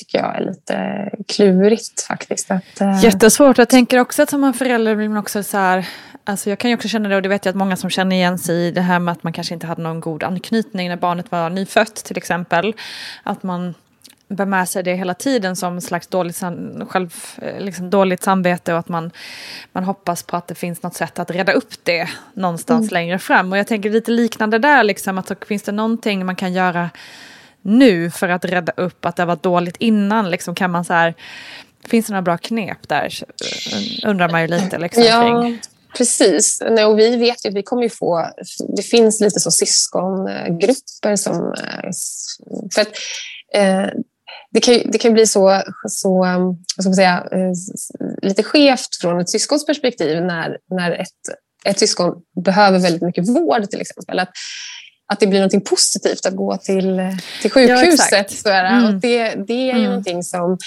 tycker 0.00 0.18
jag 0.18 0.36
är 0.36 0.40
lite 0.40 1.10
klurigt 1.28 2.02
faktiskt. 2.02 2.50
Att, 2.50 2.80
uh... 2.80 3.04
Jättesvårt. 3.04 3.58
Jag 3.58 3.68
tänker 3.68 3.98
också 3.98 4.22
att 4.22 4.30
som 4.30 4.54
förälder 4.54 4.96
blir 4.96 5.08
man 5.08 5.18
också 5.18 5.42
så 5.42 5.56
här, 5.56 5.88
alltså 6.24 6.50
jag 6.50 6.58
kan 6.58 6.70
ju 6.70 6.76
också 6.76 6.88
känna 6.88 7.08
det 7.08 7.16
och 7.16 7.22
det 7.22 7.28
vet 7.28 7.44
jag 7.44 7.52
att 7.52 7.56
många 7.56 7.76
som 7.76 7.90
känner 7.90 8.16
igen 8.16 8.38
sig 8.38 8.56
i 8.66 8.70
det 8.70 8.80
här 8.80 8.98
med 8.98 9.12
att 9.12 9.22
man 9.22 9.32
kanske 9.32 9.54
inte 9.54 9.66
hade 9.66 9.82
någon 9.82 10.00
god 10.00 10.22
anknytning 10.22 10.88
när 10.88 10.96
barnet 10.96 11.30
var 11.30 11.50
nyfött 11.50 11.94
till 11.94 12.16
exempel. 12.16 12.74
Att 13.22 13.42
man 13.42 13.74
bär 14.28 14.46
med 14.46 14.68
sig 14.68 14.82
det 14.82 14.94
hela 14.94 15.14
tiden 15.14 15.56
som 15.56 15.80
slags 15.80 16.06
dåligt, 16.06 16.42
själv, 16.88 17.14
eh, 17.42 17.60
liksom 17.60 17.90
dåligt 17.90 18.22
samvete 18.22 18.72
och 18.72 18.78
att 18.78 18.88
man, 18.88 19.10
man 19.72 19.84
hoppas 19.84 20.22
på 20.22 20.36
att 20.36 20.48
det 20.48 20.54
finns 20.54 20.82
något 20.82 20.94
sätt 20.94 21.18
att 21.18 21.30
reda 21.30 21.52
upp 21.52 21.72
det 21.82 22.08
någonstans 22.34 22.80
mm. 22.82 22.92
längre 22.92 23.18
fram. 23.18 23.52
Och 23.52 23.58
jag 23.58 23.66
tänker 23.66 23.90
lite 23.90 24.10
liknande 24.10 24.58
där, 24.58 24.82
liksom, 24.84 25.18
att 25.18 25.28
så 25.28 25.34
finns 25.46 25.62
det 25.62 25.72
någonting 25.72 26.26
man 26.26 26.36
kan 26.36 26.52
göra 26.52 26.90
nu 27.62 28.10
för 28.10 28.28
att 28.28 28.44
rädda 28.44 28.72
upp 28.76 29.04
att 29.04 29.16
det 29.16 29.24
varit 29.24 29.42
dåligt 29.42 29.76
innan? 29.76 30.30
Liksom, 30.30 30.54
kan 30.54 30.70
man 30.70 30.84
så 30.84 30.92
här, 30.92 31.14
finns 31.86 32.06
det 32.06 32.12
några 32.12 32.22
bra 32.22 32.38
knep 32.38 32.88
där? 32.88 33.14
Undrar 34.06 34.28
man 34.28 34.42
ju 34.42 34.48
lite. 34.48 34.78
Liksom, 34.78 35.02
ja, 35.02 35.42
kring. 35.42 35.60
precis. 35.96 36.62
Nej, 36.70 36.84
och 36.84 36.98
vi 36.98 37.16
vet 37.16 37.46
ju 37.46 37.50
vi 37.50 37.62
kommer 37.62 37.82
ju 37.82 37.90
få... 37.90 38.26
Det 38.76 38.82
finns 38.82 39.20
lite 39.20 39.40
så 39.40 39.50
syskongrupper 39.50 41.16
som... 41.16 41.34
Eh, 41.34 41.90
för 42.74 42.82
att, 42.82 42.92
eh, 43.54 43.86
det 44.50 44.60
kan, 44.60 44.90
det 44.90 44.98
kan 44.98 45.12
bli 45.12 45.26
så, 45.26 45.62
så 45.88 46.18
vad 46.18 46.84
ska 46.84 46.88
man 46.88 46.94
säga, 46.94 47.28
eh, 47.32 47.52
lite 48.22 48.42
skevt 48.42 48.96
från 49.00 49.20
ett 49.20 49.28
syskons 49.28 49.66
perspektiv 49.66 50.22
när, 50.22 50.58
när 50.70 50.92
ett, 50.92 51.08
ett 51.64 51.78
syskon 51.78 52.14
behöver 52.44 52.78
väldigt 52.78 53.02
mycket 53.02 53.28
vård 53.28 53.70
till 53.70 53.80
exempel. 53.80 54.18
Att 54.18 54.30
att 55.12 55.20
det 55.20 55.26
blir 55.26 55.40
något 55.40 55.64
positivt 55.64 56.26
att 56.26 56.36
gå 56.36 56.56
till, 56.56 57.00
till 57.42 57.50
sjukhuset. 57.50 58.42
Ja, 58.44 58.50
mm. 58.50 58.84
och 58.84 58.94
det, 58.94 59.34
det 59.46 59.52
är 59.52 59.64
ju 59.64 59.70
mm. 59.70 59.84
någonting 59.84 60.22
som, 60.22 60.58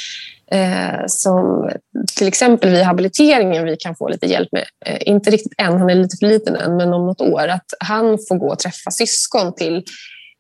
eh, 0.52 1.06
som 1.08 1.70
till 2.18 2.28
exempel 2.28 2.70
vid 2.70 2.84
habiliteringen 2.84 3.66
vi 3.66 3.76
kan 3.80 3.96
få 3.96 4.08
lite 4.08 4.26
hjälp 4.26 4.50
med. 4.52 4.66
Eh, 4.86 4.98
inte 5.06 5.30
riktigt 5.32 5.54
än, 5.58 5.78
han 5.78 5.90
är 5.90 5.96
lite 5.96 6.18
för 6.20 6.28
liten 6.28 6.56
än, 6.56 6.76
men 6.76 6.94
om 6.94 7.06
något 7.06 7.22
år. 7.22 7.48
Att 7.48 7.66
han 7.80 8.18
får 8.28 8.36
gå 8.36 8.48
och 8.48 8.60
träffa 8.60 8.92
syskon 8.92 9.56
till 9.56 9.84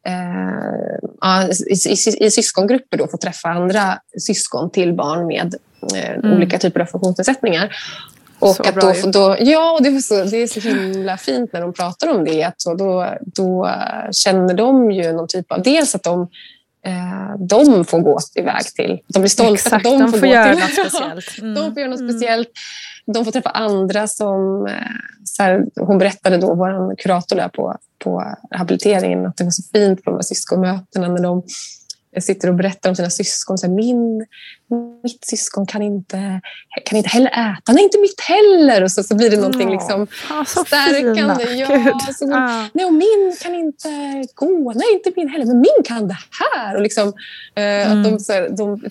eh, 0.07 1.43
i, 1.67 1.73
i, 1.89 2.25
i, 2.25 2.31
syskongrupper 2.31 2.97
då, 2.97 3.07
få 3.07 3.17
träffa 3.17 3.49
andra 3.49 3.99
syskon 4.19 4.71
till 4.71 4.93
barn 4.93 5.27
med 5.27 5.55
eh, 5.95 6.09
mm. 6.09 6.33
olika 6.33 6.59
typer 6.59 6.79
av 6.79 6.85
funktionsnedsättningar. 6.85 7.75
Och 8.43 8.55
så 8.55 8.63
att 8.63 8.75
då, 8.75 9.11
då, 9.11 9.35
ja, 9.39 9.79
det 9.81 9.89
är, 9.89 9.99
så, 9.99 10.23
det 10.23 10.37
är 10.37 10.47
så 10.47 10.59
himla 10.59 11.17
fint 11.17 11.53
när 11.53 11.61
de 11.61 11.73
pratar 11.73 12.07
om 12.07 12.25
det. 12.25 12.43
Att 12.43 12.61
så 12.61 12.73
då, 12.73 13.17
då 13.21 13.69
känner 14.11 14.53
de 14.53 14.91
ju 14.91 15.13
någon 15.13 15.27
typ 15.27 15.51
av... 15.51 15.61
Dels 15.61 15.95
att 15.95 16.03
de, 16.03 16.21
eh, 16.85 17.39
de 17.39 17.85
får 17.85 17.99
gå 17.99 18.19
iväg 18.35 18.63
till... 18.75 18.99
De 19.07 19.19
blir 19.19 19.29
stolta 19.29 19.53
Exakt, 19.53 19.73
att 19.73 19.83
de, 19.83 19.99
de 19.99 20.11
får, 20.11 20.19
får 20.19 20.27
göra 20.27 20.53
till, 20.53 20.61
något 20.61 20.71
speciellt. 20.91 21.41
Mm. 21.41 21.55
de 21.55 21.73
får 21.73 21.79
göra 21.79 21.89
något 21.89 21.99
mm. 21.99 22.11
speciellt. 22.11 22.49
De 23.05 23.25
får 23.25 23.31
träffa 23.31 23.49
andra 23.49 24.07
som... 24.07 24.67
Eh, 24.67 24.73
så 25.25 25.43
här, 25.43 25.65
hon 25.75 25.97
berättade 25.97 26.37
då, 26.37 26.55
vår 26.55 26.95
kurator 26.95 27.35
där 27.35 27.49
på, 27.49 27.77
på 28.03 28.35
habiliteringen, 28.51 29.25
att 29.25 29.37
det 29.37 29.43
var 29.43 29.51
så 29.51 29.63
fint 29.73 30.03
på 30.03 30.11
de 30.11 30.15
här 30.15 30.23
syskonmötena 30.23 31.07
när 31.07 31.23
de 31.23 31.43
sitter 32.21 32.49
och 32.49 32.55
berättar 32.55 32.89
om 32.89 32.95
sina 32.95 33.09
syskon. 33.09 33.57
Så 33.57 33.67
här, 33.67 33.73
min, 33.73 34.25
mitt 35.03 35.25
syskon 35.25 35.65
kan 35.65 35.81
inte, 35.81 36.41
kan 36.85 36.97
inte 36.97 37.09
heller 37.09 37.31
äta. 37.31 37.73
Nej, 37.73 37.83
inte 37.83 37.97
mitt 38.01 38.21
heller. 38.21 38.83
Och 38.83 38.91
så, 38.91 39.03
så 39.03 39.15
blir 39.15 39.29
det 39.29 39.37
någonting 39.37 39.71
liksom 39.71 40.07
ah, 40.29 40.45
stärkande. 40.45 41.43
Ja, 41.53 41.99
så, 42.13 42.33
ah. 42.33 42.65
Nej, 42.73 42.85
och 42.85 42.93
min 42.93 43.35
kan 43.41 43.55
inte 43.55 43.89
gå. 44.35 44.73
Nej, 44.75 44.93
inte 44.93 45.11
min 45.15 45.29
heller. 45.29 45.45
Men 45.45 45.59
min 45.59 45.83
kan 45.85 46.07
det 46.07 46.17
här. 46.39 46.75
Och 46.75 46.81
liksom, 46.81 47.13
mm. 47.55 47.91
att 47.91 48.03
de, 48.03 48.19
så, 48.19 48.33
de, 48.33 48.83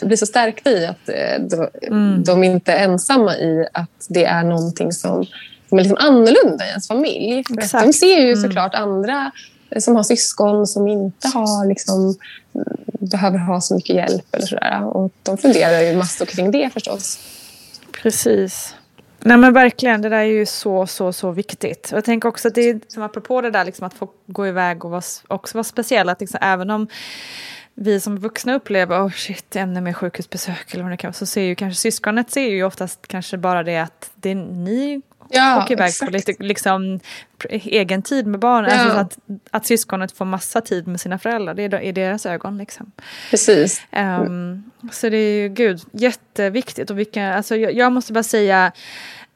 de, 0.00 0.06
blir 0.06 0.16
så 0.16 0.26
stärkta 0.26 0.70
i 0.70 0.86
att 0.86 1.08
eh, 1.08 1.40
de, 1.40 1.68
mm. 1.82 2.24
de 2.24 2.44
inte 2.44 2.72
är 2.72 2.84
ensamma 2.84 3.36
i 3.36 3.68
att 3.72 4.06
det 4.08 4.24
är 4.24 4.42
någonting 4.42 4.92
som, 4.92 5.26
som 5.68 5.78
är 5.78 5.82
liksom 5.82 5.98
annorlunda 6.00 6.64
i 6.66 6.68
ens 6.68 6.88
familj. 6.88 7.44
de 7.72 7.92
ser 7.92 8.20
ju 8.20 8.32
mm. 8.32 8.42
såklart 8.42 8.74
andra 8.74 9.32
som 9.78 9.96
har 9.96 10.02
syskon 10.02 10.66
som 10.66 10.88
inte 10.88 11.28
har, 11.28 11.66
liksom, 11.66 12.14
behöver 12.84 13.38
ha 13.38 13.60
så 13.60 13.74
mycket 13.74 13.96
hjälp. 13.96 14.34
Eller 14.34 14.46
sådär. 14.46 14.84
Och 14.84 15.12
de 15.22 15.38
funderar 15.38 15.80
ju 15.80 15.96
massor 15.96 16.26
kring 16.26 16.50
det 16.50 16.70
förstås. 16.72 17.18
Precis. 18.02 18.74
Nej 19.20 19.36
men 19.36 19.52
verkligen, 19.52 20.02
det 20.02 20.08
där 20.08 20.18
är 20.18 20.22
ju 20.24 20.46
så, 20.46 20.86
så, 20.86 21.12
så 21.12 21.30
viktigt. 21.30 21.88
Och 21.92 21.96
jag 21.96 22.04
tänker 22.04 22.28
också 22.28 22.48
att 22.48 22.54
det 22.54 22.70
är, 22.70 22.80
som 22.88 23.02
apropå 23.02 23.40
det 23.40 23.50
där 23.50 23.64
liksom, 23.64 23.86
att 23.86 23.94
få 23.94 24.08
gå 24.26 24.46
iväg 24.46 24.84
och 24.84 24.90
vara, 24.90 25.02
också 25.28 25.58
vara 25.58 25.64
speciell, 25.64 26.08
att 26.08 26.20
liksom, 26.20 26.38
även 26.42 26.70
om 26.70 26.88
vi 27.74 28.00
som 28.00 28.18
vuxna 28.18 28.54
upplever, 28.54 29.06
oh 29.06 29.10
shit, 29.10 29.56
ännu 29.56 29.80
mer 29.80 29.92
sjukhusbesök 29.92 30.74
eller 30.74 30.82
vad 30.82 30.92
det 30.92 30.96
kan 30.96 31.08
vara, 31.08 31.12
så 31.12 31.26
ser 31.26 31.42
ju 31.42 31.54
kanske 31.54 31.80
syskonet 31.80 32.30
ser 32.30 32.48
ju 32.48 32.64
oftast 32.64 33.06
kanske 33.06 33.38
bara 33.38 33.62
det 33.62 33.78
att 33.78 34.10
det 34.14 34.30
är 34.30 34.34
ni 34.34 35.02
ja, 35.30 35.62
åker 35.62 35.74
iväg 35.74 35.88
exakt. 35.88 36.10
på 36.10 36.16
lite 36.16 36.34
liksom, 36.38 37.00
egen 37.50 38.02
tid 38.02 38.26
med 38.26 38.40
barnen. 38.40 38.70
Ja. 38.70 38.80
Alltså 38.80 38.98
att, 38.98 39.18
att 39.50 39.66
syskonet 39.66 40.12
får 40.12 40.24
massa 40.24 40.60
tid 40.60 40.86
med 40.86 41.00
sina 41.00 41.18
föräldrar, 41.18 41.54
det 41.54 41.62
är 41.62 41.80
i 41.80 41.92
deras 41.92 42.26
ögon. 42.26 42.58
Liksom. 42.58 42.92
Precis. 43.30 43.82
Um, 43.92 44.70
så 44.92 45.08
det 45.08 45.16
är 45.16 45.42
ju, 45.42 45.48
gud, 45.48 45.80
jätteviktigt. 45.92 46.90
Och 46.90 46.98
vilka, 46.98 47.34
alltså, 47.34 47.56
jag, 47.56 47.74
jag 47.74 47.92
måste 47.92 48.12
bara 48.12 48.22
säga, 48.22 48.72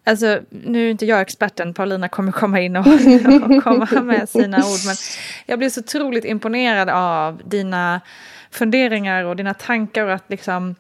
Alltså, 0.05 0.41
nu 0.51 0.87
är 0.87 0.91
inte 0.91 1.07
jag 1.07 1.21
experten, 1.21 1.75
Paulina 1.75 2.09
kommer 2.09 2.33
komma 2.33 2.61
in 2.61 2.77
och, 2.77 2.87
och 2.87 3.63
komma 3.65 4.03
med 4.03 4.29
sina 4.29 4.59
ord. 4.59 4.79
Men 4.87 4.97
jag 5.47 5.59
blir 5.59 5.69
så 5.69 5.81
otroligt 5.81 6.25
imponerad 6.25 6.89
av 6.89 7.41
dina 7.45 8.01
funderingar 8.51 9.25
och 9.25 9.37
dina 9.37 9.55
tankar 9.55 10.05
och 10.05 10.13
att 10.13 10.25
liksom 10.29 10.75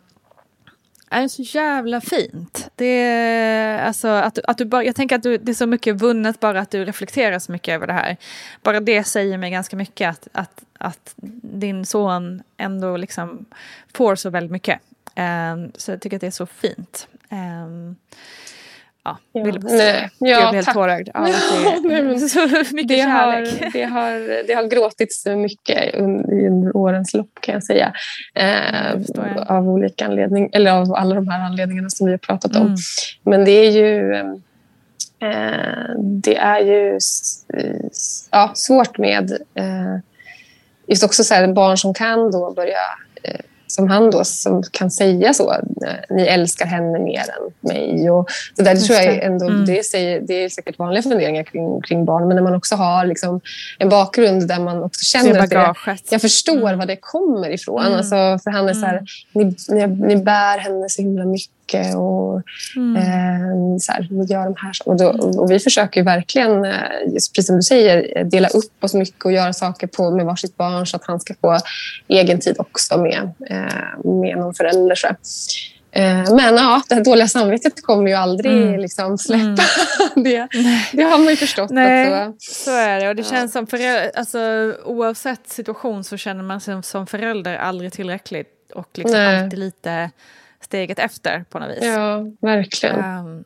är 1.10 1.28
så 1.28 1.42
jävla 1.42 2.00
fint. 2.00 2.70
Det 2.76 2.84
är, 2.84 3.78
alltså, 3.78 4.08
att, 4.08 4.38
att 4.38 4.58
du 4.58 4.64
bara, 4.64 4.84
jag 4.84 4.96
tänker 4.96 5.16
att 5.16 5.22
du, 5.22 5.38
det 5.38 5.52
är 5.52 5.54
så 5.54 5.66
mycket 5.66 5.96
vunnet 5.96 6.40
bara 6.40 6.60
att 6.60 6.70
du 6.70 6.84
reflekterar 6.84 7.38
så 7.38 7.52
mycket 7.52 7.74
över 7.74 7.86
det 7.86 7.92
här. 7.92 8.16
Bara 8.62 8.80
det 8.80 9.04
säger 9.04 9.38
mig 9.38 9.50
ganska 9.50 9.76
mycket 9.76 10.10
att, 10.10 10.28
att, 10.32 10.64
att 10.78 11.14
din 11.42 11.86
son 11.86 12.42
ändå 12.56 12.96
liksom 12.96 13.46
får 13.94 14.16
så 14.16 14.30
väldigt 14.30 14.52
mycket. 14.52 14.80
Um, 15.16 15.72
så 15.74 15.90
jag 15.90 16.00
tycker 16.00 16.16
att 16.16 16.20
det 16.20 16.26
är 16.26 16.30
så 16.30 16.46
fint. 16.46 17.08
Um, 17.30 17.96
ja, 19.04 19.18
ja, 19.32 19.44
vill 19.44 19.60
bara 19.60 19.68
säga. 19.68 20.10
Ja, 20.18 20.28
jag 20.28 20.50
blir 20.50 20.62
helt 20.62 20.74
tårögd. 20.74 21.08
Ja, 21.14 21.20
det, 21.82 22.18
så 22.28 22.46
mycket 22.74 22.88
det 22.88 22.96
kärlek. 22.96 23.62
Har, 23.62 23.72
det, 23.72 23.84
har, 23.84 24.46
det 24.46 24.54
har 24.54 24.64
gråtits 24.64 25.26
mycket 25.26 25.94
under, 25.94 26.46
under 26.46 26.76
årens 26.76 27.14
lopp 27.14 27.38
kan 27.40 27.54
jag 27.54 27.64
säga. 27.64 27.92
Eh, 28.34 29.00
jag. 29.14 29.44
Av 29.48 29.68
olika 29.68 30.06
anledningar, 30.06 30.50
eller 30.52 30.70
av 30.70 30.94
alla 30.94 31.14
de 31.14 31.28
här 31.28 31.40
anledningarna 31.40 31.90
som 31.90 32.06
vi 32.06 32.12
har 32.12 32.18
pratat 32.18 32.56
om. 32.56 32.66
Mm. 32.66 32.76
Men 33.22 33.44
det 33.44 33.50
är 33.50 33.70
ju 33.70 34.14
eh, 35.20 35.94
det 35.98 36.36
är 36.36 36.60
ju 36.60 36.98
ja, 38.30 38.52
svårt 38.54 38.98
med 38.98 39.32
eh, 39.54 39.96
just 40.86 41.04
också 41.04 41.24
så 41.24 41.34
här, 41.34 41.52
barn 41.52 41.78
som 41.78 41.94
kan 41.94 42.30
då 42.30 42.52
börja 42.52 42.78
eh, 43.22 43.40
som 43.70 43.88
han 43.88 44.10
då 44.10 44.24
som 44.24 44.62
kan 44.62 44.90
säga 44.90 45.34
så. 45.34 45.54
Ni 46.10 46.22
älskar 46.22 46.66
henne 46.66 46.98
mer 46.98 47.20
än 47.20 47.52
mig. 47.60 48.10
Och 48.10 48.30
det 48.56 48.62
där 48.62 48.74
det 48.74 48.80
tror 48.80 48.98
jag 48.98 49.24
ändå, 49.24 49.46
mm. 49.48 49.66
det, 49.66 49.86
säger, 49.86 50.20
det 50.20 50.44
är 50.44 50.48
säkert 50.48 50.78
vanliga 50.78 51.02
funderingar 51.02 51.42
kring, 51.42 51.80
kring 51.82 52.04
barn. 52.04 52.28
Men 52.28 52.36
när 52.36 52.42
man 52.42 52.54
också 52.54 52.74
har 52.74 53.06
liksom 53.06 53.40
en 53.78 53.88
bakgrund 53.88 54.48
där 54.48 54.60
man 54.60 54.82
också 54.82 55.04
känner 55.04 55.38
att 55.38 55.50
det, 55.50 55.74
jag 56.10 56.20
förstår 56.20 56.66
mm. 56.66 56.78
var 56.78 56.86
det 56.86 56.96
kommer 56.96 57.50
ifrån. 57.50 57.82
Mm. 57.82 57.98
Alltså, 57.98 58.38
för 58.44 58.50
han 58.50 58.68
är 58.68 58.74
så 58.74 58.86
här, 58.86 58.96
mm. 58.96 59.06
ni, 59.32 59.56
ni, 59.68 59.86
ni 59.86 60.16
bär 60.16 60.58
henne 60.58 60.88
så 60.88 61.02
himla 61.02 61.24
mycket 61.24 61.59
mycket 61.70 61.96
och 61.96 62.42
mm. 62.76 62.96
eh, 62.96 63.78
så 63.80 63.92
här, 63.92 64.08
gör 64.30 64.44
de 64.44 64.54
här 64.56 64.72
och, 64.84 64.96
då, 64.96 65.08
och 65.40 65.50
vi 65.50 65.58
försöker 65.58 66.02
verkligen, 66.02 66.64
eh, 66.64 66.72
precis 67.12 67.46
som 67.46 67.56
du 67.56 67.62
säger, 67.62 68.24
dela 68.24 68.48
upp 68.48 68.84
oss 68.84 68.94
mycket 68.94 69.24
och 69.24 69.32
göra 69.32 69.52
saker 69.52 69.86
på, 69.86 70.10
med 70.10 70.26
varsitt 70.26 70.56
barn 70.56 70.86
så 70.86 70.96
att 70.96 71.04
han 71.06 71.20
ska 71.20 71.34
få 71.40 71.58
egen 72.08 72.40
tid 72.40 72.56
också 72.58 72.98
med, 72.98 73.30
eh, 73.50 74.10
med 74.10 74.38
någon 74.38 74.54
förälder. 74.54 74.94
Så. 74.94 75.06
Eh, 75.92 76.34
men 76.34 76.54
ja, 76.56 76.82
det 76.88 77.00
dåliga 77.00 77.28
samvetet 77.28 77.82
kommer 77.82 78.08
ju 78.08 78.14
aldrig 78.14 78.52
mm. 78.52 78.80
liksom 78.80 79.18
släppa. 79.18 79.42
Mm. 79.42 79.56
det, 80.14 80.48
det 80.92 81.02
har 81.02 81.18
man 81.18 81.28
ju 81.28 81.36
förstått. 81.36 81.70
Nej, 81.70 82.28
också. 82.28 82.64
så 82.64 82.70
är 82.70 83.00
det. 83.00 83.08
Och 83.08 83.16
det 83.16 83.24
känns 83.24 83.52
som 83.52 83.66
förälder, 83.66 84.10
alltså, 84.14 84.38
oavsett 84.84 85.48
situation 85.48 86.04
så 86.04 86.16
känner 86.16 86.42
man 86.42 86.60
sig 86.60 86.82
som 86.82 87.06
förälder 87.06 87.56
aldrig 87.56 87.92
tillräckligt 87.92 88.72
och 88.74 88.88
liksom 88.94 89.20
alltid 89.20 89.58
lite 89.58 90.10
steget 90.70 90.98
efter 90.98 91.44
på 91.50 91.58
något 91.58 91.70
vis. 91.70 91.84
Ja, 91.84 92.26
verkligen. 92.40 93.04
Um, 93.04 93.44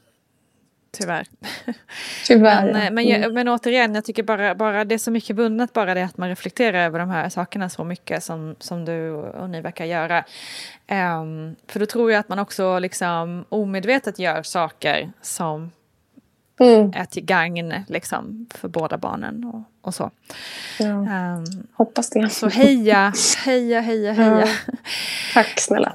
tyvärr. 0.93 1.27
Tyvärr. 2.27 2.73
men, 2.73 2.83
eh, 2.83 2.91
men, 2.91 3.07
mm. 3.07 3.35
men 3.35 3.49
återigen, 3.49 3.95
jag 3.95 4.05
tycker 4.05 4.23
bara, 4.23 4.55
bara 4.55 4.85
det 4.85 4.95
är 4.95 4.99
så 4.99 5.11
mycket 5.11 5.37
vunnet 5.37 5.73
bara 5.73 5.95
det 5.95 6.05
att 6.05 6.17
man 6.17 6.29
reflekterar 6.29 6.79
över 6.87 6.99
de 6.99 7.11
här 7.11 7.29
sakerna 7.29 7.69
så 7.69 7.85
mycket 7.85 8.25
som, 8.25 8.57
som 8.59 8.85
du 8.85 9.11
och 9.13 9.51
ni 9.51 9.61
verkar 9.61 9.85
göra. 9.85 10.19
Um, 10.89 11.57
för 11.67 11.81
då 11.81 11.87
tror 11.87 12.13
jag 12.13 12.21
att 12.21 12.29
man 12.29 12.39
också 12.39 12.79
liksom 12.79 13.45
omedvetet 13.49 14.19
gör 14.19 14.43
saker 14.43 15.13
som 15.23 15.71
mm. 16.61 16.93
är 16.95 17.05
till 17.05 17.25
gagn 17.25 17.75
liksom, 17.89 18.47
för 18.55 18.69
båda 18.69 18.99
barnen 18.99 19.45
och, 19.45 19.63
och 19.89 19.95
så. 19.95 20.11
Ja. 20.79 20.87
Um, 20.87 21.45
Hoppas 21.73 22.11
det. 22.11 22.29
Så 22.31 22.49
heja, 22.49 23.13
heja, 23.45 23.81
heja, 23.81 24.13
heja. 24.13 24.41
Ja. 24.41 24.73
Tack 25.35 25.61
snälla. 25.61 25.95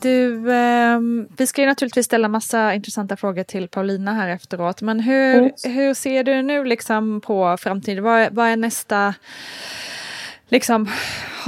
Du, 0.00 0.52
eh, 0.52 0.98
vi 1.38 1.46
ska 1.46 1.60
ju 1.60 1.66
naturligtvis 1.66 2.06
ställa 2.06 2.28
massa 2.28 2.74
intressanta 2.74 3.16
frågor 3.16 3.42
till 3.42 3.68
Paulina 3.68 4.12
här 4.14 4.28
efteråt. 4.28 4.82
Men 4.82 5.00
hur, 5.00 5.34
Mm. 5.38 5.50
hur 5.64 5.94
ser 5.94 6.24
du 6.24 6.42
nu 6.42 6.64
liksom 6.64 7.20
på 7.20 7.56
framtiden? 7.60 8.04
Vad, 8.04 8.20
är- 8.20 8.30
vad 8.30 8.46
är 8.48 8.56
nästa... 8.56 9.14
Liksom, 10.50 10.88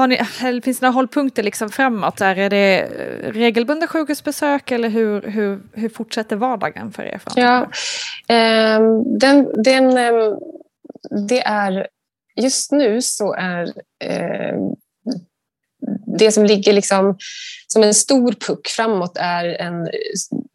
ni, 0.08 0.20
finns 0.62 0.80
det 0.80 0.86
några 0.86 0.94
hållpunkter 0.94 1.42
liksom 1.42 1.68
framåt? 1.70 2.20
Är 2.20 2.50
det 2.50 2.80
eh, 2.80 3.32
regelbundna 3.32 3.86
sjukhusbesök 3.86 4.70
eller 4.70 4.88
hur, 4.88 5.22
hur, 5.22 5.60
hur 5.72 5.88
fortsätter 5.88 6.36
vardagen 6.36 6.92
för 6.92 7.02
er? 7.02 7.18
Framåt? 7.18 7.36
Ja, 8.28 8.34
ehm, 8.34 9.18
den, 9.18 9.62
den, 9.62 9.96
ehm, 9.98 10.34
det 11.28 11.40
är... 11.42 11.86
Just 12.36 12.72
nu 12.72 13.02
så 13.02 13.34
är 13.34 13.72
ehm, 14.04 14.74
det 16.18 16.32
som 16.32 16.44
ligger 16.44 16.72
liksom 16.72 17.18
som 17.66 17.82
en 17.82 17.94
stor 17.94 18.32
puck 18.32 18.68
framåt 18.68 19.16
är 19.20 19.44
en 19.44 19.88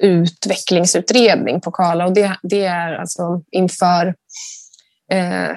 utvecklingsutredning 0.03 1.61
på 1.61 1.71
Karla 1.71 2.05
och 2.05 2.13
det, 2.13 2.31
det 2.43 2.65
är 2.65 2.93
alltså 2.93 3.41
inför 3.51 4.15
eh, 5.11 5.55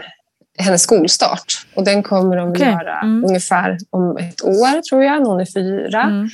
hennes 0.58 0.82
skolstart. 0.82 1.66
Och 1.74 1.84
den 1.84 2.02
kommer 2.02 2.36
de 2.36 2.50
Okej. 2.50 2.66
göra 2.66 3.00
Mm. 3.00 3.24
ungefär 3.24 3.78
om 3.90 4.16
ett 4.16 4.44
år, 4.44 4.82
tror 4.82 5.04
jag, 5.04 5.22
när 5.22 5.30
hon 5.30 5.40
är 5.40 5.52
fyra. 5.54 6.02
Mm. 6.02 6.28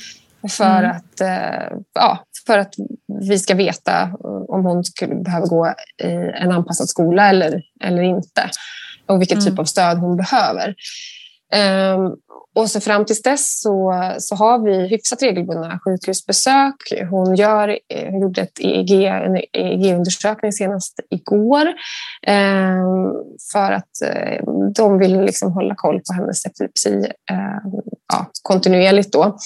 För, 0.49 0.83
Mm. 0.83 0.91
att, 0.91 1.21
eh, 1.21 1.77
ja, 1.93 2.19
för 2.47 2.57
att 2.59 2.73
vi 3.21 3.39
ska 3.39 3.55
veta 3.55 4.11
om 4.47 4.65
hon 4.65 4.83
skulle 4.83 5.15
behöva 5.15 5.45
gå 5.45 5.73
i 6.03 6.31
en 6.41 6.51
anpassad 6.51 6.89
skola 6.89 7.29
eller, 7.29 7.61
eller 7.83 8.01
inte. 8.01 8.49
Och 9.05 9.21
vilken 9.21 9.37
Mm. 9.39 9.49
typ 9.51 9.59
av 9.59 9.63
stöd 9.65 9.97
hon 9.97 10.17
behöver. 10.17 10.75
Ehm, 11.53 12.11
och 12.55 12.69
så 12.69 12.79
fram 12.79 13.05
tills 13.05 13.21
dess 13.21 13.61
så, 13.61 13.93
så 14.19 14.35
har 14.35 14.59
vi 14.59 14.87
hyfsat 14.87 15.23
regelbundna 15.23 15.79
sjukhusbesök. 15.85 16.75
Hon, 17.09 17.35
gör, 17.35 17.69
eh, 17.69 18.11
hon 18.11 18.21
gjorde 18.21 18.41
ett 18.41 18.59
EEG, 18.59 19.05
en 19.05 19.37
EEG-undersökning 19.53 20.51
senast 20.51 20.99
igår 21.09 21.67
eh, 22.27 22.83
för 23.53 23.71
att 23.71 24.01
eh, 24.05 24.45
de 24.75 24.99
vill 24.99 25.21
liksom 25.21 25.51
hålla 25.51 25.75
koll 25.75 26.01
på 26.01 26.13
hennes 26.13 26.45
epilepsi 26.45 27.05
eh, 27.31 27.71
ja, 28.13 28.31
kontinuerligt. 28.41 29.11
Då. 29.11 29.37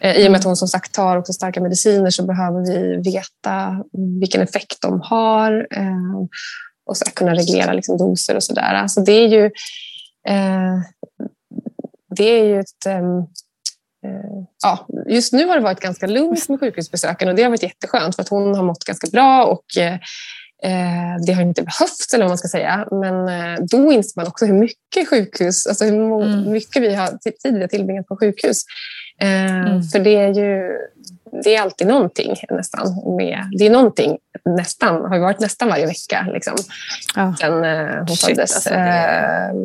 Eh, 0.00 0.16
I 0.16 0.26
och 0.28 0.32
med 0.32 0.38
att 0.38 0.44
hon 0.44 0.56
som 0.56 0.68
sagt 0.68 0.94
tar 0.94 1.16
också 1.16 1.32
starka 1.32 1.60
mediciner 1.60 2.10
så 2.10 2.26
behöver 2.26 2.60
vi 2.60 3.10
veta 3.10 3.84
vilken 4.20 4.42
effekt 4.42 4.82
de 4.82 5.00
har 5.04 5.66
eh, 5.70 6.26
och 6.86 6.96
så 6.96 7.04
kunna 7.04 7.34
reglera 7.34 7.72
liksom 7.72 7.98
doser 7.98 8.36
och 8.36 8.42
sådär. 8.42 8.74
Alltså 8.74 9.00
det 9.00 9.12
är 9.12 9.28
ju 9.28 9.44
eh, 10.28 10.78
det 12.16 12.24
är 12.24 12.44
ju 12.44 12.60
ett... 12.60 12.86
ehm, 12.86 13.18
eh, 14.06 14.44
ja, 14.62 14.86
just 15.08 15.32
nu 15.32 15.46
har 15.46 15.54
det 15.56 15.62
varit 15.62 15.80
ganska 15.80 16.06
lugnt 16.06 16.48
med 16.48 16.60
sjukhusbesöken 16.60 17.28
och 17.28 17.34
det 17.34 17.42
har 17.42 17.50
varit 17.50 17.62
jätteskönt 17.62 18.14
för 18.14 18.22
att 18.22 18.28
hon 18.28 18.54
har 18.54 18.62
mått 18.64 18.84
ganska 18.84 19.06
bra 19.12 19.44
och 19.44 19.64
eh, 19.78 19.94
eh, 20.62 21.16
det 21.26 21.32
har 21.32 21.42
inte 21.42 21.62
behövts 21.62 22.14
eller 22.14 22.24
vad 22.24 22.30
man 22.30 22.38
ska 22.38 22.48
säga. 22.48 22.86
Men 22.90 23.26
då 23.66 23.92
inser 23.92 24.20
man 24.20 24.26
också 24.26 24.46
hur 24.46 24.54
mycket 24.54 25.08
sjukhus, 25.10 25.66
alltså 25.66 25.84
hur 25.84 26.22
Mm. 26.22 26.52
mycket 26.52 26.82
vi 26.82 26.94
har 26.94 27.08
tid 27.08 27.54
vi 27.54 27.60
har 27.60 27.68
tillbringat 27.68 28.06
på 28.06 28.16
sjukhus. 28.16 28.62
Mm. 29.20 29.82
För 29.82 29.98
det 29.98 30.16
är 30.16 30.28
ju 30.34 30.78
det 31.44 31.56
är 31.56 31.62
alltid 31.62 31.86
någonting 31.86 32.34
nästan. 32.50 33.16
Med, 33.16 33.38
det 33.58 33.66
är 33.66 33.70
någonting 33.70 34.18
nästan, 34.44 35.04
har 35.04 35.14
ju 35.14 35.20
varit 35.22 35.40
nästan 35.40 35.68
varje 35.68 35.86
vecka 35.86 36.26
liksom, 36.32 36.56
Ja. 37.16 37.34
sen 37.40 37.64
eh, 37.64 37.96
hon 37.96 38.06
Shit, 38.08 38.20
föddes. 38.36 38.54
alltså, 38.54 38.70
det 38.70 38.76
är- 38.76 39.50
Eh, 39.54 39.64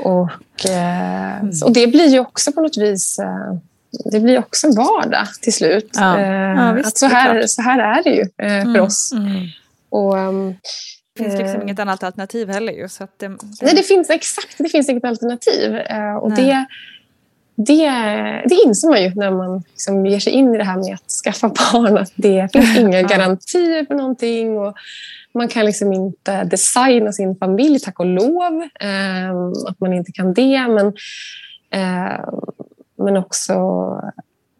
och, 0.00 0.66
eh, 0.66 1.36
Mm. 1.40 1.50
och 1.64 1.72
det 1.72 1.86
blir 1.86 2.06
ju 2.08 2.18
också 2.20 2.52
på 2.52 2.60
något 2.60 2.76
vis 2.76 3.18
eh, 3.18 3.54
det 4.12 4.20
blir 4.20 4.38
också 4.38 4.66
en 4.66 4.74
vardag 4.74 5.26
till 5.42 5.52
slut. 5.52 5.90
Ja. 5.94 6.18
Eh, 6.18 6.32
Ja, 6.32 6.72
visst, 6.72 6.88
att 6.88 6.98
så, 6.98 7.06
här, 7.06 7.46
så 7.46 7.62
här 7.62 7.98
är 7.98 8.02
det 8.04 8.10
ju 8.10 8.20
eh, 8.22 8.62
för 8.62 8.70
Mm, 8.70 8.82
oss. 8.82 9.12
mm. 9.12 9.34
Och, 9.90 10.18
ehm, 10.18 10.54
Det 11.16 11.22
finns 11.24 11.38
liksom 11.38 11.56
eh, 11.56 11.62
inget 11.62 11.78
annat 11.78 12.02
alternativ 12.02 12.48
heller 12.50 12.72
ju. 12.72 12.88
Så 12.88 13.04
att 13.04 13.18
det, 13.18 13.28
det, 13.28 13.36
Nej, 13.62 13.74
det 13.74 13.82
finns 13.82 14.10
exakt. 14.10 14.58
Det 14.58 14.68
finns 14.68 14.88
inget 14.88 15.04
alternativ. 15.04 15.76
Eh, 15.76 16.14
och 16.16 16.30
Nej. 16.30 16.44
det, 16.44 16.64
det, 17.66 17.90
det 18.48 18.54
inser 18.64 18.88
man 18.88 19.02
ju 19.02 19.14
när 19.14 19.30
man 19.30 19.62
liksom 19.70 20.06
ger 20.06 20.20
sig 20.20 20.32
in 20.32 20.54
i 20.54 20.58
det 20.58 20.64
här 20.64 20.76
med 20.76 20.94
att 20.94 21.10
skaffa 21.10 21.48
barn. 21.72 21.98
Att 21.98 22.12
det 22.14 22.52
finns 22.52 22.78
inga 22.78 23.02
garantier 23.02 23.84
för 23.84 23.94
någonting. 23.94 24.58
Och 24.58 24.76
man 25.32 25.48
kan 25.48 25.66
liksom 25.66 25.92
inte 25.92 26.44
designa 26.44 27.12
sin 27.12 27.36
familj, 27.36 27.80
tack 27.80 28.00
och 28.00 28.06
lov. 28.06 28.62
Eh, 28.80 29.36
att 29.68 29.80
man 29.80 29.92
inte 29.92 30.12
kan 30.12 30.34
det. 30.34 30.68
Men, 30.68 30.86
eh, 31.70 32.24
men 32.96 33.16
också 33.16 33.54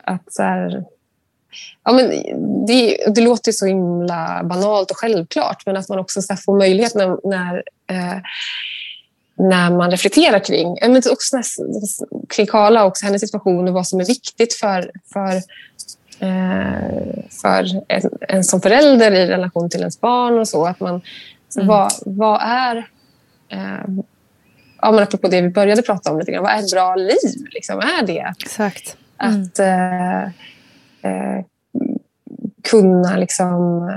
att 0.05 0.32
så 0.32 0.42
här, 0.42 0.84
Ja, 1.84 1.92
men 1.92 2.11
det, 2.66 2.96
det 3.14 3.20
låter 3.20 3.53
så 3.53 3.66
himla 3.66 4.40
banalt 4.44 4.90
och 4.90 4.96
självklart 4.96 5.62
men 5.66 5.76
att 5.76 5.88
man 5.88 5.99
också 5.99 6.22
så 6.22 6.36
får 6.36 6.59
möjlighet 6.59 6.94
när, 6.94 7.28
när, 7.28 7.62
eh, 7.90 8.18
när 9.39 9.70
man 9.70 9.91
reflekterar 9.91 10.39
kring, 10.39 10.76
ja, 10.80 10.89
men 10.89 11.03
också 11.11 11.36
när, 11.36 11.45
kring 12.28 12.47
Karla 12.47 12.84
och 12.84 12.95
hennes 13.03 13.20
situation 13.20 13.68
och 13.68 13.74
vad 13.74 13.86
som 13.86 14.01
är 14.01 14.05
viktigt 14.05 14.55
för, 14.55 14.91
för, 15.12 15.36
eh, 16.18 17.24
för 17.30 17.82
en, 17.89 18.11
en 18.28 18.45
som 18.45 18.61
förälder 18.61 19.12
i 19.12 19.26
relation 19.26 19.70
till 19.70 19.80
ens 19.80 20.01
barn 20.01 20.39
och 20.39 20.49
så. 20.49 20.66
Att 20.66 20.80
man, 20.80 21.01
så 21.49 21.61
Mm. 21.61 21.68
vad, 21.68 21.93
vad 22.07 22.41
är... 22.43 22.76
Eh, 23.49 23.84
ja, 24.80 24.91
men 24.91 25.03
apropå 25.03 25.28
det 25.28 25.41
vi 25.41 25.49
började 25.49 25.82
prata 25.82 26.12
om 26.12 26.18
lite 26.18 26.32
grann, 26.32 26.43
vad 26.43 26.53
är 26.53 26.59
ett 26.59 26.72
bra 26.72 26.95
liv? 26.95 27.47
Liksom? 27.51 27.78
Är 27.78 28.07
det 28.07 28.34
Exakt. 28.45 28.97
Mm. 29.22 29.43
att 29.43 29.59
eh, 29.59 30.22
eh, 31.12 31.45
kunna 32.62 33.16
liksom 33.16 33.91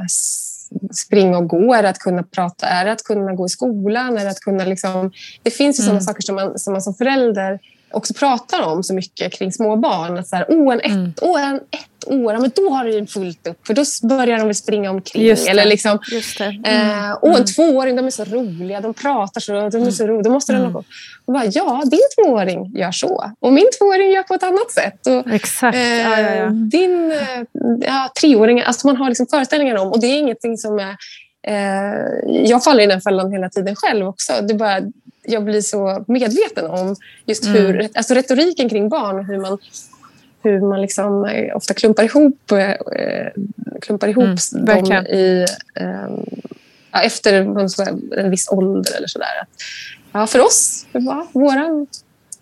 springa 0.91 1.37
och 1.37 1.47
gå? 1.47 1.73
Är 1.73 1.83
det 1.83 1.89
att 1.89 1.99
kunna 1.99 2.23
prata? 2.23 2.67
Är 2.67 2.85
det 2.85 2.91
att 2.91 3.03
kunna 3.03 3.33
gå 3.33 3.45
i 3.45 3.49
skolan? 3.49 4.17
Är 4.17 4.23
det, 4.23 4.29
att 4.29 4.39
kunna 4.39 4.65
liksom... 4.65 5.11
det 5.43 5.51
finns 5.51 5.79
ju 5.79 5.83
Mm. 5.83 5.87
sådana 5.87 6.01
saker 6.01 6.21
som 6.21 6.35
man, 6.35 6.59
som 6.59 6.73
man 6.73 6.81
som 6.81 6.93
förälder 6.93 7.59
också 7.93 8.13
pratar 8.13 8.61
om 8.61 8.83
så 8.83 8.93
mycket 8.93 9.33
kring 9.33 9.51
små 9.51 9.75
barn. 9.75 10.17
Att 10.17 10.27
så 10.27 10.35
här, 10.35 10.45
åh, 10.49 10.73
en 10.73 10.79
ett, 10.79 10.85
Mm. 10.91 11.13
en 11.35 11.55
ett 11.55 12.07
år, 12.07 12.37
men 12.37 12.51
då 12.55 12.69
har 12.69 12.85
du 12.85 13.07
fullt 13.07 13.47
upp 13.47 13.67
för 13.67 13.73
då 13.73 13.83
börjar 14.07 14.37
de 14.37 14.45
väl 14.45 14.55
springa 14.55 14.89
omkring. 14.91 15.23
Just 15.23 15.45
det. 15.45 15.51
Eller 15.51 15.65
liksom, 15.65 15.99
Just 16.11 16.37
det. 16.37 16.45
Mm. 16.65 16.89
Eh, 17.09 17.11
och 17.13 17.37
en 17.39 17.45
tvååring, 17.45 17.95
de 17.95 18.05
är 18.05 18.09
så 18.09 18.23
roliga, 18.23 18.81
de 18.81 18.93
pratar 18.93 19.41
så, 19.41 19.51
de 19.69 19.81
är 19.83 19.91
så 19.91 20.07
roliga. 20.07 20.23
Då 20.23 20.29
måste 20.29 20.51
Mm. 20.53 20.63
den 20.63 20.71
ha 20.73 20.83
och 21.25 21.33
bara, 21.33 21.45
Ja, 21.45 21.83
din 21.85 21.99
tvååring 22.25 22.71
gör 22.77 22.91
så. 22.91 23.31
Och 23.39 23.53
min 23.53 23.69
tvååring 23.79 24.11
gör 24.11 24.23
på 24.23 24.33
ett 24.33 24.43
annat 24.43 24.71
sätt. 24.71 25.07
Och, 25.07 25.33
Exakt. 25.33 25.75
eh, 25.77 25.97
ja, 26.01 26.19
ja, 26.19 26.35
ja. 26.35 26.45
Din 26.49 27.11
eh, 27.11 27.43
ja, 27.85 28.09
treåring, 28.21 28.61
alltså 28.61 28.87
man 28.87 28.95
har 28.97 29.09
liksom 29.09 29.27
föreställningar 29.27 29.75
om. 29.75 29.87
Och 29.91 29.99
det 30.01 30.07
är 30.07 30.17
ingenting 30.19 30.57
som 30.57 30.79
är... 30.79 30.95
Eh, 31.43 32.43
jag 32.45 32.63
faller 32.63 32.83
i 32.83 32.87
den 32.87 33.01
fällan 33.01 33.31
hela 33.31 33.49
tiden 33.49 33.75
själv 33.75 34.07
också. 34.07 34.33
Det 34.41 34.53
bara, 34.53 34.79
jag 35.23 35.43
blir 35.43 35.61
så 35.61 36.05
medveten 36.07 36.65
om 36.69 36.95
just 37.25 37.45
Mm. 37.45 37.57
hur, 37.57 37.89
alltså 37.93 38.13
retoriken 38.13 38.69
kring 38.69 38.89
barn 38.89 39.19
och 39.19 39.25
hur 39.25 39.37
man 39.37 39.57
hur 40.43 40.61
man 40.61 40.81
liksom 40.81 41.25
eh, 41.25 41.55
ofta 41.55 41.73
klumpar 41.73 42.03
ihop, 42.03 42.51
eh, 42.51 43.27
klumpar 43.81 44.07
ihop 44.07 44.23
Mm, 44.53 44.65
dem 44.65 44.91
i, 45.05 45.45
eh, 45.75 47.05
efter 47.05 47.33
en, 48.17 48.31
viss 48.31 48.49
ålder 48.51 48.97
eller 48.97 49.07
sådär. 49.07 49.27
Ja, 50.11 50.27
för 50.27 50.39
oss, 50.39 50.85
för 50.91 50.99
va, 50.99 51.27
våran, 51.31 51.87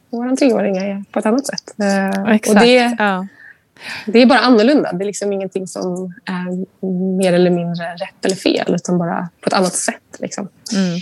våran 0.10 0.38
treåring 0.38 0.78
är 0.78 1.04
på 1.12 1.20
ett 1.20 1.26
annat 1.26 1.48
sätt. 1.48 1.74
Exakt. 2.28 2.50
och 2.50 2.56
det, 2.56 2.96
ja. 3.00 3.28
Det 4.06 4.20
är 4.22 4.26
bara 4.26 4.40
annorlunda. 4.40 4.92
Det 4.94 5.04
är 5.04 5.08
liksom 5.08 5.34
ingenting 5.34 5.68
som 5.68 6.14
är 6.26 6.66
mer 7.18 7.34
eller 7.34 7.50
mindre 7.50 7.86
rätt 7.94 8.26
eller 8.26 8.36
fel, 8.36 8.76
utan 8.76 8.98
bara 8.98 9.30
på 9.42 9.48
ett 9.48 9.54
annat 9.54 9.74
sätt. 9.74 9.96
Liksom. 10.20 10.48
Mm. 10.76 10.96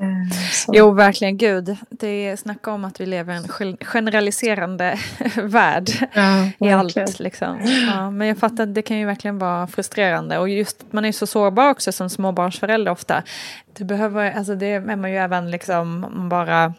Eh, 0.00 0.38
så. 0.52 0.72
Jo, 0.76 0.90
verkligen. 0.90 1.36
Gud, 1.36 1.76
det 1.90 2.06
är 2.28 2.36
snacka 2.36 2.70
om 2.72 2.84
att 2.84 3.00
vi 3.00 3.06
lever 3.06 3.34
i 3.34 3.36
en 3.36 3.46
gen- 3.60 3.76
generaliserande 3.80 4.98
värld 5.42 5.90
Ja, 6.14 6.48
i 6.68 6.72
allt. 6.72 7.18
Liksom. 7.20 7.58
Ja, 7.94 8.10
men 8.10 8.28
jag 8.28 8.38
fattar 8.38 8.62
att 8.64 8.74
det 8.74 8.82
kan 8.82 8.98
ju 8.98 9.06
verkligen 9.06 9.38
vara 9.38 9.66
frustrerande. 9.66 10.38
Och 10.38 10.48
just 10.48 10.80
att 10.82 10.92
man 10.92 11.04
är 11.04 11.12
så 11.12 11.26
sårbar 11.26 11.70
också 11.70 11.92
som 11.92 12.10
småbarnsförälder 12.10 12.92
ofta. 12.92 13.22
Du 13.78 13.84
behöver, 13.84 14.32
alltså 14.32 14.54
det 14.54 14.66
är 14.66 14.80
man 14.96 15.10
ju 15.10 15.16
även 15.16 15.50
liksom 15.50 16.06
bara 16.30 16.74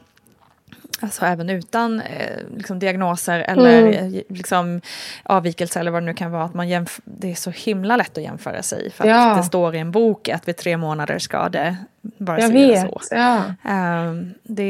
Alltså 1.06 1.26
även 1.26 1.50
utan 1.50 2.00
eh, 2.00 2.38
liksom 2.58 2.80
diagnoser 2.80 3.40
eller 3.40 3.82
Mm. 3.82 3.94
eh, 4.16 4.22
liksom, 4.30 4.82
avvikelser 5.24 5.80
eller 5.80 5.92
vad 5.92 6.02
det 6.02 6.06
nu 6.06 6.14
kan 6.14 6.32
vara. 6.32 6.44
Att 6.44 6.54
man 6.54 6.68
jämf- 6.68 7.00
det 7.04 7.32
är 7.32 7.36
så 7.36 7.50
himla 7.52 7.98
lätt 7.98 8.18
att 8.18 8.24
jämföra 8.24 8.64
sig. 8.64 8.92
För 8.92 9.04
att 9.04 9.10
Ja. 9.10 9.36
det 9.38 9.44
står 9.44 9.76
i 9.76 9.80
en 9.80 9.92
bok 9.92 10.30
att 10.30 10.48
vid 10.48 10.58
tre 10.58 10.78
månader 10.78 11.20
ska 11.20 11.50
det 11.50 11.76
vara 12.18 12.40
Jag 12.42 12.50
vet. 12.50 12.80
så. 12.82 13.00
Ja. 13.12 13.42
Ehm, 13.70 14.34
det, 14.44 14.70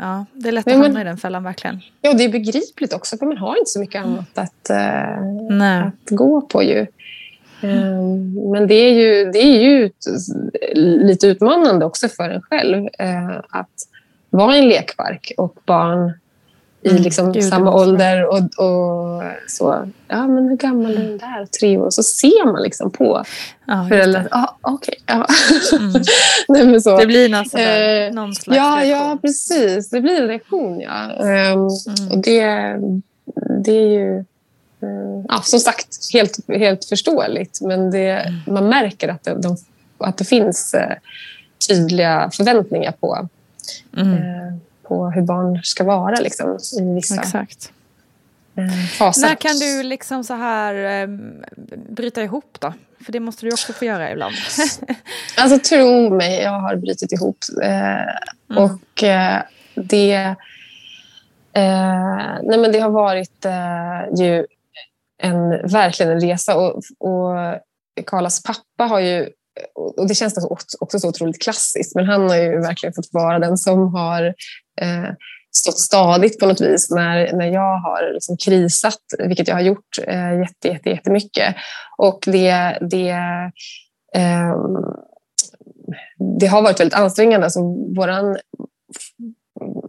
ja, 0.00 0.26
det 0.32 0.48
är 0.48 0.52
lätt 0.52 0.66
Nej, 0.66 0.74
att 0.74 0.80
men- 0.80 0.86
hamna 0.86 1.00
i 1.00 1.04
den 1.04 1.16
fällan 1.16 1.44
verkligen. 1.44 1.80
ja, 2.00 2.12
det 2.12 2.24
är 2.24 2.28
begripligt 2.28 2.92
också 2.92 3.16
för 3.18 3.26
man 3.26 3.36
har 3.38 3.58
inte 3.58 3.70
så 3.70 3.80
mycket 3.80 4.04
annat 4.04 4.38
att, 4.38 4.70
Nej. 5.50 5.78
att 5.82 6.10
gå 6.10 6.40
på 6.40 6.62
ju. 6.62 6.86
Ehm, 7.60 8.50
Men 8.50 8.66
det 8.66 8.74
är 8.74 8.92
ju, 8.92 9.30
det 9.32 9.38
är 9.38 9.60
ju 9.62 9.90
lite 10.74 11.26
utmanande 11.26 11.84
också 11.84 12.08
för 12.08 12.30
en 12.30 12.42
själv 12.42 12.88
eh, 12.98 13.28
att 13.50 13.68
vara 14.30 14.56
i 14.56 14.58
en 14.58 14.68
lekpark 14.68 15.32
och 15.36 15.54
barn 15.66 16.12
i 16.82 16.88
Mm, 16.90 17.02
liksom 17.02 17.32
det 17.32 17.42
samma 17.42 17.74
ålder 17.74 18.24
och, 18.26 18.36
och 18.38 19.22
så. 19.48 19.90
Ja, 20.08 20.26
men 20.26 20.48
hur 20.48 20.56
gammal 20.56 20.90
är 20.96 21.02
den 21.02 21.18
där? 21.18 21.46
Tre 21.60 21.78
år. 21.78 21.90
Så 21.90 22.02
ser 22.02 22.52
man 22.52 22.62
liksom 22.62 22.90
på 22.90 23.24
Ja, 23.66 23.86
föräldrar. 23.88 24.28
Ja, 24.30 24.56
okej. 24.60 24.94
ja. 25.06 25.26
Mm. 25.78 25.92
Nej, 26.48 26.66
men 26.66 26.80
så. 26.80 26.96
det 26.96 27.06
blir 27.06 27.44
sådär, 27.44 28.06
Eh, 28.08 28.12
någon 28.14 28.34
slags 28.34 28.56
Ja, 28.56 28.76
reaktion. 28.76 28.90
ja, 29.08 29.18
precis. 29.22 29.90
Det 29.90 30.00
blir 30.00 30.20
en 30.22 30.28
reaktion, 30.28 30.80
ja. 30.80 31.10
Ehm, 31.12 31.56
Mm. 31.58 32.10
Och 32.12 32.18
det, 32.18 32.76
det 33.64 33.72
är 33.72 33.88
ju 33.88 34.18
eh, 34.82 35.24
ja, 35.28 35.40
som 35.42 35.60
sagt 35.60 35.88
helt, 36.12 36.38
helt 36.48 36.84
förståeligt. 36.84 37.58
Men 37.60 37.90
det, 37.90 38.10
Mm. 38.10 38.34
man 38.54 38.68
märker 38.68 39.08
att 39.08 39.24
det, 39.24 39.34
de, 39.42 39.56
att 39.98 40.16
det 40.18 40.24
finns 40.24 40.74
eh, 40.74 40.92
tydliga 41.68 42.30
förväntningar 42.32 42.92
på, 43.00 43.28
Mm. 43.96 44.12
eh, 44.12 44.54
på 44.82 45.10
hur 45.10 45.22
barn 45.22 45.60
ska 45.62 45.84
vara 45.84 46.20
liksom, 46.20 46.58
i 46.80 46.94
vissa 46.94 47.14
Exakt. 47.14 47.72
eh, 48.56 48.86
faser. 48.98 49.22
När 49.28 49.34
kan 49.34 49.58
du 49.58 49.82
liksom 49.82 50.24
så 50.24 50.34
här 50.34 51.04
um, 51.04 51.44
bryta 51.88 52.22
ihop 52.22 52.56
då? 52.60 52.72
För 53.04 53.12
det 53.12 53.20
måste 53.20 53.46
du 53.46 53.52
också 53.52 53.72
få 53.72 53.84
göra 53.84 54.10
ibland. 54.12 54.34
Alltså 55.38 55.58
tro 55.58 56.10
mig, 56.10 56.42
jag 56.42 56.50
har 56.50 56.76
brutit 56.76 57.12
ihop. 57.12 57.38
Eh, 57.62 58.58
Och 58.58 59.02
eh, 59.02 59.42
det, 59.74 60.12
eh, 61.52 62.38
nej 62.42 62.58
men 62.58 62.72
det 62.72 62.78
har 62.78 62.90
varit 62.90 63.44
eh, 63.44 64.18
ju 64.18 64.46
en, 65.18 65.48
verkligen 65.68 66.12
en 66.12 66.20
resa. 66.20 66.56
Och, 66.56 66.82
och 66.98 67.36
Karlas 68.06 68.42
pappa 68.42 68.84
har 68.84 69.00
ju, 69.00 69.28
och 69.74 70.08
det 70.08 70.14
känns 70.14 70.46
också, 70.80 70.98
så 70.98 71.08
otroligt 71.08 71.42
klassiskt, 71.42 71.94
men 71.94 72.06
han 72.06 72.28
har 72.28 72.36
ju 72.36 72.60
verkligen 72.60 72.94
fått 72.94 73.08
vara 73.12 73.38
den 73.38 73.56
som 73.56 73.94
har 73.94 74.26
eh, 74.80 75.10
stått 75.56 75.78
stadigt 75.78 76.38
på 76.38 76.46
något 76.46 76.60
vis 76.60 76.90
när, 76.90 77.32
när 77.32 77.46
jag 77.46 77.78
har 77.78 78.12
liksom 78.12 78.36
krisat, 78.36 79.00
vilket 79.18 79.48
jag 79.48 79.54
har 79.54 79.62
gjort 79.62 79.98
eh, 80.06 80.38
jätte, 80.38 80.68
jätte, 80.68 80.90
jättemycket. 80.90 81.54
Och 81.98 82.22
det, 82.26 82.78
det 82.90 83.10
eh, 84.14 84.56
det 86.40 86.46
har 86.46 86.62
varit 86.62 86.80
väldigt 86.80 86.98
ansträngande. 86.98 87.46
Alltså, 87.46 87.60
våran, 87.96 88.38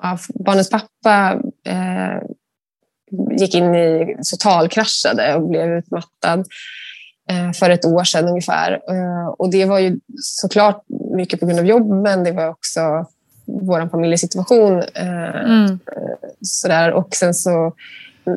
ja, 0.02 0.18
barnens 0.46 0.70
pappa 0.70 1.42
eh, 1.66 2.22
gick 3.38 3.56
in 3.56 3.76
i 3.76 4.18
totalkraschade 4.32 5.36
och 5.36 5.50
blev 5.50 5.70
utmattad 5.70 6.40
eh, 6.40 6.46
för 7.60 7.70
ett 7.70 7.86
år 7.86 8.04
sedan 8.04 8.28
ungefär. 8.28 8.72
Eh, 8.90 9.28
och 9.28 9.52
det 9.52 9.66
var 9.66 9.80
ju 9.80 10.00
såklart 10.18 10.84
mycket 11.16 11.40
på 11.40 11.46
grund 11.46 11.60
av 11.60 11.66
jobben. 11.66 12.24
Det 12.24 12.32
var 12.32 12.48
också 12.48 13.06
vår 13.46 13.88
familjesituation. 13.90 14.84
Eh, 14.94 15.36
Mm. 15.46 15.80
sådär. 16.42 16.92
Och 16.92 17.16
sen 17.16 17.34
så, 17.34 17.74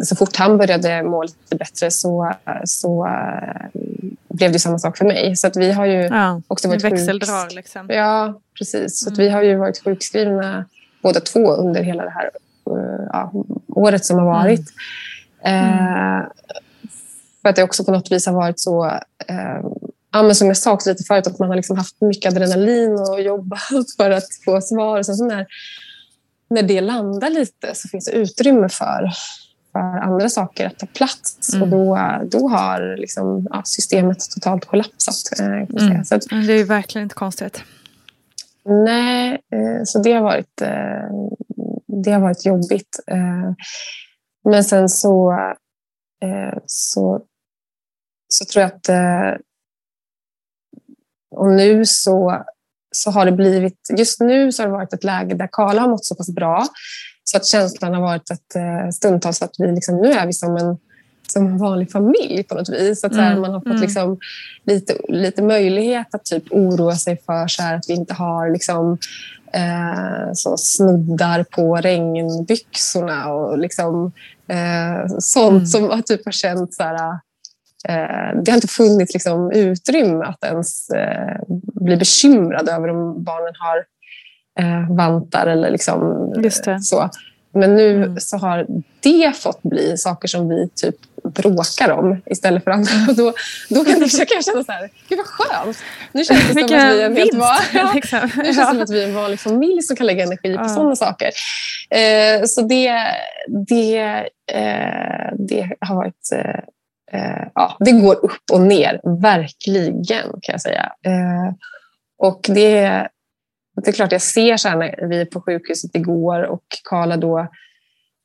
så 0.03 0.17
fort 0.17 0.37
han 0.37 0.59
började 0.59 1.03
må 1.03 1.23
lite 1.23 1.57
bättre 1.57 1.91
så, 1.91 2.33
så 2.65 3.07
eh, 3.07 3.81
blev 4.29 4.53
det 4.53 4.59
samma 4.59 4.79
sak 4.79 4.97
för 4.99 5.05
mig. 5.05 5.37
Så 5.37 5.47
att 5.47 5.57
vi 5.57 5.73
har 5.73 5.87
ju 5.87 6.03
Ja, 6.03 6.41
också 6.49 6.69
varit 6.69 6.83
sjuks- 6.85 6.91
växeldrar 6.91 7.51
liksom. 7.51 7.87
Ja, 7.89 8.41
precis. 8.59 9.01
Så 9.05 9.13
att 9.13 9.19
vi 9.19 9.29
har 9.29 9.43
ju 9.43 9.57
varit 9.57 9.85
sjukskrivna 9.85 10.65
båda 11.03 11.21
två 11.21 11.53
under 11.53 11.83
hela 11.83 12.05
det 12.05 12.11
här 12.11 12.31
eh, 12.71 13.05
ja, 13.13 13.33
året 13.69 14.05
som 14.05 14.19
har 14.19 14.27
varit. 14.27 14.65
Eh, 15.45 16.19
för 17.43 17.49
att 17.49 17.57
det 17.57 17.63
också 17.63 17.85
på 17.85 17.93
något 17.93 18.13
vis 18.13 18.27
har 18.27 18.33
varit 18.33 18.61
så, 18.61 18.87
eh, 19.27 19.61
ja, 20.13 20.35
som 20.35 20.49
jag 20.49 20.57
sa 20.57 20.73
också 20.73 20.91
lite 20.91 21.05
förut, 21.05 21.27
att 21.27 21.39
man 21.39 21.49
har 21.49 21.57
liksom 21.57 21.77
haft 21.77 22.01
mycket 22.01 22.33
adrenalin 22.33 22.93
och 22.93 23.21
jobbat 23.21 23.61
för 23.97 24.11
att 24.11 24.29
få 24.45 24.61
svar. 24.61 24.99
Och 24.99 25.07
sen 25.07 25.17
så 25.17 25.25
när, 25.25 25.47
när 26.51 26.63
det 26.63 26.81
landar 26.81 27.31
lite 27.31 27.75
så 27.75 27.89
finns 27.89 28.05
det 28.05 28.13
utrymme 28.13 28.69
för, 28.69 29.11
för 29.73 29.79
andra 29.79 30.29
saker 30.29 30.67
att 30.67 30.79
ta 30.79 30.87
plats. 30.87 31.55
Och 31.63 31.69
då, 31.69 31.99
då 32.25 32.49
har 32.49 32.97
liksom, 32.97 33.47
ja, 33.51 33.63
systemet 33.65 34.31
totalt 34.35 34.65
kollapsat. 34.65 35.41
Eh, 35.41 35.47
kan 35.47 35.79
säga. 35.79 35.91
Mm. 35.91 36.05
Så 36.05 36.15
att, 36.15 36.23
Det 36.23 36.53
är 36.53 36.59
ju 36.59 36.65
verkligen 36.65 37.03
inte 37.03 37.15
konstigt. 37.15 37.63
Nej, 38.65 39.33
eh, 39.33 39.85
så 39.85 39.99
det 39.99 40.13
har 40.13 40.23
varit, 40.23 40.61
eh, 40.61 41.11
det 42.05 42.11
har 42.11 42.21
varit 42.21 42.47
jobbigt. 42.47 43.01
Eh, 43.07 43.53
Men 44.45 44.65
sen 44.65 44.89
så, 44.89 45.33
eh, 46.23 46.59
så, 46.67 47.23
så 48.35 48.45
tror 48.45 48.63
jag 48.63 48.73
att... 48.73 48.89
eh, 48.89 49.41
Och 51.37 51.49
nu 51.49 51.85
så, 51.87 52.45
så 52.93 53.11
har 53.11 53.27
det 53.27 53.33
blivit... 53.33 53.79
Just 53.99 54.21
nu 54.21 54.53
så 54.53 54.63
har 54.63 54.67
det 54.69 54.73
varit 54.73 54.93
ett 54.93 55.05
läge 55.05 55.35
där 55.35 55.49
Karla 55.53 55.81
har 55.81 55.89
mått 55.89 56.05
så 56.05 56.15
pass 56.15 56.31
bra 56.31 56.67
så 57.25 57.37
att 57.37 57.47
känslan 57.47 57.95
har 57.95 58.01
varit 58.03 58.31
att 58.31 58.55
eh, 58.57 58.91
stundtals 58.93 59.43
att 59.43 59.55
vi 59.59 59.73
liksom, 59.73 59.97
nu 59.97 60.13
är 60.13 60.27
vi 60.27 60.33
som 60.33 60.57
en, 60.57 60.79
som 61.29 61.47
en 61.47 61.59
vanlig 61.59 61.93
familj 61.93 62.43
på 62.43 62.55
något 62.55 62.69
vis. 62.69 63.05
Att 63.05 63.15
så 63.15 63.21
här, 63.21 63.31
Mm, 63.31 63.41
man 63.43 63.51
har 63.53 63.61
fått 63.61 63.67
mm. 63.67 63.81
liksom, 63.81 64.19
lite, 64.65 64.95
lite 65.09 65.43
möjlighet 65.43 66.15
att 66.15 66.25
typ 66.25 66.45
oroa 66.51 66.97
sig 66.97 67.21
för 67.27 67.47
så 67.49 67.63
här, 67.63 67.77
att 67.77 67.85
vi 67.89 67.93
inte 67.95 68.15
har 68.15 68.51
liksom, 68.51 68.99
eh, 69.53 70.33
så 70.35 70.57
snoddar 70.57 71.43
på 71.45 71.77
regnbyxorna 71.77 73.33
och 73.33 73.59
liksom, 73.59 74.13
eh, 74.49 75.17
sånt 75.19 75.51
Mm. 75.53 75.67
som 75.67 75.85
har 75.91 76.03
typ 76.03 76.25
har 76.25 76.33
känt 76.33 76.75
så 76.75 76.83
här, 76.83 76.95
eh, 76.95 77.19
det 78.45 78.51
har 78.51 78.55
inte 78.55 78.69
funnits 78.69 79.15
liksom, 79.15 79.53
utrymme 79.53 80.25
att 80.25 80.45
ens 80.45 80.91
eh, 80.91 81.37
bli 81.81 81.97
bekymrad 81.97 82.69
över 82.69 82.89
om 82.89 83.25
barnen 83.25 83.55
har 83.59 83.77
eh, 84.61 84.97
vantar 84.97 85.47
eller 85.47 85.71
liksom, 85.71 86.33
så. 86.83 87.11
Men 87.55 87.77
nu 87.77 87.97
Mm. 88.05 88.21
så 88.21 88.37
har 88.37 88.67
det 89.03 89.33
fått 89.37 89.63
bli 89.63 89.97
saker 89.97 90.29
som 90.29 90.49
vi 90.49 90.69
typ 90.69 90.95
bråkar 91.35 91.91
om 91.91 92.23
istället 92.27 92.65
för 92.65 92.71
andra. 92.71 92.91
Och 93.09 93.17
då, 93.17 93.33
då 93.69 93.85
kan, 93.85 94.09
så 94.09 94.19
kan 94.27 94.35
jag 94.35 94.45
känna 94.45 94.65
så 94.65 94.73
här, 94.73 94.89
gud 95.09 95.19
vad 95.19 95.27
skönt. 95.27 95.79
Nu 96.13 96.25
känns 96.25 96.49
det 96.49 96.53
som 96.55 96.65
att 96.65 96.71
vi 96.71 96.75
är 96.75 97.07
en 97.07 97.17
helt 97.17 97.35
van- 97.35 97.95
liksom. 97.95 98.21
nu 98.37 98.45
känns 98.45 98.57
det 98.57 98.65
som 98.67 98.83
att 98.83 98.91
vi 98.91 99.03
är 99.03 99.09
en 99.09 99.15
vanlig 99.15 99.41
familj 99.41 99.83
som 99.83 99.97
kan 99.97 100.07
lägga 100.07 100.23
energi 100.25 100.57
på 100.57 100.63
Ja. 100.63 100.69
sådana 100.69 100.97
saker. 100.97 101.31
Eh, 101.91 102.45
så 102.45 102.63
det, 102.63 102.93
det, 103.69 103.99
eh, 104.53 105.33
det 105.39 105.71
har 105.81 105.95
varit... 105.97 106.33
Eh, 107.13 107.47
ja, 107.55 107.77
det 107.81 107.93
går 107.93 108.25
upp 108.25 108.51
och 108.53 108.61
ner, 108.61 109.01
verkligen 109.23 110.05
kan 110.43 110.53
jag 110.53 110.61
säga. 110.61 110.93
Eh, 111.05 111.55
och 112.19 112.41
det, 112.49 113.09
det 113.83 113.89
är 113.89 113.93
klart 113.93 114.13
jag 114.13 114.23
ser 114.23 114.57
så 114.57 114.69
här 114.69 114.77
när 114.77 115.07
vi 115.09 115.21
är 115.21 115.25
på 115.25 115.41
sjukhuset 115.41 115.95
igår 115.95 116.43
och 116.43 116.65
Karla 116.85 117.17
då 117.17 117.39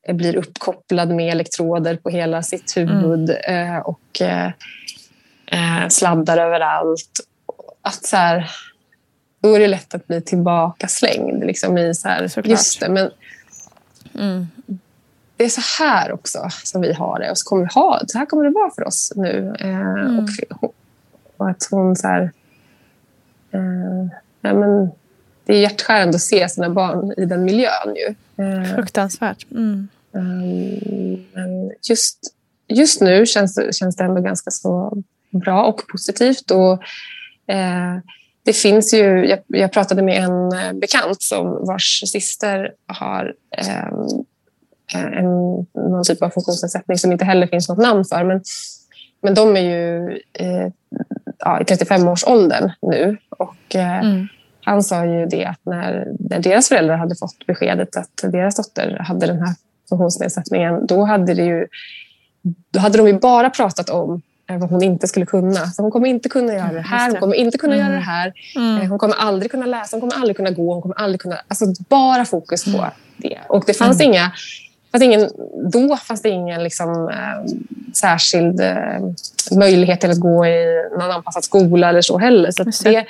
eh, 0.08 0.14
blir 0.14 0.36
uppkopplad 0.36 1.10
med 1.10 1.32
elektroder 1.32 1.96
på 1.96 2.10
hela 2.10 2.42
sitt 2.42 2.76
huvud 2.76 3.30
eh, 3.30 3.78
och 3.78 4.20
eh, 4.20 4.50
sladdar 5.88 6.38
överallt. 6.38 7.10
Att 7.82 8.06
så 8.06 8.16
här, 8.16 8.50
då 9.42 9.54
är 9.54 9.60
det 9.60 9.68
lätt 9.68 9.94
att 9.94 10.06
bli 10.06 10.20
tillbaka 10.20 10.88
slängd 10.88 11.44
liksom 11.46 11.78
i 11.78 11.94
så 11.94 12.08
här, 12.08 12.28
Såklart. 12.28 12.50
just 12.50 12.80
det, 12.80 12.88
men 12.88 13.10
Mm. 14.18 14.46
Det 15.36 15.44
är 15.44 15.48
så 15.48 15.84
här 15.84 16.12
också 16.12 16.48
som 16.64 16.80
vi 16.80 16.92
har 16.92 17.18
det 17.18 17.30
och 17.30 17.38
så 17.38 17.48
kommer 17.48 17.62
vi 17.62 17.68
ha 17.74 18.02
så 18.06 18.18
här 18.18 18.26
kommer 18.26 18.44
det 18.44 18.50
vara 18.50 18.70
för 18.70 18.86
oss 18.86 19.12
nu. 19.16 19.54
Eh, 19.60 20.18
och, 20.60 20.74
och 21.36 21.50
att 21.50 21.68
hon 21.70 21.96
så 21.96 22.06
här... 22.06 22.32
Eh, 23.50 24.06
ja, 24.40 24.54
men, 24.54 24.90
det 25.44 25.54
är 25.54 25.60
hjärtskärande 25.60 26.14
att 26.14 26.22
se 26.22 26.48
sina 26.48 26.70
barn 26.70 27.12
i 27.16 27.24
den 27.24 27.44
miljön 27.44 27.96
ju. 27.96 28.14
Eh, 28.44 28.74
Fruktansvärt. 28.74 29.46
Mm. 29.50 29.88
Um, 30.12 31.26
men 31.32 31.72
just, 31.88 32.18
just 32.68 33.00
nu 33.00 33.26
känns, 33.26 33.58
känns 33.78 33.96
det 33.96 34.04
ändå 34.04 34.20
ganska 34.20 34.50
så 34.50 35.02
bra 35.30 35.64
och 35.64 35.88
positivt. 35.88 36.50
Och, 36.50 36.72
eh, 37.54 37.98
det 38.42 38.52
finns 38.52 38.94
ju, 38.94 39.26
jag, 39.26 39.38
jag 39.46 39.72
pratade 39.72 40.02
med 40.02 40.24
en 40.24 40.52
eh, 40.52 40.72
bekant 40.72 41.22
som 41.22 41.66
vars 41.66 42.02
syster 42.06 42.72
har 42.86 43.34
ehm, 43.56 44.24
en, 44.94 45.24
någon 45.90 46.04
typ 46.04 46.22
av 46.22 46.30
funktionsnedsättning 46.30 46.98
som 46.98 47.12
inte 47.12 47.24
heller 47.24 47.46
finns 47.46 47.68
något 47.68 47.78
namn 47.78 48.04
för. 48.04 48.24
Men, 48.24 48.40
men 49.22 49.34
de 49.34 49.56
är 49.56 49.60
ju 49.60 50.10
eh, 50.32 50.72
ja, 51.38 51.60
i 51.60 51.64
35-årsåldern 51.64 52.70
nu. 52.82 53.16
Och, 53.30 53.74
eh, 53.74 53.98
Mm. 53.98 54.26
han 54.64 54.82
sa 54.82 55.04
ju 55.04 55.26
det 55.26 55.44
att 55.44 55.60
när, 55.62 56.12
när 56.18 56.38
deras 56.38 56.68
föräldrar 56.68 56.96
hade 56.96 57.16
fått 57.16 57.46
beskedet 57.46 57.96
att 57.96 58.32
deras 58.32 58.56
dotter 58.56 58.98
hade 59.00 59.26
den 59.26 59.42
här 59.42 59.54
funktionsnedsättningen, 59.88 60.86
då 60.86 61.04
hade, 61.04 61.34
det 61.34 61.44
ju, 61.44 61.66
då 62.70 62.80
hade 62.80 62.98
de 62.98 63.06
ju 63.06 63.18
bara 63.18 63.50
pratat 63.50 63.90
om 63.90 64.22
eh, 64.50 64.58
vad 64.58 64.70
hon 64.70 64.82
inte 64.82 65.06
skulle 65.06 65.26
kunna. 65.26 65.66
Så 65.66 65.82
hon 65.82 65.90
kommer 65.90 66.08
inte 66.08 66.28
kunna 66.28 66.54
göra 66.54 66.72
det 66.72 66.80
här, 66.80 67.10
hon 67.10 67.20
kommer 67.20 67.36
inte 67.36 67.58
kunna 67.58 67.74
mm. 67.74 67.86
göra 67.86 67.96
det 67.96 68.04
här. 68.04 68.32
Mm. 68.56 68.82
Eh, 68.82 68.88
hon 68.88 68.98
kommer 68.98 69.16
aldrig 69.16 69.50
kunna 69.50 69.66
läsa, 69.66 69.96
hon 69.96 70.00
kommer 70.00 70.14
aldrig 70.14 70.36
kunna 70.36 70.50
gå, 70.50 70.72
hon 70.72 70.82
kommer 70.82 70.96
aldrig 70.96 71.20
kunna... 71.20 71.36
Alltså 71.48 71.66
bara 71.88 72.24
fokus 72.24 72.64
på 72.64 72.78
mm. 72.78 72.90
det. 73.16 73.38
Och 73.48 73.64
det 73.66 73.74
fanns 73.74 74.00
mm. 74.00 74.12
inga... 74.12 74.32
Fanns 74.96 75.04
ingen, 75.04 75.30
då 75.72 75.96
fanns 75.96 76.22
det 76.22 76.28
ingen 76.28 76.64
liksom, 76.64 77.08
eh, 77.08 77.54
särskild 77.92 78.60
eh, 78.60 79.00
möjlighet 79.50 80.00
till 80.00 80.10
att 80.10 80.20
gå 80.20 80.46
i 80.46 80.88
någon 80.98 81.10
anpassad 81.10 81.44
skola 81.44 81.88
eller 81.88 82.02
så 82.02 82.18
heller. 82.18 82.50
Så 82.50 82.64
det, 82.84 83.06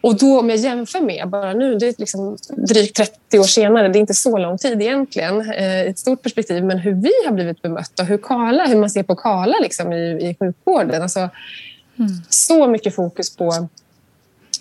och 0.00 0.18
då 0.18 0.40
om 0.40 0.50
jag 0.50 0.58
jämför 0.58 1.00
med 1.00 1.28
bara 1.28 1.52
nu, 1.52 1.74
det 1.74 1.86
är 1.88 1.94
liksom 1.98 2.36
drygt 2.48 2.96
30 2.96 3.38
år 3.38 3.44
senare, 3.44 3.88
det 3.88 3.98
är 3.98 4.00
inte 4.00 4.14
så 4.14 4.38
lång 4.38 4.58
tid 4.58 4.82
egentligen 4.82 5.50
eh, 5.50 5.82
i 5.82 5.88
ett 5.88 5.98
stort 5.98 6.22
perspektiv, 6.22 6.64
men 6.64 6.78
hur 6.78 6.94
vi 6.94 7.12
har 7.26 7.32
blivit 7.32 7.62
bemötta, 7.62 8.02
hur, 8.02 8.18
Karla, 8.18 8.66
hur 8.66 8.76
man 8.76 8.90
ser 8.90 9.02
på 9.02 9.16
Karla 9.16 9.58
liksom 9.62 9.92
i, 9.92 10.28
i 10.30 10.36
sjukvården. 10.40 11.02
Alltså, 11.02 11.18
mm. 11.18 12.10
Så 12.28 12.66
mycket 12.66 12.94
fokus 12.94 13.36
på 13.36 13.68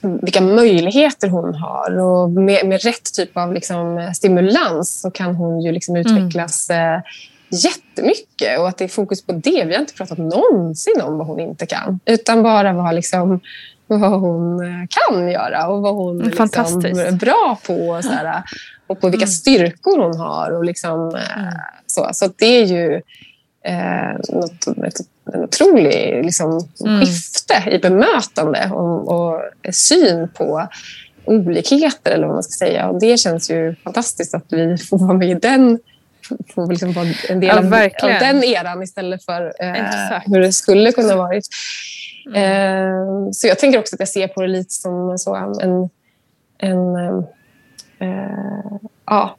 vilka 0.01 0.41
möjligheter 0.41 1.27
hon 1.27 1.55
har 1.55 1.99
och 1.99 2.29
med, 2.29 2.67
med 2.67 2.83
rätt 2.83 3.13
typ 3.13 3.37
av 3.37 3.53
liksom 3.53 4.11
stimulans 4.15 5.01
så 5.01 5.11
kan 5.11 5.35
hon 5.35 5.61
ju 5.61 5.71
liksom 5.71 5.95
mm. 5.95 6.07
utvecklas 6.07 6.69
mm. 6.69 7.01
jättemycket 7.49 8.59
och 8.59 8.67
att 8.67 8.77
det 8.77 8.83
är 8.83 8.87
fokus 8.87 9.25
på 9.25 9.31
det. 9.31 9.65
Vi 9.65 9.73
har 9.73 9.81
inte 9.81 9.93
pratat 9.93 10.17
någonsin 10.17 11.01
om 11.01 11.17
vad 11.17 11.27
hon 11.27 11.39
inte 11.39 11.65
kan 11.65 11.99
utan 12.05 12.43
bara 12.43 12.73
vad 12.73 12.95
liksom 12.95 13.39
vad 13.87 14.19
hon 14.19 14.65
eh, 14.65 14.87
kan 14.89 15.31
göra 15.31 15.67
och 15.67 15.81
vad 15.81 15.95
hon 15.95 16.19
liksom 16.19 16.43
är 16.43 17.11
bra 17.11 17.57
på. 17.67 17.73
Och, 17.73 18.03
så 18.03 18.11
här, 18.11 18.43
och 18.87 19.01
på 19.01 19.09
vilka 19.09 19.25
mm. 19.25 19.31
styrkor 19.31 19.97
hon 20.03 20.19
har. 20.19 20.51
Och 20.51 20.65
liksom, 20.65 21.15
eh, 21.15 21.37
mm. 21.37 21.53
så 21.87 22.09
så 22.13 22.29
det 22.37 22.45
är 22.45 22.65
ju 22.65 23.01
eh, 23.63 24.19
något, 24.29 24.67
ett, 24.67 24.99
en 25.33 25.43
otrolig 25.43 26.25
liksom, 26.25 26.67
mm. 26.85 26.99
skifte 26.99 27.63
i 27.71 27.79
bemötande 27.79 28.69
och, 28.71 29.09
och 29.09 29.41
syn 29.71 30.29
på 30.33 30.67
olikheter 31.25 32.11
eller 32.11 32.27
vad 32.27 32.35
man 32.35 32.43
ska 32.43 32.65
säga. 32.65 32.89
Och 32.89 32.99
det 32.99 33.17
känns 33.17 33.51
ju 33.51 33.75
fantastiskt 33.83 34.35
att 34.35 34.45
vi 34.49 34.77
får 34.77 34.97
vara 34.97 35.13
med 35.13 35.29
i 35.29 35.33
den 35.33 35.79
får 36.55 36.67
liksom 36.67 36.91
vara 36.91 37.07
en 37.29 37.39
del 37.39 37.49
ja, 37.49 37.57
av, 37.57 38.09
av, 38.13 38.19
den 38.19 38.43
eran 38.43 38.83
istället 38.83 39.25
för 39.25 39.53
eh, 39.59 40.21
hur 40.25 40.39
det 40.39 40.53
skulle 40.53 40.91
kunna 40.91 41.15
varit. 41.15 41.47
Mm. 42.35 43.33
så 43.33 43.47
jag 43.47 43.59
tänker 43.59 43.79
också 43.79 43.95
att 43.95 43.99
jag 43.99 44.09
ser 44.09 44.27
på 44.27 44.41
det 44.41 44.47
lite 44.47 44.73
som 44.73 45.17
så, 45.17 45.35
en... 45.35 45.89
en 46.57 46.95
äh, 47.99 48.77
ja, 49.05 49.37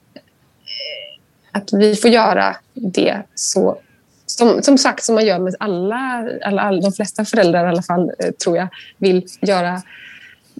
att 1.53 1.73
vi 1.73 1.97
får 1.97 2.11
göra 2.11 2.57
det 2.75 3.23
så 3.35 3.79
som, 4.31 4.63
som 4.63 4.79
sagt, 4.79 5.05
som 5.05 5.15
man 5.15 5.27
gör 5.27 5.39
med 5.39 5.55
alla, 5.59 6.29
alla, 6.43 6.63
alla, 6.63 6.81
de 6.81 6.93
flesta 6.93 7.25
föräldrar 7.25 7.65
i 7.65 7.69
alla 7.69 7.83
fall, 7.83 8.13
eh, 8.19 8.31
tror 8.31 8.57
jag, 8.57 8.69
vill 8.97 9.27
göra 9.41 9.83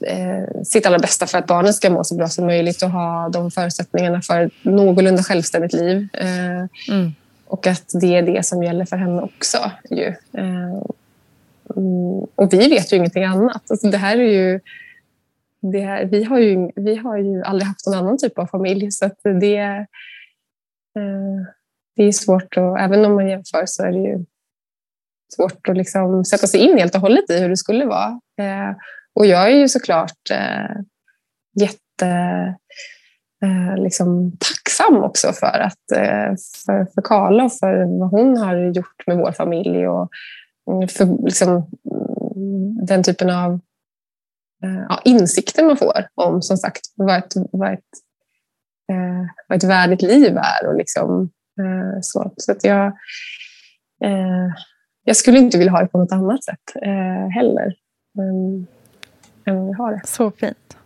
eh, 0.07 0.63
sitt 0.65 0.87
allra 0.87 0.99
bästa 0.99 1.27
för 1.27 1.39
att 1.39 1.47
barnen 1.47 1.75
ska 1.75 1.91
må 1.91 2.05
så 2.05 2.15
bra 2.15 2.29
som 2.29 2.47
möjligt 2.47 2.83
och 2.83 2.91
ha 2.91 3.29
de 3.29 3.51
förutsättningarna 3.51 4.23
för 4.23 4.41
ett 4.41 4.53
någorlunda 4.63 5.23
självständigt 5.23 5.73
liv. 5.73 6.09
Eh, 6.13 6.95
mm. 6.95 7.15
Och 7.47 7.67
att 7.67 7.85
det 8.01 8.17
är 8.17 8.23
det 8.23 8.47
som 8.47 8.63
gäller 8.63 8.85
för 8.85 8.97
henne 8.97 9.23
också. 9.23 9.71
Ju. 9.91 10.07
Eh, 10.33 10.83
Mm, 11.77 12.27
och 12.35 12.53
vi 12.53 12.69
vet 12.69 12.93
ju 12.93 12.97
ingenting 12.97 13.25
annat. 13.25 13.71
Alltså 13.71 13.91
det 13.91 13.97
här 13.97 14.17
är 14.17 14.33
ju, 14.33 14.61
det 15.61 15.81
här, 15.81 16.05
vi, 16.05 16.25
har 16.25 16.39
ju, 16.39 16.71
vi 16.77 16.97
har 16.97 17.17
ju 17.17 17.43
aldrig 17.43 17.67
haft 17.67 17.87
någon 17.87 17.99
annan 17.99 18.19
typ 18.19 18.39
av 18.39 18.47
familj 18.47 18.91
så 18.91 19.07
att 19.07 19.19
det, 19.41 19.57
eh, 20.97 21.45
det 21.99 22.05
är 22.05 22.13
svårt. 22.13 22.57
att, 22.57 22.81
även 22.81 23.05
om 23.05 23.15
man 23.15 23.29
jämför 23.29 23.67
så 23.67 23.83
är 23.83 23.93
det 23.93 23.99
ju 23.99 24.25
svårt 25.37 25.69
att 25.69 25.77
liksom 25.77 26.25
sätta 26.25 26.47
sig 26.47 26.61
in 26.61 26.79
helt 26.79 26.95
och 26.95 27.01
hållet 27.01 27.31
i 27.31 27.41
hur 27.41 27.49
det 27.49 27.57
skulle 27.57 27.85
vara. 27.85 28.21
Eh, 28.41 28.77
och 29.15 29.27
jag 29.27 29.53
är 29.53 29.57
ju 29.57 29.69
såklart 29.69 30.31
eh, 30.31 30.77
jätte 31.61 32.09
eh, 33.43 33.83
liksom, 33.83 34.33
tacksam 34.33 35.05
också 35.05 35.33
för, 35.33 35.59
att, 35.59 35.93
eh, 35.93 36.35
för, 36.67 36.93
för 36.95 37.03
Carla 37.03 37.45
och 37.45 37.53
för 37.53 37.99
vad 38.01 38.11
hon 38.11 38.37
har 38.37 38.57
gjort 38.57 39.07
med 39.07 39.17
vår 39.17 39.33
familj. 39.33 39.89
Och, 39.89 40.11
mm, 40.71 40.89
för 40.89 41.25
liksom, 41.25 41.51
mm, 41.51 42.87
den 42.87 43.03
typen 43.03 43.31
av 43.31 43.53
eh, 44.65 44.85
ja, 44.89 45.01
insikter 45.05 45.65
man 45.65 45.77
får 45.77 46.09
om 46.15 46.43
som 46.43 46.57
sagt 46.57 46.81
vad 46.97 47.19
ett, 47.19 47.33
vad 47.53 47.73
ett, 47.73 47.91
eh, 48.93 49.27
vad 49.49 49.59
ett 49.59 49.65
värdigt 49.65 50.03
liv 50.03 50.37
är. 50.37 50.67
Och 50.69 50.75
liksom, 50.75 51.31
så 52.03 52.33
så 52.37 52.53
att 52.53 52.65
jag, 52.65 52.87
eh, 54.05 54.49
jag 55.05 55.17
skulle 55.17 55.39
inte 55.39 55.59
vilja 55.59 55.73
ha 55.73 55.81
det 55.81 55.89
på 55.89 55.99
något 55.99 56.13
annat 56.13 56.45
sätt 56.45 56.77
eh, 56.83 57.29
heller 57.29 57.75
än, 58.19 58.67
än 59.45 59.67
vi 59.67 59.73
har 59.73 59.93
det. 59.93 60.01
Så 60.05 60.31
fint. 60.31 60.77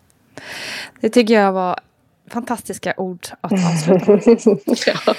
Det 1.01 1.09
tycker 1.09 1.35
jag 1.35 1.53
var 1.53 1.81
fantastiska 2.27 2.95
ord 2.97 3.27
att 3.41 3.53
avsluta 3.53 4.13
ja. 5.07 5.15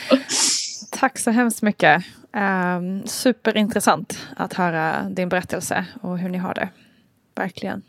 Tack 0.92 1.20
så 1.20 1.32
hemskt 1.32 1.62
mycket. 1.62 2.04
Um, 2.34 3.08
superintressant 3.08 4.20
att 4.38 4.54
höra 4.54 5.10
din 5.10 5.30
berättelse 5.30 5.86
och 6.02 6.18
hur 6.18 6.30
ni 6.30 6.38
har 6.38 6.54
det. 6.54 6.70
Verkligen. 7.36 7.82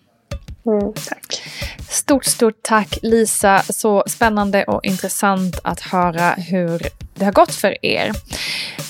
Mm, 0.66 0.92
tack. 1.08 1.42
Stort, 1.90 2.24
stort 2.24 2.58
tack 2.62 2.98
Lisa. 3.02 3.62
Så 3.62 4.04
spännande 4.06 4.64
och 4.64 4.84
intressant 4.84 5.60
att 5.64 5.80
höra 5.80 6.30
hur 6.30 6.82
det 7.14 7.24
har 7.24 7.32
gått 7.32 7.54
för 7.54 7.84
er. 7.84 8.12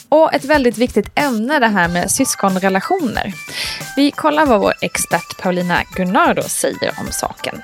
Och 0.09 0.35
ett 0.35 0.45
väldigt 0.45 0.79
viktigt 0.79 1.11
ämne 1.15 1.59
det 1.59 1.67
här 1.67 1.89
med 1.89 2.11
syskonrelationer. 2.11 3.35
Vi 3.97 4.11
kollar 4.11 4.47
vad 4.47 4.61
vår 4.61 4.75
expert 4.81 5.43
Paulina 5.43 5.83
Gunnardo 5.97 6.43
säger 6.43 6.95
om 7.01 7.07
saken. 7.11 7.63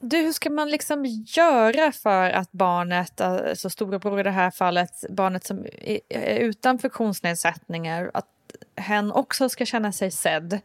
Du, 0.00 0.16
hur 0.16 0.32
ska 0.32 0.50
man 0.50 0.70
liksom 0.70 1.04
göra 1.26 1.92
för 1.92 2.30
att 2.30 2.52
barnet, 2.52 3.20
alltså 3.20 3.70
storebror 3.70 4.20
i 4.20 4.22
det 4.22 4.30
här 4.30 4.50
fallet, 4.50 4.90
barnet 5.10 5.46
som 5.46 5.66
är 6.08 6.38
utan 6.38 6.78
funktionsnedsättningar, 6.78 8.10
att 8.14 8.26
hen 8.76 9.12
också 9.12 9.48
ska 9.48 9.66
känna 9.66 9.92
sig 9.92 10.10
sedd? 10.10 10.60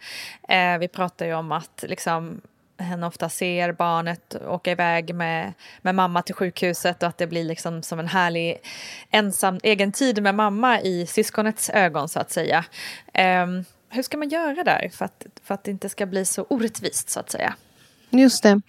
Eh, 0.48 0.78
vi 0.80 0.88
pratar 0.88 1.26
ju 1.26 1.34
om 1.34 1.52
att 1.52 1.84
liksom 1.88 2.42
hen 2.78 3.04
ofta 3.04 3.30
ser 3.30 3.72
barnet 3.72 4.36
åka 4.48 4.72
iväg 4.72 5.16
med, 5.16 5.54
med 5.82 5.96
mamma 5.96 6.22
till 6.22 6.36
sjukhuset 6.36 7.04
och 7.04 7.10
att 7.10 7.18
det 7.18 7.28
blir 7.28 7.44
liksom 7.44 7.84
som 7.84 8.00
en 8.00 8.08
härlig 8.08 8.58
ensam 9.12 9.60
egen 9.64 9.92
tid 9.92 10.24
med 10.24 10.36
mamma 10.36 10.82
i 10.82 11.06
syskonets 11.06 11.70
ögon 11.70 12.10
så 12.10 12.20
att 12.20 12.32
säga. 12.32 12.66
Eh, 13.14 13.48
hur 13.90 14.04
ska 14.04 14.18
man 14.18 14.30
göra 14.30 14.64
där 14.64 14.90
för 14.94 15.06
att, 15.06 15.26
för 15.44 15.54
att 15.54 15.64
det 15.64 15.72
inte 15.72 15.90
ska 15.90 16.06
bli 16.06 16.26
så 16.26 16.46
orättvist 16.50 17.10
så 17.10 17.20
att 17.20 17.32
säga? 17.32 17.56
Just 18.10 18.44
det. 18.44 18.62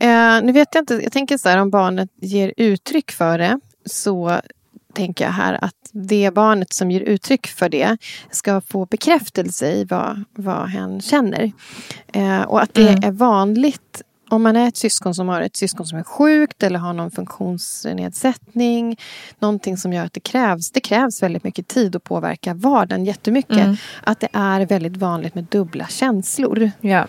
Eh, 0.00 0.42
nu 0.42 0.52
vet 0.52 0.74
jag 0.74 0.82
inte, 0.82 0.94
jag 0.94 1.12
tänker 1.12 1.38
så 1.38 1.48
här 1.48 1.58
om 1.58 1.70
barnet 1.70 2.10
ger 2.16 2.54
uttryck 2.56 3.12
för 3.12 3.38
det 3.38 3.60
så 3.84 4.40
tänker 4.94 5.24
jag 5.24 5.32
här 5.32 5.64
att 5.64 5.90
det 5.92 6.34
barnet 6.34 6.72
som 6.72 6.90
ger 6.90 7.00
uttryck 7.00 7.46
för 7.46 7.68
det 7.68 7.96
ska 8.30 8.60
få 8.60 8.86
bekräftelse 8.86 9.72
i 9.72 9.84
vad, 9.84 10.24
vad 10.34 10.68
hen 10.68 11.00
känner. 11.00 11.52
Eh, 12.12 12.42
och 12.42 12.62
att 12.62 12.74
det 12.74 12.88
mm. 12.88 13.04
är 13.04 13.12
vanligt 13.12 14.02
om 14.30 14.42
man 14.42 14.56
är 14.56 14.68
ett 14.68 14.76
syskon 14.76 15.14
som 15.14 15.28
har 15.28 15.40
ett 15.40 15.56
syskon 15.56 15.86
som 15.86 15.98
är 15.98 16.02
sjukt 16.02 16.62
eller 16.62 16.78
har 16.78 16.92
någon 16.92 17.10
funktionsnedsättning. 17.10 18.96
Någonting 19.38 19.76
som 19.76 19.92
gör 19.92 20.04
att 20.04 20.12
det 20.12 20.20
krävs, 20.20 20.70
det 20.70 20.80
krävs 20.80 21.22
väldigt 21.22 21.44
mycket 21.44 21.68
tid 21.68 21.96
att 21.96 22.04
påverka 22.04 22.54
vardagen 22.54 23.04
jättemycket. 23.04 23.58
Mm. 23.58 23.76
Att 24.04 24.20
det 24.20 24.28
är 24.32 24.66
väldigt 24.66 24.96
vanligt 24.96 25.34
med 25.34 25.44
dubbla 25.44 25.86
känslor. 25.86 26.70
Ja. 26.80 27.06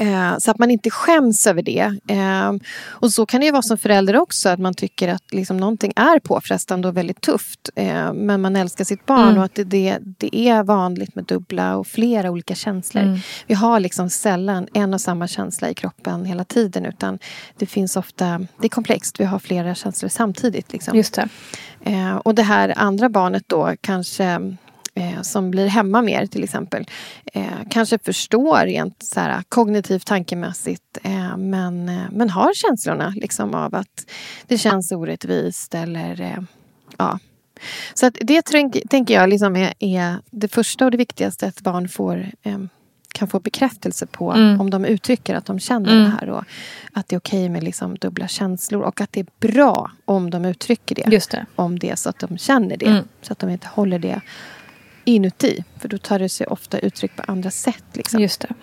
Eh, 0.00 0.38
så 0.38 0.50
att 0.50 0.58
man 0.58 0.70
inte 0.70 0.90
skäms 0.90 1.46
över 1.46 1.62
det. 1.62 1.98
Eh, 2.08 2.52
och 2.88 3.12
så 3.12 3.26
kan 3.26 3.40
det 3.40 3.46
ju 3.46 3.52
vara 3.52 3.62
som 3.62 3.78
förälder 3.78 4.16
också, 4.16 4.48
att 4.48 4.58
man 4.58 4.74
tycker 4.74 5.08
att 5.08 5.34
liksom 5.34 5.56
någonting 5.56 5.92
är 5.96 6.18
påfrestande 6.18 6.88
och 6.88 6.96
väldigt 6.96 7.20
tufft. 7.20 7.70
Eh, 7.74 8.12
men 8.12 8.40
man 8.40 8.56
älskar 8.56 8.84
sitt 8.84 9.06
barn 9.06 9.28
mm. 9.28 9.38
och 9.38 9.44
att 9.44 9.54
det, 9.54 9.64
det, 9.64 9.98
det, 10.02 10.36
är 10.36 10.62
vanligt 10.62 11.14
med 11.14 11.24
dubbla 11.24 11.76
och 11.76 11.86
flera 11.86 12.30
olika 12.30 12.54
känslor. 12.54 13.02
Mm. 13.02 13.18
Vi 13.46 13.54
har 13.54 13.80
liksom 13.80 14.10
sällan 14.10 14.66
en 14.74 14.94
och 14.94 15.00
samma 15.00 15.28
känsla 15.28 15.70
i 15.70 15.74
kroppen 15.74 16.24
hela 16.24 16.44
tiden 16.44 16.86
utan 16.86 17.18
det 17.56 17.66
finns 17.66 17.96
ofta, 17.96 18.46
det 18.58 18.66
är 18.66 18.68
komplext, 18.68 19.20
vi 19.20 19.24
har 19.24 19.38
flera 19.38 19.74
känslor 19.74 20.08
samtidigt. 20.08 20.72
Liksom. 20.72 20.96
Just 20.96 21.14
det. 21.14 21.28
Eh, 21.84 22.16
och 22.16 22.34
det 22.34 22.42
här 22.42 22.74
andra 22.76 23.08
barnet 23.08 23.44
då 23.46 23.74
kanske 23.80 24.56
eh, 24.94 25.22
som 25.22 25.50
blir 25.50 25.66
hemma 25.66 26.02
mer 26.02 26.26
till 26.26 26.44
exempel 26.44 26.86
eh, 27.32 27.44
kanske 27.70 27.98
förstår 27.98 28.66
rent 28.66 29.02
så 29.02 29.20
här, 29.20 29.42
kognitivt 29.48 30.06
tankemässigt 30.06 30.98
eh, 31.02 31.36
men, 31.36 31.88
eh, 31.88 32.04
men 32.10 32.30
har 32.30 32.54
känslorna 32.54 33.12
liksom 33.16 33.54
av 33.54 33.74
att 33.74 34.06
det 34.46 34.58
känns 34.58 34.92
orättvist 34.92 35.74
eller 35.74 36.20
eh, 36.20 36.42
ja. 36.98 37.18
Så 37.94 38.06
att 38.06 38.16
det 38.20 38.42
tänker 38.90 39.14
jag 39.14 39.28
liksom 39.28 39.56
är, 39.56 39.74
är, 39.78 40.16
det 40.30 40.48
första 40.48 40.84
och 40.84 40.90
det 40.90 40.96
viktigaste 40.96 41.46
att 41.46 41.60
barn 41.60 41.88
får 41.88 42.26
eh, 42.42 42.58
kan 43.12 43.28
få 43.28 43.40
bekräftelse 43.40 44.06
på 44.06 44.32
Mm. 44.32 44.60
om 44.60 44.70
de 44.70 44.84
uttrycker 44.84 45.34
att 45.34 45.46
de 45.46 45.58
känner 45.58 45.90
Mm. 45.92 46.04
det 46.04 46.10
här. 46.10 46.30
Och 46.30 46.44
att 46.92 47.08
det 47.08 47.16
är 47.16 47.18
okej 47.18 47.48
med 47.48 47.62
liksom 47.62 47.94
dubbla 47.94 48.28
känslor. 48.28 48.82
Och 48.82 49.00
att 49.00 49.12
det 49.12 49.20
är 49.20 49.26
bra 49.40 49.90
om 50.04 50.30
de 50.30 50.44
uttrycker 50.44 50.94
det. 50.94 51.04
Det. 51.40 51.46
Om 51.56 51.78
det 51.78 51.90
är 51.90 51.96
så 51.96 52.08
att 52.08 52.18
de 52.18 52.38
känner 52.38 52.76
det. 52.76 52.86
Mm. 52.86 53.04
Så 53.22 53.32
att 53.32 53.38
de 53.38 53.50
inte 53.50 53.68
håller 53.68 53.98
det 53.98 54.20
inuti. 55.10 55.64
För 55.78 55.88
då 55.88 55.98
tar 55.98 56.18
det 56.18 56.28
sig 56.28 56.46
ofta 56.46 56.78
uttryck 56.78 57.16
på 57.16 57.22
andra 57.26 57.50
sätt. 57.50 57.84
Liksom. 57.92 58.20
Just 58.20 58.40
det. 58.40 58.54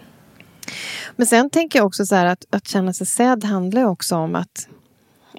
Men 1.15 1.27
sen 1.27 1.49
tänker 1.49 1.79
jag 1.79 1.85
också 1.85 2.05
så 2.05 2.15
här 2.15 2.25
att, 2.25 2.45
att 2.49 2.67
känna 2.67 2.93
sig 2.93 3.07
sedd 3.07 3.43
handlar 3.43 3.83
också 3.83 4.15
om 4.15 4.35
att, 4.35 4.67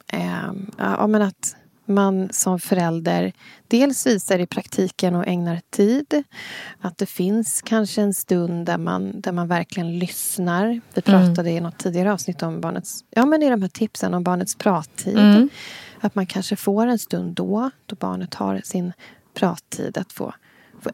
eh, 0.07 0.53
ja, 0.79 1.07
men 1.07 1.23
att 1.23 1.57
man 1.89 2.29
som 2.33 2.59
förälder 2.59 3.33
dels 3.69 4.07
visar 4.07 4.39
i 4.39 4.47
praktiken 4.47 5.15
och 5.15 5.27
ägnar 5.27 5.61
tid. 5.71 6.25
Att 6.81 6.99
det 6.99 7.07
finns 7.07 7.63
kanske 7.63 8.03
en 8.03 8.15
stund 8.15 8.67
där 8.67 8.79
man, 8.79 9.21
där 9.21 9.33
man 9.33 9.49
verkligen 9.49 9.99
lyssnar. 9.99 10.81
Vi 10.95 11.03
pratade 11.03 11.51
i 11.51 11.61
något 11.61 11.79
tidigare 11.79 12.13
avsnitt 12.13 12.43
om 12.43 12.61
barnets, 12.61 13.05
ja 13.11 13.27
men 13.27 13.43
i 13.43 13.51
de 13.51 13.63
här 13.63 13.69
tipsen 13.69 14.15
om 14.15 14.23
barnets 14.23 14.57
prattid. 14.57 15.19
Mm. 15.19 15.49
Att 16.01 16.15
man 16.15 16.27
kanske 16.27 16.57
får 16.57 16.87
en 16.87 16.99
stund 16.99 17.35
då, 17.35 17.71
då 17.87 17.97
barnet 17.97 18.35
har 18.35 18.61
sin 18.65 18.93
prattid. 19.35 19.99
Att 19.99 20.13
få 20.13 20.35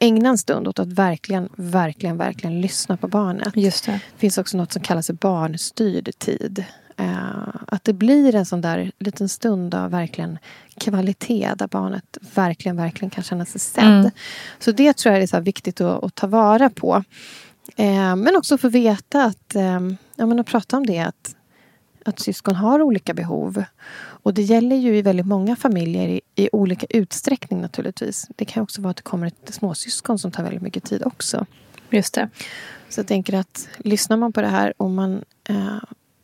ägna 0.00 0.28
en 0.28 0.38
stund 0.38 0.68
åt 0.68 0.78
att 0.78 0.88
verkligen, 0.88 1.48
verkligen, 1.56 2.16
verkligen 2.16 2.60
lyssna 2.60 2.96
på 2.96 3.08
barnet. 3.08 3.56
Just 3.56 3.86
det. 3.86 3.92
Det 3.92 4.18
finns 4.18 4.38
också 4.38 4.56
något 4.56 4.72
som 4.72 4.82
kallas 4.82 5.06
för 5.06 5.14
barnstyrd 5.14 6.18
tid. 6.18 6.64
Eh, 6.96 7.48
att 7.66 7.84
det 7.84 7.92
blir 7.92 8.34
en 8.34 8.46
sån 8.46 8.60
där 8.60 8.92
liten 8.98 9.28
stund 9.28 9.74
av 9.74 9.90
verkligen 9.90 10.38
kvalitet 10.78 11.50
där 11.56 11.66
barnet 11.66 12.18
verkligen, 12.34 12.76
verkligen 12.76 13.10
kan 13.10 13.24
känna 13.24 13.44
sig 13.44 13.60
sedd. 13.60 13.84
Mm. 13.84 14.10
Så 14.58 14.72
det 14.72 14.96
tror 14.96 15.14
jag 15.14 15.22
är 15.22 15.26
så 15.26 15.40
viktigt 15.40 15.80
att, 15.80 16.04
att 16.04 16.14
ta 16.14 16.26
vara 16.26 16.70
på. 16.70 17.04
Eh, 17.76 18.16
men 18.16 18.36
också 18.36 18.58
få 18.58 18.68
veta 18.68 19.24
att, 19.24 19.54
eh, 19.54 19.80
ja 20.16 20.26
men 20.26 20.40
att 20.40 20.46
prata 20.46 20.76
om 20.76 20.86
det, 20.86 21.00
att, 21.00 21.36
att 22.04 22.20
syskon 22.20 22.56
har 22.56 22.82
olika 22.82 23.14
behov. 23.14 23.64
Och 24.24 24.34
det 24.34 24.42
gäller 24.42 24.76
ju 24.76 24.96
i 24.96 25.02
väldigt 25.02 25.26
många 25.26 25.56
familjer 25.56 26.08
i, 26.08 26.20
i 26.34 26.48
olika 26.52 26.86
utsträckning 26.90 27.60
naturligtvis. 27.60 28.28
Det 28.36 28.44
kan 28.44 28.62
också 28.62 28.82
vara 28.82 28.90
att 28.90 28.96
det 28.96 29.02
kommer 29.02 29.26
ett 29.26 29.54
småsyskon 29.54 30.18
som 30.18 30.30
tar 30.30 30.42
väldigt 30.42 30.62
mycket 30.62 30.84
tid 30.84 31.02
också. 31.04 31.46
Just 31.90 32.14
det. 32.14 32.28
Så 32.88 33.00
jag 33.00 33.06
tänker 33.06 33.34
att 33.34 33.68
lyssnar 33.78 34.16
man 34.16 34.32
på 34.32 34.40
det 34.40 34.48
här 34.48 34.74
och 34.76 34.90
man 34.90 35.24
eh, 35.48 35.78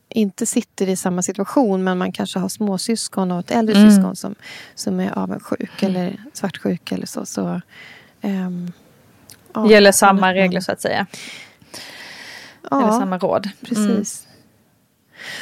inte 0.09 0.47
sitter 0.47 0.89
i 0.89 0.97
samma 0.97 1.23
situation 1.23 1.85
men 1.85 1.99
man 1.99 2.13
kanske 2.13 2.39
har 2.39 2.49
småsyskon 2.49 3.31
och 3.33 3.41
ett 3.41 3.51
äldre 3.51 3.77
Mm. 3.77 3.91
syskon 3.91 4.17
som, 4.17 4.35
som 4.75 5.01
är 5.01 5.19
avundsjuk 5.19 5.83
eller 5.83 6.17
svartsjuk 6.33 6.93
eller 6.93 7.07
så. 7.07 7.27
så 7.27 7.61
ehm, 8.21 8.73
ja, 9.53 9.71
Gäller 9.71 9.93
samma 9.93 10.35
regler 10.35 10.61
så 10.61 10.73
att 10.73 10.81
säga. 10.81 11.07
Ja, 12.71 12.83
Eller 12.83 12.93
samma 12.93 13.19
råd. 13.19 13.49
Mm. 13.77 14.05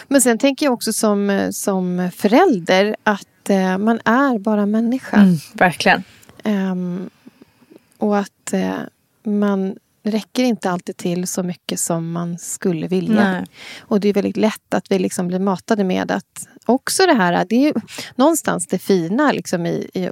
Men 0.09 0.21
sen 0.21 0.39
tänker 0.39 0.67
jag 0.67 0.73
också 0.73 0.93
som, 0.93 1.31
eh, 1.31 1.51
som 1.51 2.11
förälder 2.17 2.97
att 3.03 3.51
eh, 3.51 3.79
man 3.79 4.01
är 4.05 4.39
bara 4.39 4.67
människa. 4.67 5.17
Mm. 5.17 5.37
Verkligen. 5.53 6.03
Ehm, 6.45 7.11
och 7.99 8.19
att 8.19 8.53
eh, 8.53 8.81
man 9.23 9.77
räcker 10.03 10.45
inte 10.45 10.71
alltid 10.71 10.97
till 10.97 11.27
så 11.27 11.43
mycket 11.43 11.81
som 11.81 12.13
man 12.13 12.39
skulle 12.39 12.89
vilja. 12.89 13.33
Nej. 13.33 13.47
Och 13.81 14.01
det 14.01 14.09
är 14.09 14.15
väldigt 14.15 14.37
lätt 14.37 14.75
att 14.75 14.91
vi 14.91 14.99
liksom 14.99 15.29
blir 15.29 15.39
matade 15.39 15.85
med 15.85 16.11
att 16.11 16.49
också 16.67 17.07
det 17.07 17.15
här, 17.15 17.47
det 17.49 17.57
är 17.57 17.61
ju 17.61 17.75
någonstans 18.15 18.67
det 18.67 18.79
fina 18.79 19.33
liksom 19.33 19.67
i, 19.67 19.91
i 19.95 20.11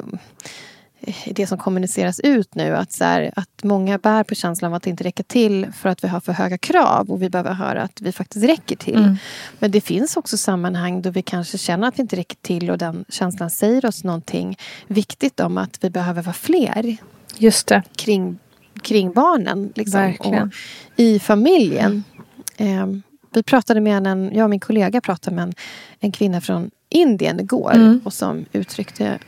det 1.27 1.47
som 1.47 1.59
kommuniceras 1.59 2.21
ut 2.21 2.55
nu. 2.55 2.77
Att, 2.77 2.93
så 2.93 3.05
här, 3.05 3.31
att 3.37 3.63
många 3.65 3.99
bär 3.99 4.25
på 4.25 4.35
känslan 4.35 4.71
av 4.73 4.77
att 4.77 4.83
det 4.83 4.91
inte 4.91 5.05
räcker 5.05 5.25
till 5.25 5.67
för 5.73 5.89
att 5.89 6.05
vi 6.05 6.09
har 6.09 6.21
för 6.21 6.33
höga 6.33 6.59
krav 6.59 7.11
och 7.11 7.23
vi 7.23 7.31
behöver 7.31 7.53
höra 7.53 7.83
att 7.83 8.01
vi 8.01 8.13
faktiskt 8.13 8.45
räcker 8.47 8.77
till. 8.77 8.97
Mm. 8.97 9.17
Men 9.59 9.71
det 9.71 9.81
finns 9.81 10.17
också 10.17 10.37
sammanhang 10.37 11.03
då 11.03 11.11
vi 11.11 11.23
kanske 11.23 11.59
känner 11.59 11.89
att 11.89 11.99
vi 11.99 12.03
inte 12.03 12.17
räcker 12.17 12.37
till 12.43 12.71
och 12.71 12.79
den 12.79 13.05
känslan 13.09 13.51
säger 13.51 13.87
oss 13.87 14.05
någonting 14.05 14.57
viktigt 14.87 15.41
om 15.41 15.59
att 15.59 15.79
vi 15.85 15.91
behöver 15.91 16.23
vara 16.23 16.35
fler 16.35 16.97
Just 17.39 17.67
det. 17.67 17.83
kring, 17.97 18.39
kring 18.83 19.13
barnen. 19.13 19.73
Liksom, 19.75 20.01
Verkligen. 20.01 20.43
och 20.43 20.51
I 20.97 21.19
familjen. 21.19 22.05
Eh, 22.57 22.87
vi 23.35 23.43
pratade 23.43 23.81
med 23.81 24.07
en, 24.07 24.31
jag 24.35 24.45
och 24.45 24.51
min 24.51 24.61
kollega 24.61 25.01
pratade 25.01 25.37
med 25.37 25.43
en, 25.43 25.55
en 26.01 26.13
kvinna 26.13 26.41
från 26.41 26.71
Indien 26.89 27.41
igår 27.41 27.73
Mm. 27.75 28.01
och 28.05 28.13
som 28.13 28.45
uttryckte 28.53 29.19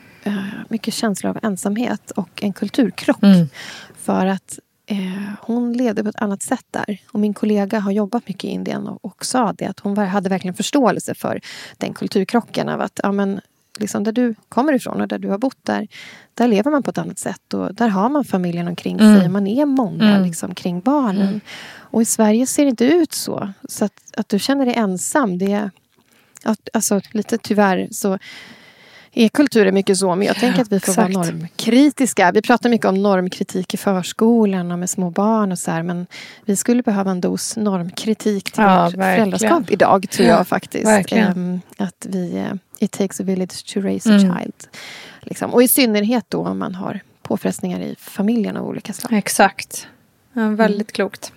mycket 0.69 0.95
känslor 0.95 1.31
av 1.31 1.39
ensamhet 1.43 2.11
och 2.11 2.43
en 2.43 2.53
kulturkrock. 2.53 3.23
Mm. 3.23 3.49
För 3.99 4.27
att 4.27 4.59
eh, 4.87 4.97
hon 5.41 5.73
levde 5.73 6.03
på 6.03 6.09
ett 6.09 6.23
annat 6.23 6.43
sätt 6.43 6.67
där. 6.71 6.99
Och 7.13 7.21
min 7.21 7.35
kollega 7.35 7.81
har 7.81 7.91
jobbat 7.93 8.29
mycket 8.29 8.45
i 8.45 8.49
Indien 8.49 8.89
och, 8.89 9.05
och 9.05 9.25
sa 9.25 9.53
det 9.53 9.67
att 9.67 9.81
hon 9.81 9.95
var, 9.95 10.05
hade 10.05 10.29
verkligen 10.29 10.55
förståelse 10.55 11.15
för 11.15 11.41
den 11.77 11.95
kulturkrocken 11.95 12.69
av 12.69 12.81
att 12.81 13.01
ja, 13.03 13.13
men, 13.13 13.41
liksom 13.79 14.05
där 14.05 14.13
du 14.13 14.35
kommer 14.49 14.73
ifrån 14.73 15.01
och 15.01 15.09
där 15.09 15.19
du 15.19 15.29
har 15.29 15.39
bott 15.39 15.59
där, 15.63 15.89
där 16.35 16.49
lever 16.49 16.71
man 16.71 16.83
på 16.83 16.91
ett 16.91 16.99
annat 16.99 17.19
sätt 17.19 17.55
och 17.55 17.75
där 17.75 17.89
har 17.89 18.09
man 18.09 18.25
familjen 18.25 18.69
omkring 18.69 19.01
Mm. 19.01 19.21
sig. 19.21 19.29
Man 19.29 19.47
är 19.47 19.67
många 19.67 20.11
Mm. 20.11 20.23
liksom, 20.23 20.55
kring 20.55 20.81
barnen. 20.81 21.41
Och 21.91 22.03
i 22.03 22.05
Sverige 22.05 22.47
ser 22.47 22.65
det 22.65 22.71
inte 22.71 22.85
ut 22.85 23.13
så. 23.13 23.53
Så 23.69 23.85
att, 23.85 23.93
att 24.17 24.29
du 24.29 24.39
känner 24.39 24.67
dig 24.67 24.75
ensam, 24.75 25.39
det 25.39 25.53
är 25.53 25.71
att, 26.45 26.69
alltså, 26.73 27.01
lite 27.13 27.39
tyvärr 27.39 27.89
så 27.91 28.19
är 29.13 29.29
kulturen 29.29 29.75
mycket 29.75 29.99
så. 29.99 30.15
Men 30.15 30.27
jag 30.27 30.37
tänker 30.37 30.63
att 30.63 30.73
vi 30.73 30.81
får 30.81 30.93
exakt. 30.93 31.15
vara 31.15 31.27
normkritiska. 31.27 32.33
Vi 32.33 32.43
pratar 32.43 32.71
mycket 32.71 32.87
om 32.87 33.03
normkritik 33.03 33.75
i 33.75 33.77
förskolan 33.77 34.73
och 34.73 34.79
med 34.79 34.91
små 34.91 35.11
barn 35.11 35.53
och 35.53 35.59
så 35.59 35.71
här. 35.71 35.83
Men 35.83 36.07
vi 36.45 36.57
skulle 36.57 36.83
behöva 36.83 37.11
en 37.11 37.21
dos 37.21 37.57
normkritik 37.57 38.45
till 38.53 38.63
Ja, 38.63 38.85
vårt 38.85 38.95
föräldraskap 38.95 39.71
idag, 39.71 40.11
tror 40.11 40.29
jag 40.29 40.49
faktiskt. 40.49 41.13
Ehm, 41.13 41.61
att 41.77 42.07
vi, 42.09 42.37
eh, 42.37 42.53
it 42.79 42.91
takes 42.93 43.21
a 43.21 43.23
village 43.25 43.67
to 43.75 43.81
raise 43.81 44.11
a 44.11 44.19
Mm. 44.19 44.21
child. 44.39 44.55
Liksom. 45.21 45.55
Och 45.55 45.63
i 45.63 45.69
synnerhet 45.69 46.25
då 46.29 46.47
om 46.47 46.59
man 46.59 46.75
har 46.75 47.01
påfrestningar 47.23 47.81
i 47.81 47.95
familjen 47.99 48.57
av 48.57 48.67
olika 48.69 48.93
slag. 48.93 49.13
Exakt. 49.13 49.87
Ja, 50.33 50.49
väldigt 50.49 50.93
klokt. 50.93 51.33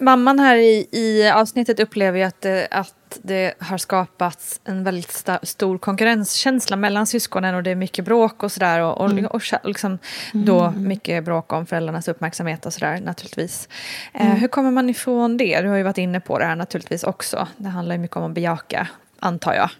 Mamman 0.00 0.38
här 0.38 0.56
i, 0.56 0.88
i 0.92 1.30
avsnittet 1.30 1.80
upplever 1.80 2.18
ju 2.18 2.24
att 2.24 2.40
det, 2.40 2.68
att 2.70 3.18
det 3.22 3.54
har 3.58 3.78
skapats 3.78 4.60
en 4.64 4.84
väldigt 4.84 5.12
sta, 5.12 5.38
stor 5.42 5.78
konkurrenskänsla 5.78 6.76
mellan 6.76 7.06
syskonen 7.06 7.54
och 7.54 7.62
det 7.62 7.70
är 7.70 7.74
mycket 7.74 8.04
bråk 8.04 8.42
och 8.42 8.52
sådär. 8.52 8.80
Och, 8.80 9.00
och, 9.00 9.10
och 9.10 9.40
kä- 9.40 9.66
liksom 9.66 9.98
då 10.32 10.70
mycket 10.70 11.24
bråk 11.24 11.52
om 11.52 11.66
föräldrarnas 11.66 12.08
uppmärksamhet 12.08 12.66
och 12.66 12.72
sådär 12.72 13.00
naturligtvis. 13.00 13.68
Eh, 14.14 14.26
hur 14.26 14.48
kommer 14.48 14.70
man 14.70 14.90
ifrån 14.90 15.36
det? 15.36 15.60
Du 15.60 15.68
har 15.68 15.76
ju 15.76 15.82
varit 15.82 15.98
inne 15.98 16.20
på 16.20 16.38
det 16.38 16.44
här 16.44 16.56
naturligtvis 16.56 17.04
också. 17.04 17.48
Det 17.56 17.68
handlar 17.68 17.94
ju 17.94 18.00
mycket 18.00 18.16
om 18.16 18.24
att 18.24 18.34
bejaka, 18.34 18.88
antar 19.20 19.54
jag. 19.54 19.70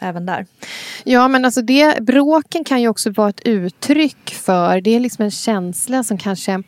Även 0.00 0.26
där. 0.26 0.46
Ja, 1.04 1.28
men 1.28 1.44
alltså 1.44 1.62
det, 1.62 2.02
bråken 2.02 2.64
kan 2.64 2.80
ju 2.80 2.88
också 2.88 3.10
vara 3.10 3.28
ett 3.28 3.40
uttryck 3.44 4.30
för, 4.30 4.80
det 4.80 4.90
är 4.90 5.00
liksom 5.00 5.24
en 5.24 5.30
känsla 5.30 6.04
som 6.04 6.18
kanske 6.18 6.62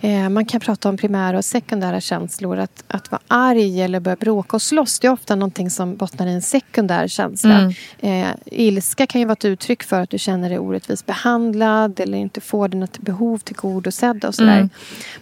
eh, 0.00 0.28
man 0.28 0.44
kan 0.44 0.60
prata 0.60 0.88
om 0.88 0.96
primära 0.96 1.38
och 1.38 1.44
sekundära 1.44 2.00
känslor. 2.00 2.58
Att, 2.58 2.84
att 2.86 3.10
vara 3.10 3.20
arg 3.28 3.82
eller 3.82 4.00
börja 4.00 4.16
bråka 4.16 4.56
och 4.56 4.62
slåss, 4.62 5.00
det 5.00 5.06
är 5.06 5.12
ofta 5.12 5.34
någonting 5.34 5.70
som 5.70 5.96
bottnar 5.96 6.26
i 6.26 6.32
en 6.32 6.42
sekundär 6.42 7.08
känsla. 7.08 7.72
Eh, 7.98 8.28
ilska 8.46 9.06
kan 9.06 9.20
ju 9.20 9.24
vara 9.24 9.32
ett 9.32 9.44
uttryck 9.44 9.82
för 9.82 10.00
att 10.00 10.10
du 10.10 10.18
känner 10.18 10.48
dig 10.48 10.58
orättvist 10.58 11.06
behandlad 11.06 12.00
eller 12.00 12.18
inte 12.18 12.40
får 12.40 12.68
dina 12.68 12.88
behov 13.00 13.38
tillgodosedda 13.38 14.28
och 14.28 14.34
sådär. 14.34 14.56
Mm. 14.56 14.70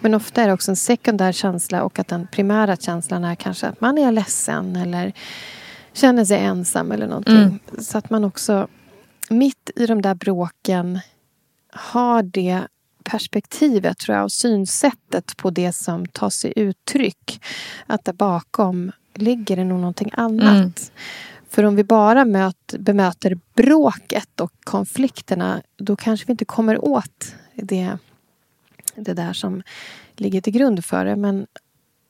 Men 0.00 0.14
ofta 0.14 0.42
är 0.42 0.46
det 0.46 0.52
också 0.52 0.70
en 0.70 0.76
sekundär 0.76 1.32
känsla 1.32 1.82
och 1.82 1.98
att 1.98 2.08
den 2.08 2.26
primära 2.32 2.76
känslan 2.76 3.24
är 3.24 3.34
kanske 3.34 3.66
att 3.66 3.80
man 3.80 3.98
är 3.98 4.12
ledsen 4.12 4.76
eller 4.76 5.12
känner 5.92 6.24
sig 6.24 6.38
ensam 6.38 6.92
eller 6.92 7.06
någonting. 7.06 7.36
Mm. 7.36 7.58
Så 7.78 7.98
att 7.98 8.10
man 8.10 8.24
också 8.24 8.68
mitt 9.30 9.70
i 9.76 9.86
de 9.86 10.02
där 10.02 10.14
bråken 10.14 11.00
har 11.72 12.22
det 12.22 12.62
perspektivet 13.10 13.98
tror 13.98 14.16
jag 14.16 14.24
och 14.24 14.32
synsättet 14.32 15.36
på 15.36 15.50
det 15.50 15.72
som 15.72 16.06
tar 16.06 16.30
sig 16.30 16.52
uttryck. 16.56 17.44
Att 17.86 18.04
där 18.04 18.12
bakom 18.12 18.92
ligger 19.14 19.56
det 19.56 19.64
nog 19.64 19.78
någonting 19.80 20.10
annat. 20.12 20.56
Mm. 20.56 20.72
För 21.48 21.64
om 21.64 21.76
vi 21.76 21.84
bara 21.84 22.24
möt, 22.24 22.74
bemöter 22.78 23.38
bråket 23.54 24.40
och 24.40 24.52
konflikterna 24.64 25.62
då 25.76 25.96
kanske 25.96 26.26
vi 26.26 26.30
inte 26.30 26.44
kommer 26.44 26.84
åt 26.84 27.34
det, 27.54 27.98
det 28.94 29.12
där 29.12 29.32
som 29.32 29.62
ligger 30.16 30.40
till 30.40 30.52
grund 30.52 30.84
för 30.84 31.04
det. 31.04 31.16
Men 31.16 31.46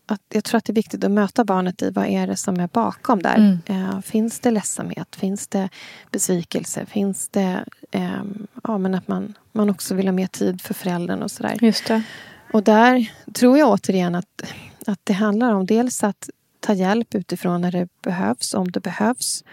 att 0.08 0.22
jag 0.28 0.44
tror 0.44 0.58
att 0.58 0.64
det 0.64 0.72
är 0.72 0.74
viktigt 0.74 1.04
att 1.04 1.10
möta 1.10 1.44
barnet 1.44 1.82
i 1.82 1.90
vad 1.90 2.06
är 2.06 2.26
det 2.26 2.36
som 2.36 2.60
är 2.60 2.68
bakom 2.68 3.22
där. 3.22 3.36
Mm. 3.36 3.58
Eh, 3.66 4.00
finns 4.00 4.40
det 4.40 4.50
ledsamhet? 4.50 5.16
Finns 5.16 5.46
det 5.46 5.68
besvikelse? 6.10 6.86
Finns 6.86 7.28
det 7.28 7.64
eh, 7.90 8.22
ja, 8.64 8.78
men 8.78 8.94
att 8.94 9.08
man, 9.08 9.34
man 9.52 9.70
också 9.70 9.94
vill 9.94 10.06
ha 10.06 10.12
mer 10.12 10.26
tid 10.26 10.60
för 10.60 10.74
föräldern 10.74 11.22
och 11.22 11.30
sådär. 11.30 11.58
Just 11.60 11.86
det. 11.86 12.02
Och 12.52 12.62
där 12.62 13.12
tror 13.32 13.58
jag 13.58 13.68
återigen 13.68 14.14
att, 14.14 14.42
att 14.86 15.00
det 15.04 15.12
handlar 15.12 15.52
om 15.52 15.66
dels 15.66 16.04
att 16.04 16.30
ta 16.60 16.72
hjälp 16.74 17.14
utifrån 17.14 17.60
när 17.60 17.72
det 17.72 17.88
behövs, 18.02 18.54
om 18.54 18.70
det 18.70 18.80
behövs. 18.80 19.44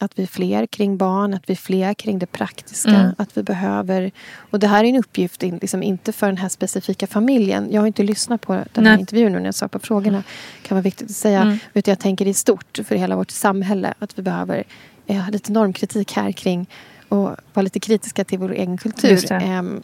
Att 0.00 0.18
vi 0.18 0.22
är 0.22 0.26
fler 0.26 0.66
kring 0.66 0.96
barn, 0.96 1.34
att 1.34 1.50
vi 1.50 1.52
är 1.52 1.56
fler 1.56 1.94
kring 1.94 2.18
det 2.18 2.26
praktiska. 2.26 2.90
Mm. 2.90 3.14
Att 3.18 3.36
vi 3.36 3.42
behöver... 3.42 4.10
Och 4.50 4.58
det 4.58 4.66
här 4.66 4.84
är 4.84 4.88
en 4.88 4.96
uppgift 4.96 5.42
liksom 5.42 5.82
inte 5.82 6.12
för 6.12 6.26
den 6.26 6.36
här 6.36 6.48
specifika 6.48 7.06
familjen. 7.06 7.68
Jag 7.72 7.80
har 7.80 7.86
inte 7.86 8.02
lyssnat 8.02 8.40
på 8.40 8.52
den 8.52 8.86
här 8.86 8.92
Nej. 8.92 9.00
intervjun 9.00 9.32
nu 9.32 9.38
när 9.38 9.44
jag 9.44 9.54
svarar 9.54 9.68
på 9.68 9.78
frågorna. 9.78 10.22
kan 10.62 10.76
vara 10.76 10.82
viktigt 10.82 11.10
att 11.10 11.16
säga. 11.16 11.42
Mm. 11.42 11.58
Utan 11.74 11.92
jag 11.92 11.98
tänker 11.98 12.26
i 12.26 12.34
stort 12.34 12.78
för 12.84 12.96
hela 12.96 13.16
vårt 13.16 13.30
samhälle. 13.30 13.94
Att 13.98 14.18
vi 14.18 14.22
behöver 14.22 14.64
eh, 15.06 15.30
lite 15.30 15.52
normkritik 15.52 16.12
här 16.12 16.32
kring 16.32 16.66
och 17.08 17.36
vara 17.52 17.62
lite 17.62 17.80
kritiska 17.80 18.24
till 18.24 18.38
vår 18.38 18.52
egen 18.52 18.78
kultur. 18.78 19.28
Det. 19.28 19.34
Ehm, 19.34 19.82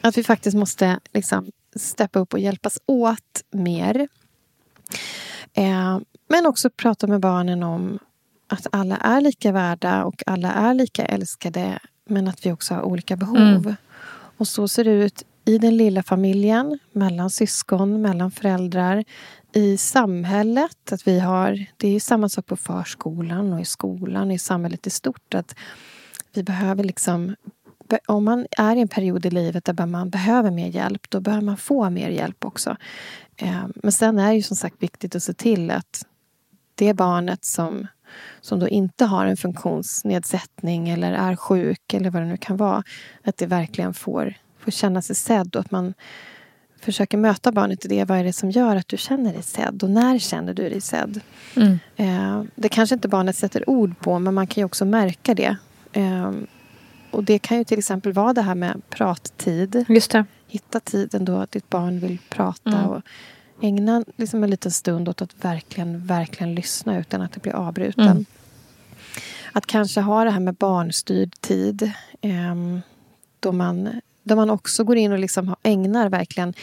att 0.00 0.18
vi 0.18 0.22
faktiskt 0.22 0.56
måste 0.56 0.98
liksom 1.12 1.50
steppa 1.76 2.18
upp 2.18 2.32
och 2.32 2.40
hjälpas 2.40 2.78
åt 2.86 3.42
mer. 3.50 4.08
Eh, 5.54 5.98
men 6.28 6.46
också 6.46 6.70
prata 6.70 7.06
med 7.06 7.20
barnen 7.20 7.62
om 7.62 7.98
att 8.46 8.66
alla 8.72 8.96
är 8.96 9.20
lika 9.20 9.52
värda 9.52 10.04
och 10.04 10.22
alla 10.26 10.52
är 10.52 10.74
lika 10.74 11.04
älskade 11.04 11.78
men 12.04 12.28
att 12.28 12.46
vi 12.46 12.52
också 12.52 12.74
har 12.74 12.82
olika 12.82 13.16
behov. 13.16 13.36
Mm. 13.36 13.76
Och 14.36 14.48
så 14.48 14.68
ser 14.68 14.84
det 14.84 14.90
ut 14.90 15.24
i 15.44 15.58
den 15.58 15.76
lilla 15.76 16.02
familjen, 16.02 16.78
mellan 16.92 17.30
syskon, 17.30 18.02
mellan 18.02 18.30
föräldrar, 18.30 19.04
i 19.52 19.76
samhället. 19.76 20.92
Att 20.92 21.06
vi 21.06 21.20
har, 21.20 21.66
det 21.76 21.88
är 21.88 22.00
samma 22.00 22.28
sak 22.28 22.46
på 22.46 22.56
förskolan 22.56 23.52
och 23.52 23.60
i 23.60 23.64
skolan 23.64 24.28
och 24.28 24.34
i 24.34 24.38
samhället 24.38 24.86
i 24.86 24.90
stort. 24.90 25.34
Att 25.34 25.56
vi 26.32 26.42
behöver 26.42 26.84
liksom 26.84 27.34
om 28.06 28.24
man 28.24 28.46
är 28.50 28.76
i 28.76 28.80
en 28.80 28.88
period 28.88 29.26
i 29.26 29.30
livet 29.30 29.64
där 29.64 29.86
man 29.86 30.10
behöver 30.10 30.50
mer 30.50 30.68
hjälp, 30.68 31.10
då 31.10 31.20
behöver 31.20 31.44
man 31.44 31.56
få 31.56 31.90
mer 31.90 32.08
hjälp 32.08 32.44
också. 32.44 32.76
Eh, 33.36 33.66
Men 33.74 33.92
sen 33.92 34.18
är 34.18 34.28
det 34.28 34.34
ju 34.34 34.42
som 34.42 34.56
sagt 34.56 34.82
viktigt 34.82 35.14
att 35.14 35.22
se 35.22 35.32
till 35.34 35.70
att 35.70 36.06
det 36.74 36.94
barnet 36.94 37.44
som, 37.44 37.86
som 38.40 38.58
då 38.58 38.68
inte 38.68 39.04
har 39.04 39.26
en 39.26 39.36
funktionsnedsättning 39.36 40.88
eller 40.88 41.12
är 41.12 41.36
sjuk 41.36 41.94
eller 41.94 42.10
vad 42.10 42.22
det 42.22 42.26
nu 42.26 42.36
kan 42.36 42.56
vara, 42.56 42.82
att 43.24 43.36
det 43.36 43.46
verkligen 43.46 43.94
får, 43.94 44.34
får 44.58 44.70
känna 44.70 45.02
sig 45.02 45.16
sedd 45.16 45.56
och 45.56 45.60
att 45.60 45.70
man 45.70 45.94
försöker 46.80 47.18
möta 47.18 47.52
barnet 47.52 47.84
i 47.84 47.88
det. 47.88 48.04
Vad 48.04 48.18
är 48.18 48.24
det 48.24 48.32
som 48.32 48.50
gör 48.50 48.76
att 48.76 48.88
du 48.88 48.96
känner 48.96 49.32
dig 49.32 49.42
sedd 49.42 49.82
och 49.82 49.90
när 49.90 50.18
känner 50.18 50.54
du 50.54 50.68
dig 50.68 50.80
sedd? 50.80 51.20
Mm. 51.56 51.78
Eh, 51.96 52.42
det 52.54 52.68
kanske 52.68 52.94
inte 52.94 53.08
barnet 53.08 53.36
sätter 53.36 53.70
ord 53.70 53.98
på 54.00 54.18
men 54.18 54.34
man 54.34 54.46
kan 54.46 54.60
ju 54.60 54.64
också 54.64 54.84
märka 54.84 55.34
det. 55.34 55.56
Eh, 55.92 56.32
och 57.10 57.24
det 57.24 57.38
kan 57.38 57.58
ju 57.58 57.64
till 57.64 57.78
exempel 57.78 58.12
vara 58.12 58.32
det 58.32 58.42
här 58.42 58.54
med 58.54 58.82
prattid. 58.90 59.84
Hitta 60.46 60.80
tiden 60.80 61.24
då 61.24 61.36
att 61.36 61.50
ditt 61.50 61.70
barn 61.70 62.00
vill 62.00 62.18
prata 62.28 62.70
Mm. 62.70 62.86
och 62.86 63.02
ägna 63.64 64.04
liksom 64.16 64.44
en 64.44 64.50
liten 64.50 64.70
stund 64.70 65.08
åt 65.08 65.22
att 65.22 65.44
verkligen, 65.44 66.06
verkligen 66.06 66.54
lyssna 66.54 66.98
utan 66.98 67.22
att 67.22 67.32
det 67.32 67.42
blir 67.42 67.52
avbruten. 67.52 68.08
Mm. 68.08 68.24
Att 69.52 69.66
kanske 69.66 70.00
ha 70.00 70.24
det 70.24 70.30
här 70.30 70.40
med 70.40 70.54
barnstyrd 70.54 71.40
tid. 71.40 71.92
ehm, 72.20 72.82
då, 73.40 73.52
man, 73.52 74.00
då 74.22 74.36
man 74.36 74.50
också 74.50 74.84
går 74.84 74.96
in 74.96 75.12
och 75.12 75.18
liksom 75.18 75.56
ägnar 75.62 76.08
verkligen 76.08 76.54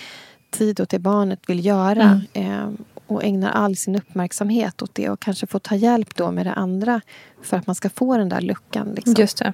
tid 0.50 0.82
åt 0.82 0.90
det 0.90 1.00
barnet 1.00 1.40
vill 1.48 1.66
göra. 1.66 2.04
Mm. 2.04 2.22
ehm, 2.34 2.78
och 3.08 3.24
ägnar 3.24 3.52
all 3.52 3.76
sin 3.76 3.96
uppmärksamhet 3.96 4.82
åt 4.82 4.96
det 4.96 5.10
och 5.10 5.20
kanske 5.20 5.48
får 5.48 5.60
ta 5.60 5.76
hjälp 5.76 6.16
då 6.16 6.32
med 6.32 6.46
det 6.46 6.54
andra 6.54 7.02
för 7.42 7.58
att 7.58 7.68
man 7.68 7.76
ska 7.76 7.90
få 7.90 8.18
den 8.18 8.30
där 8.30 8.42
luckan. 8.42 8.94
Liksom. 8.96 9.16
Just 9.18 9.38
det. 9.38 9.54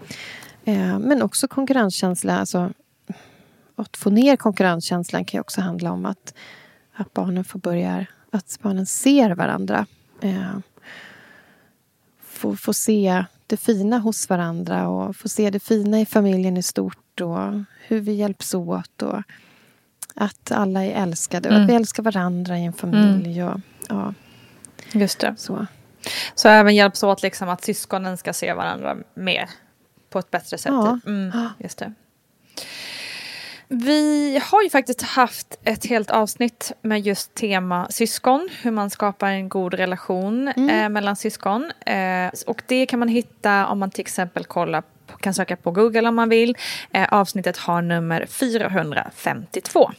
Eh, 0.65 0.99
Men 0.99 1.21
också 1.21 1.47
konkurrenskänsla. 1.47 2.39
Alltså, 2.39 2.71
att 3.75 3.97
få 3.97 4.09
ner 4.09 4.35
konkurrenskänslan 4.35 5.25
kan 5.25 5.37
ju 5.37 5.41
också 5.41 5.61
handla 5.61 5.91
om 5.91 6.05
att, 6.05 6.33
att 6.97 7.13
barnen 7.13 7.43
får 7.43 7.59
börja... 7.59 8.05
Att 8.31 8.59
barnen 8.61 8.85
ser 8.85 9.29
varandra. 9.35 9.85
Eh, 10.21 10.57
Får, 12.23 12.55
får 12.55 12.73
se 12.73 13.25
det 13.47 13.57
fina 13.57 13.97
hos 13.99 14.29
varandra 14.29 14.87
och 14.89 15.15
få 15.15 15.29
se 15.29 15.49
det 15.49 15.59
fina 15.59 15.99
i 15.99 16.05
familjen 16.05 16.57
i 16.57 16.63
stort 16.63 17.21
och 17.21 17.39
hur 17.87 17.99
vi 18.01 18.13
hjälps 18.13 18.53
åt 18.53 19.01
och 19.01 19.21
att 20.15 20.51
alla 20.51 20.83
är 20.85 21.03
älskade 21.03 21.49
och 21.49 21.53
Mm. 21.55 21.63
att 21.65 21.69
vi 21.71 21.75
älskar 21.75 22.03
varandra 22.03 22.57
i 22.57 22.65
en 22.65 22.73
familj. 22.73 23.43
Och, 23.43 23.59
ja, 23.89 24.13
Just 24.91 25.19
det. 25.19 25.35
så. 25.37 25.65
Så 26.35 26.49
även 26.49 26.75
hjälps 26.75 27.03
åt 27.03 27.21
liksom 27.21 27.49
att 27.49 27.63
syskonen 27.63 28.17
ska 28.17 28.33
se 28.33 28.53
varandra 28.53 28.97
mer 29.13 29.49
på 30.09 30.19
ett 30.19 30.31
bättre 30.31 30.57
sätt. 30.57 30.71
Ja. 30.71 30.99
Mm, 31.05 31.31
just 31.59 31.77
det. 31.77 31.93
Vi 33.69 34.39
har 34.43 34.63
ju 34.63 34.69
faktiskt 34.69 35.01
haft 35.01 35.59
ett 35.63 35.85
helt 35.85 36.11
avsnitt 36.11 36.71
med 36.81 37.01
just 37.01 37.33
tema 37.33 37.87
syskon, 37.89 38.49
hur 38.61 38.71
man 38.71 38.89
skapar 38.89 39.27
en 39.27 39.49
god 39.49 39.73
relation 39.73 40.47
eh, 40.47 40.89
mellan 40.89 41.15
syskon. 41.15 41.71
Eh, 41.85 42.31
och 42.47 42.61
det 42.67 42.85
kan 42.85 42.99
man 42.99 43.07
hitta 43.07 43.67
om 43.67 43.79
man 43.79 43.91
till 43.91 44.01
exempel 44.01 44.45
kollar 44.45 44.83
kan 45.21 45.33
söka 45.33 45.55
på 45.55 45.71
Google 45.71 46.09
om 46.09 46.15
man 46.15 46.29
vill. 46.29 46.57
Eh, 46.91 47.07
avsnittet 47.13 47.57
har 47.57 47.81
nummer 47.81 48.25
452. 48.25 49.91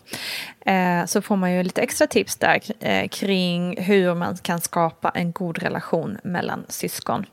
Eh, 0.67 1.05
så 1.07 1.23
får 1.23 1.37
man 1.37 1.53
ju 1.53 1.63
lite 1.63 1.81
extra 1.83 2.07
tips 2.07 2.37
där 2.37 2.61
eh, 2.81 3.09
kring 3.09 3.83
hur 3.83 4.15
man 4.15 4.37
kan 4.37 4.61
skapa 4.61 5.09
en 5.09 5.33
god 5.33 5.59
relation 5.59 6.19
mellan 6.25 6.65
syskon. 6.69 7.27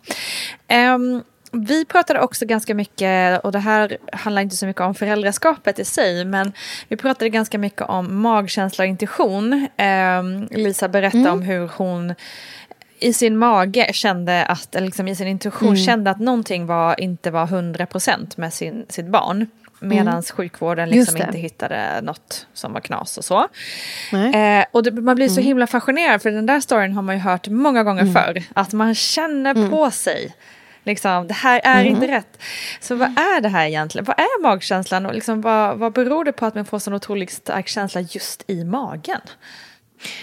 Vi 1.56 1.86
pratade 1.86 2.20
också 2.20 2.46
ganska 2.46 2.76
mycket, 2.76 3.44
och 3.44 3.52
det 3.52 3.60
här 3.60 3.98
handlar 4.12 4.42
inte 4.42 4.56
så 4.56 4.66
mycket 4.66 4.82
om 4.82 4.96
föräldraskapet 4.96 5.80
i 5.80 5.86
sig, 5.86 6.26
men 6.26 6.54
vi 6.88 6.98
pratade 6.98 7.30
ganska 7.30 7.58
mycket 7.58 7.82
om 7.82 8.22
magkänsla 8.22 8.84
och 8.84 8.90
intuition. 8.90 9.68
Ehm, 9.78 10.48
Lisa 10.52 10.88
berättade 10.88 11.30
om 11.30 11.42
hur 11.42 11.68
hon 11.68 12.16
i 13.00 13.14
sin 13.14 13.38
mage 13.38 13.90
kände 13.94 14.46
att, 14.46 14.76
eller 14.76 14.86
liksom 14.86 15.08
i 15.08 15.16
sin 15.16 15.28
intuition 15.28 15.78
kände 15.78 16.12
att 16.12 16.20
någonting 16.20 16.66
var, 16.66 17.00
inte 17.00 17.32
var 17.32 17.48
100% 17.48 18.34
med 18.36 18.54
sin, 18.54 18.86
sitt 18.90 19.06
barn. 19.06 19.48
Medan 19.80 20.24
sjukvården 20.24 20.90
Just 20.90 20.98
liksom 21.12 21.28
inte 21.28 21.38
hittade 21.40 22.02
något 22.02 22.48
som 22.54 22.74
var 22.74 22.80
knas 22.82 23.18
och 23.18 23.26
så. 23.26 23.48
Eh, 24.36 24.66
och 24.72 24.84
det, 24.84 24.92
man 24.92 25.16
blir 25.16 25.30
så 25.30 25.42
himla 25.42 25.68
fascinerad 25.68 26.22
för 26.22 26.32
den 26.32 26.46
där 26.46 26.60
storyn 26.60 26.94
har 26.94 27.02
man 27.02 27.16
ju 27.16 27.22
hört 27.22 27.48
många 27.48 27.84
gånger 27.84 28.06
förr. 28.14 28.44
Att 28.54 28.74
man 28.74 28.96
känner 28.96 29.70
på 29.70 29.92
sig. 29.92 30.36
Liksom, 30.86 31.28
det 31.28 31.34
här 31.34 31.62
är 31.64 31.84
inte 31.84 32.08
rätt. 32.08 32.38
Så 32.80 32.96
vad 32.96 33.08
är 33.08 33.42
det 33.42 33.50
här 33.50 33.68
egentligen? 33.68 34.06
Vad 34.06 34.20
är 34.20 34.42
magkänslan 34.42 35.06
och 35.06 35.14
liksom, 35.14 35.42
vad, 35.42 35.78
vad 35.78 35.94
beror 35.94 36.26
det 36.26 36.32
på 36.32 36.46
att 36.46 36.56
man 36.56 36.66
får 36.66 36.80
sån 36.80 36.94
otroligt 36.94 37.32
stark 37.32 37.68
känsla 37.68 38.02
just 38.02 38.44
i 38.48 38.64
magen? 38.64 39.22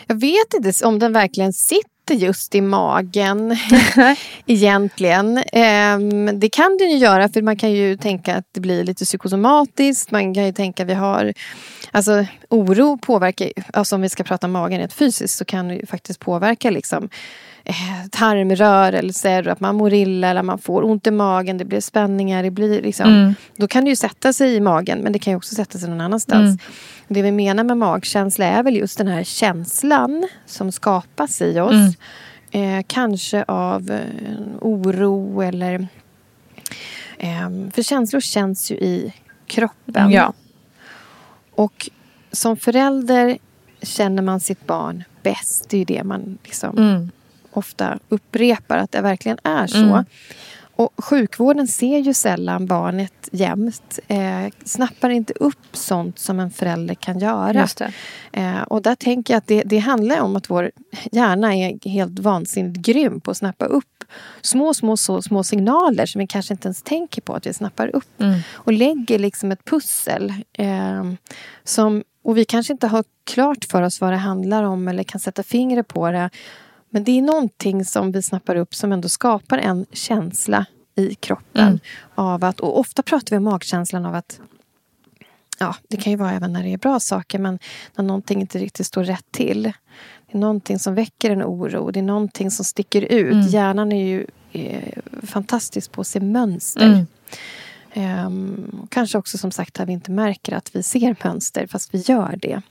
Jag 0.07 0.21
vet 0.21 0.55
inte 0.55 0.87
om 0.87 0.99
den 0.99 1.13
verkligen 1.13 1.53
sitter 1.53 2.15
just 2.15 2.55
i 2.55 2.61
magen 2.61 3.57
egentligen. 4.47 5.43
Ehm, 5.53 6.41
det 6.41 6.49
kan 6.49 6.77
den 6.79 6.91
ju 6.91 6.97
göra 6.97 7.29
för 7.29 7.43
man 7.43 7.57
kan 7.57 7.73
ju 7.73 7.97
tänka 7.97 8.37
att 8.37 8.45
det 8.53 8.61
blir 8.61 8.85
lite 8.85 9.05
psykosomatiskt. 9.05 10.11
Man 10.11 10.35
kan 10.35 10.47
ju 10.47 10.53
tänka 10.53 10.83
att 10.83 10.89
vi 10.89 10.95
har 10.95 11.33
Alltså 11.95 12.27
oro 12.49 12.99
påverkar, 12.99 13.53
alltså 13.73 13.95
om 13.95 14.03
vi 14.03 14.09
ska 14.09 14.25
prata 14.25 14.49
magen 14.49 14.79
rent 14.79 14.93
fysiskt 14.93 15.39
så 15.39 15.45
kan 15.45 15.69
det 15.69 15.75
ju 15.75 15.87
faktiskt 15.87 16.21
påverka 16.21 16.71
liksom 16.71 17.09
tarmrörelser, 18.11 19.49
att 19.49 19.61
man 19.61 19.75
mår 19.77 19.93
illa 19.93 20.29
eller 20.29 20.43
man 20.43 20.59
får 20.59 20.85
ont 20.85 21.07
i 21.07 21.11
magen, 21.11 21.59
det 21.59 21.65
blir 21.65 21.81
spänningar, 21.81 22.43
det 22.43 22.51
blir 22.51 22.83
liksom, 22.83 23.35
då 23.57 23.69
kan 23.69 23.85
det 23.85 23.91
ju 23.91 23.97
sätta 23.97 24.33
sig 24.33 24.55
i 24.55 24.61
magen 24.61 24.99
men 24.99 25.13
det 25.13 25.19
kan 25.19 25.33
ju 25.33 25.37
också 25.37 25.55
sätta 25.55 25.79
sig 25.79 25.89
någon 25.89 26.01
annanstans. 26.01 26.61
Det 27.09 27.23
vi 27.23 27.33
menar 27.33 27.65
med 27.65 27.77
magkänsla 27.77 28.45
är 28.45 28.63
väl 28.63 28.77
just 28.77 28.99
den 28.99 29.07
här 29.07 29.25
känslan 29.25 30.29
som 30.47 30.73
skapas 30.73 31.43
i 31.43 31.61
oss. 31.61 31.97
Eh, 32.51 32.85
kanske 32.87 33.45
av 33.49 33.91
eh, 33.91 34.39
oro 34.61 35.43
eller... 35.43 35.89
Eh, 37.19 37.51
för 37.75 37.83
känslor 37.83 38.21
känns 38.21 38.71
ju 38.71 38.75
i 38.75 39.15
kroppen. 39.47 40.11
Ja. 40.11 40.33
Och 41.55 41.91
som 42.33 42.57
förälder 42.57 43.39
känner 43.83 44.23
man 44.23 44.41
sitt 44.41 44.67
barn 44.67 45.05
bäst. 45.23 45.69
Det 45.69 45.77
är 45.77 45.79
ju 45.79 45.85
det 45.85 46.05
man 46.05 46.39
liksom 46.45 46.79
Mm. 46.79 47.11
Ofta 47.53 47.99
upprepar, 48.09 48.77
att 48.77 48.93
det 48.93 49.01
verkligen 49.01 49.39
är 49.43 49.67
så. 49.67 49.79
Mm. 49.79 50.05
Och 50.77 51.05
sjukvården 51.05 51.69
ser 51.69 51.99
ju 51.99 52.15
sällan 52.15 52.67
barnet 52.67 53.29
jämt. 53.33 53.99
Eh, 54.09 54.47
snappar 54.65 55.11
inte 55.11 55.33
upp 55.33 55.67
sånt 55.73 56.19
som 56.19 56.41
en 56.41 56.51
förälder 56.51 56.95
kan 56.95 57.19
göra. 57.19 57.69
Eh, 58.33 58.63
och 58.63 58.83
där 58.83 58.95
tänker 58.95 59.35
jag 59.35 59.39
att 59.39 59.47
det, 59.47 59.63
det 59.63 59.79
handlar 59.79 60.21
om 60.21 60.37
att 60.37 60.51
vår 60.51 60.71
hjärna 61.13 61.57
är 61.57 61.89
helt 61.89 62.19
vansinnigt 62.19 62.87
grym 62.87 63.21
på 63.21 63.31
att 63.31 63.37
snappa 63.37 63.65
upp 63.65 64.05
små, 64.41 64.75
små, 64.75 64.97
så, 64.97 65.23
små 65.23 65.45
signaler 65.45 66.07
som 66.07 66.19
vi 66.19 66.27
kanske 66.27 66.55
inte 66.55 66.67
ens 66.67 66.83
tänker 66.83 67.23
på 67.23 67.35
att 67.35 67.47
vi 67.47 67.55
snappar 67.55 67.97
upp. 67.97 68.21
Mm. 68.21 68.41
Och 68.53 68.73
lägger 68.73 69.19
liksom 69.19 69.53
ett 69.53 69.65
pussel. 69.65 70.35
Eh, 70.53 71.13
som, 71.65 72.05
och 72.25 72.39
vi 72.39 72.45
kanske 72.45 72.73
inte 72.73 72.87
har 72.87 73.05
klart 73.25 73.65
för 73.65 73.83
oss 73.83 74.01
vad 74.01 74.13
det 74.13 74.17
handlar 74.17 74.63
om 74.63 74.89
eller 74.89 75.03
kan 75.03 75.21
sätta 75.21 75.43
fingret 75.43 75.89
på 75.89 76.11
det. 76.11 76.31
Men 76.95 77.05
det 77.05 77.19
är 77.19 77.23
någonting 77.23 77.85
som 77.85 78.13
vi 78.13 78.23
snappar 78.23 78.57
upp 78.57 78.75
som 78.75 78.93
ändå 78.93 79.09
skapar 79.09 79.59
en 79.59 79.87
känsla 79.93 80.67
i 80.95 81.15
kroppen. 81.15 81.69
Mm. 81.69 81.81
Av 82.15 82.45
att, 82.45 82.61
och 82.61 82.79
ofta 82.79 83.03
pratar 83.03 83.31
vi 83.31 83.37
om 83.37 83.45
magkänslan 83.45 84.07
av 84.07 84.15
att 84.15 84.41
Ja, 85.59 85.77
det 85.89 85.97
kan 85.97 86.13
ju 86.13 86.17
vara 86.17 86.33
även 86.33 86.53
när 86.53 86.63
det 86.63 86.73
är 86.73 86.79
bra 86.79 87.01
saker 87.01 87.39
men 87.39 87.59
när 87.97 88.05
någonting 88.05 88.41
inte 88.41 88.59
riktigt 88.59 88.87
står 88.87 89.05
rätt 89.05 89.25
till. 89.31 89.63
Det 89.63 90.39
är 90.39 90.39
någonting 90.39 90.79
som 90.79 90.95
väcker 90.95 91.31
en 91.31 91.43
oro. 91.43 91.91
Det 91.91 92.01
är 92.01 92.05
någonting 92.05 92.51
som 92.51 92.65
sticker 92.65 93.03
ut. 93.03 93.33
Mm. 93.33 93.47
Hjärnan 93.47 93.93
är 93.93 94.07
ju 94.07 94.27
är 94.53 95.01
fantastisk 95.23 95.93
på 95.93 96.01
att 96.01 96.07
se 96.07 96.21
mönster. 96.21 97.07
Mm. 97.95 98.27
Um, 98.27 98.87
kanske 98.91 99.19
också 99.19 99.39
som 99.39 99.51
sagt 99.51 99.81
att 99.81 99.89
vi 99.89 99.93
inte 99.93 100.11
märker 100.11 100.53
att 100.53 100.77
vi 100.77 100.83
ser 100.83 101.17
mönster 101.25 101.67
fast 101.67 101.95
vi 101.95 101.99
gör 101.99 102.39
det. 102.43 102.63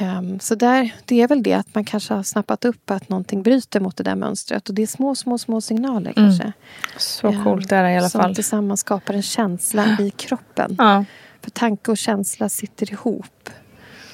Um, 0.00 0.40
så 0.40 0.54
där, 0.54 0.94
det 1.04 1.20
är 1.20 1.28
väl 1.28 1.42
det 1.42 1.52
att 1.52 1.74
man 1.74 1.84
kanske 1.84 2.14
har 2.14 2.22
snappat 2.22 2.64
upp 2.64 2.90
att 2.90 3.08
någonting 3.08 3.42
bryter 3.42 3.80
mot 3.80 3.96
det 3.96 4.02
där 4.02 4.14
mönstret. 4.14 4.68
Och 4.68 4.74
det 4.74 4.82
är 4.82 4.86
små, 4.86 5.14
små, 5.14 5.38
små 5.38 5.60
signaler 5.60 6.12
mm. 6.16 6.30
kanske. 6.30 6.52
Så 6.96 7.28
um, 7.28 7.44
coolt 7.44 7.72
är 7.72 7.82
det 7.82 7.92
i 7.92 7.98
alla 7.98 8.08
som 8.08 8.20
fall. 8.20 8.28
Som 8.28 8.34
tillsammans 8.34 8.80
skapar 8.80 9.14
en 9.14 9.22
känsla 9.22 9.96
i 10.00 10.10
kroppen. 10.16 10.74
Ja. 10.78 11.04
För 11.42 11.50
tanke 11.50 11.90
och 11.90 11.98
känsla 11.98 12.48
sitter 12.48 12.92
ihop. 12.92 13.50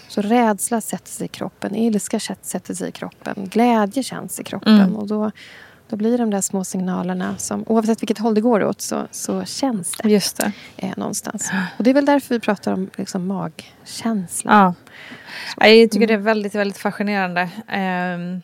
Så 0.09 0.23
rädsla 0.23 0.81
sätter 0.81 1.11
sig 1.11 1.25
i 1.25 1.29
kroppen, 1.29 1.75
ilska 1.75 2.21
sätter 2.43 2.75
sig 2.75 2.89
i 2.89 2.93
kroppen, 2.93 3.49
glädje 3.53 4.03
känns 4.03 4.41
i 4.41 4.45
kroppen. 4.45 4.81
Mm. 4.81 4.97
Och 4.97 5.07
då, 5.07 5.31
då 5.89 5.97
blir 5.97 6.19
de 6.19 6.31
där 6.31 6.41
små 6.41 6.65
signalerna 6.65 7.37
som 7.37 7.65
oavsett 7.67 8.03
vilket 8.03 8.19
håll 8.19 8.35
det 8.35 8.41
går 8.41 8.65
åt 8.65 8.81
så, 8.81 9.07
så 9.11 9.45
känns 9.45 9.93
det. 10.03 10.09
Just 10.09 10.37
det. 10.37 10.53
Eh, 10.77 10.93
någonstans. 10.97 11.51
Och 11.79 11.85
det 11.85 11.91
är 11.91 11.95
väl 11.95 12.05
därför 12.05 12.35
vi 12.35 12.41
pratar 12.41 12.73
om 12.73 12.91
liksom, 12.97 13.27
magkänsla. 13.27 14.75
Ja. 15.57 15.67
Jag 15.67 15.91
tycker 15.91 16.07
det 16.07 16.15
är 16.15 16.19
väldigt, 16.19 16.55
väldigt 16.55 16.79
fascinerande. 16.79 17.51
Um, 17.69 18.43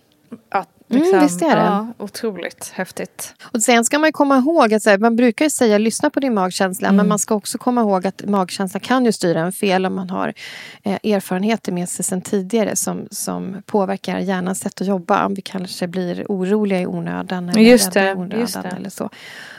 att 0.48 0.69
liksom, 0.93 1.14
mm, 1.14 1.24
visst 1.24 1.43
är 1.43 1.56
det. 1.56 1.62
Ja, 1.62 1.86
otroligt 1.98 2.73
häftigt. 2.74 3.35
Och 3.43 3.62
sen 3.62 3.85
ska 3.85 3.98
man 3.98 4.12
komma 4.12 4.39
ihåg 4.39 4.74
att 4.74 4.85
här, 4.85 4.98
man 4.98 5.16
brukar 5.16 5.48
säga 5.48 5.78
lyssna 5.78 6.10
på 6.10 6.20
din 6.20 6.35
magkänsla 6.35 6.89
mm. 6.89 6.97
men 6.97 7.09
man 7.09 7.19
ska 7.19 7.35
också 7.35 7.59
komma 7.59 7.81
ihåg 7.81 8.06
att 8.06 8.23
magkänslan 8.27 8.81
kan 8.81 9.05
ju 9.05 9.12
styra 9.12 9.40
en 9.40 9.52
fel 9.52 9.86
om 9.86 9.94
man 9.94 10.10
har 10.10 10.35
eh, 10.82 11.12
erfarenheter 11.12 11.73
med 11.73 11.89
sig 11.89 12.05
sedan 12.05 12.20
tidigare 12.20 12.77
som, 12.77 13.09
som 13.10 13.62
påverkar 13.66 14.19
hjärnans 14.19 14.60
sätt 14.60 14.81
att 14.81 14.86
jobba. 14.86 15.27
Om 15.27 15.35
vi 15.35 15.43
kanske 15.43 15.86
blir 15.86 16.27
oroliga 16.28 16.81
i 16.81 16.86
onödan 16.86 17.48
eller 17.48 17.60
just 17.60 17.93
det, 17.93 18.14
onödan 18.14 18.40
just 18.40 18.62
det. 18.62 18.69
eller 18.69 18.90
så. 18.90 19.10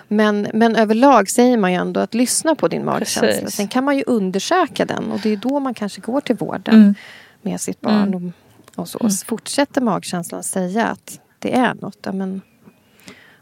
Men, 0.07 0.47
men 0.53 0.75
överlag 0.75 1.29
säger 1.29 1.57
man 1.57 1.71
ju 1.71 1.77
ändå 1.77 1.99
att 1.99 2.13
lyssna 2.13 2.55
på 2.55 2.67
din 2.67 2.85
magkänsla. 2.85 3.21
Precis. 3.21 3.55
Sen 3.55 3.67
kan 3.67 3.83
man 3.83 3.97
ju 3.97 4.03
undersöka 4.07 4.85
den 4.85 5.11
och 5.11 5.19
det 5.19 5.29
är 5.29 5.37
då 5.37 5.59
man 5.59 5.73
kanske 5.73 6.01
går 6.01 6.21
till 6.21 6.35
vården 6.35 6.75
mm. 6.75 6.95
med 7.41 7.61
sitt 7.61 7.81
barn. 7.81 8.13
Mm. 8.13 8.33
Och 8.75 8.89
så. 8.89 8.99
Mm. 8.99 9.11
fortsätter 9.27 9.81
magkänslan 9.81 10.43
säga 10.43 10.87
att 10.87 11.19
det 11.39 11.55
är 11.55 11.73
något, 11.73 12.07
men 12.13 12.41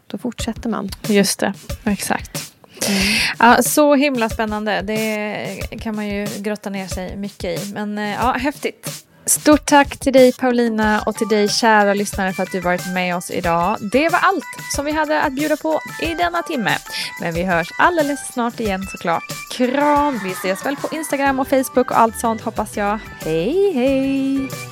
då 0.06 0.18
fortsätter 0.18 0.68
man. 0.68 0.90
Just 1.08 1.38
det, 1.38 1.54
exakt. 1.84 2.52
Mm. 2.88 3.02
Ja, 3.38 3.62
så 3.62 3.94
himla 3.94 4.28
spännande. 4.28 4.82
Det 4.82 5.78
kan 5.80 5.96
man 5.96 6.06
ju 6.06 6.26
grotta 6.38 6.70
ner 6.70 6.86
sig 6.86 7.16
mycket 7.16 7.60
i. 7.60 7.72
Men 7.72 7.98
eh, 7.98 8.10
ja, 8.10 8.32
häftigt. 8.32 9.06
Stort 9.26 9.66
tack 9.66 9.98
till 9.98 10.12
dig 10.12 10.32
Paulina 10.32 11.02
och 11.06 11.14
till 11.14 11.28
dig 11.28 11.48
kära 11.48 11.94
lyssnare 11.94 12.32
för 12.32 12.42
att 12.42 12.52
du 12.52 12.60
varit 12.60 12.92
med 12.94 13.16
oss 13.16 13.30
idag. 13.30 13.76
Det 13.92 14.08
var 14.08 14.18
allt 14.18 14.44
som 14.76 14.84
vi 14.84 14.92
hade 14.92 15.22
att 15.22 15.32
bjuda 15.32 15.56
på 15.56 15.80
i 16.02 16.14
denna 16.14 16.42
timme. 16.42 16.70
Men 17.20 17.34
vi 17.34 17.42
hörs 17.42 17.68
alldeles 17.78 18.32
snart 18.32 18.60
igen 18.60 18.82
såklart. 18.90 19.24
Kram! 19.52 20.20
Vi 20.24 20.30
ses 20.30 20.66
väl 20.66 20.76
på 20.76 20.88
Instagram 20.92 21.40
och 21.40 21.48
Facebook 21.48 21.90
och 21.90 21.98
allt 21.98 22.20
sånt 22.20 22.40
hoppas 22.40 22.76
jag. 22.76 22.98
Hej 23.20 23.72
hej! 23.74 24.71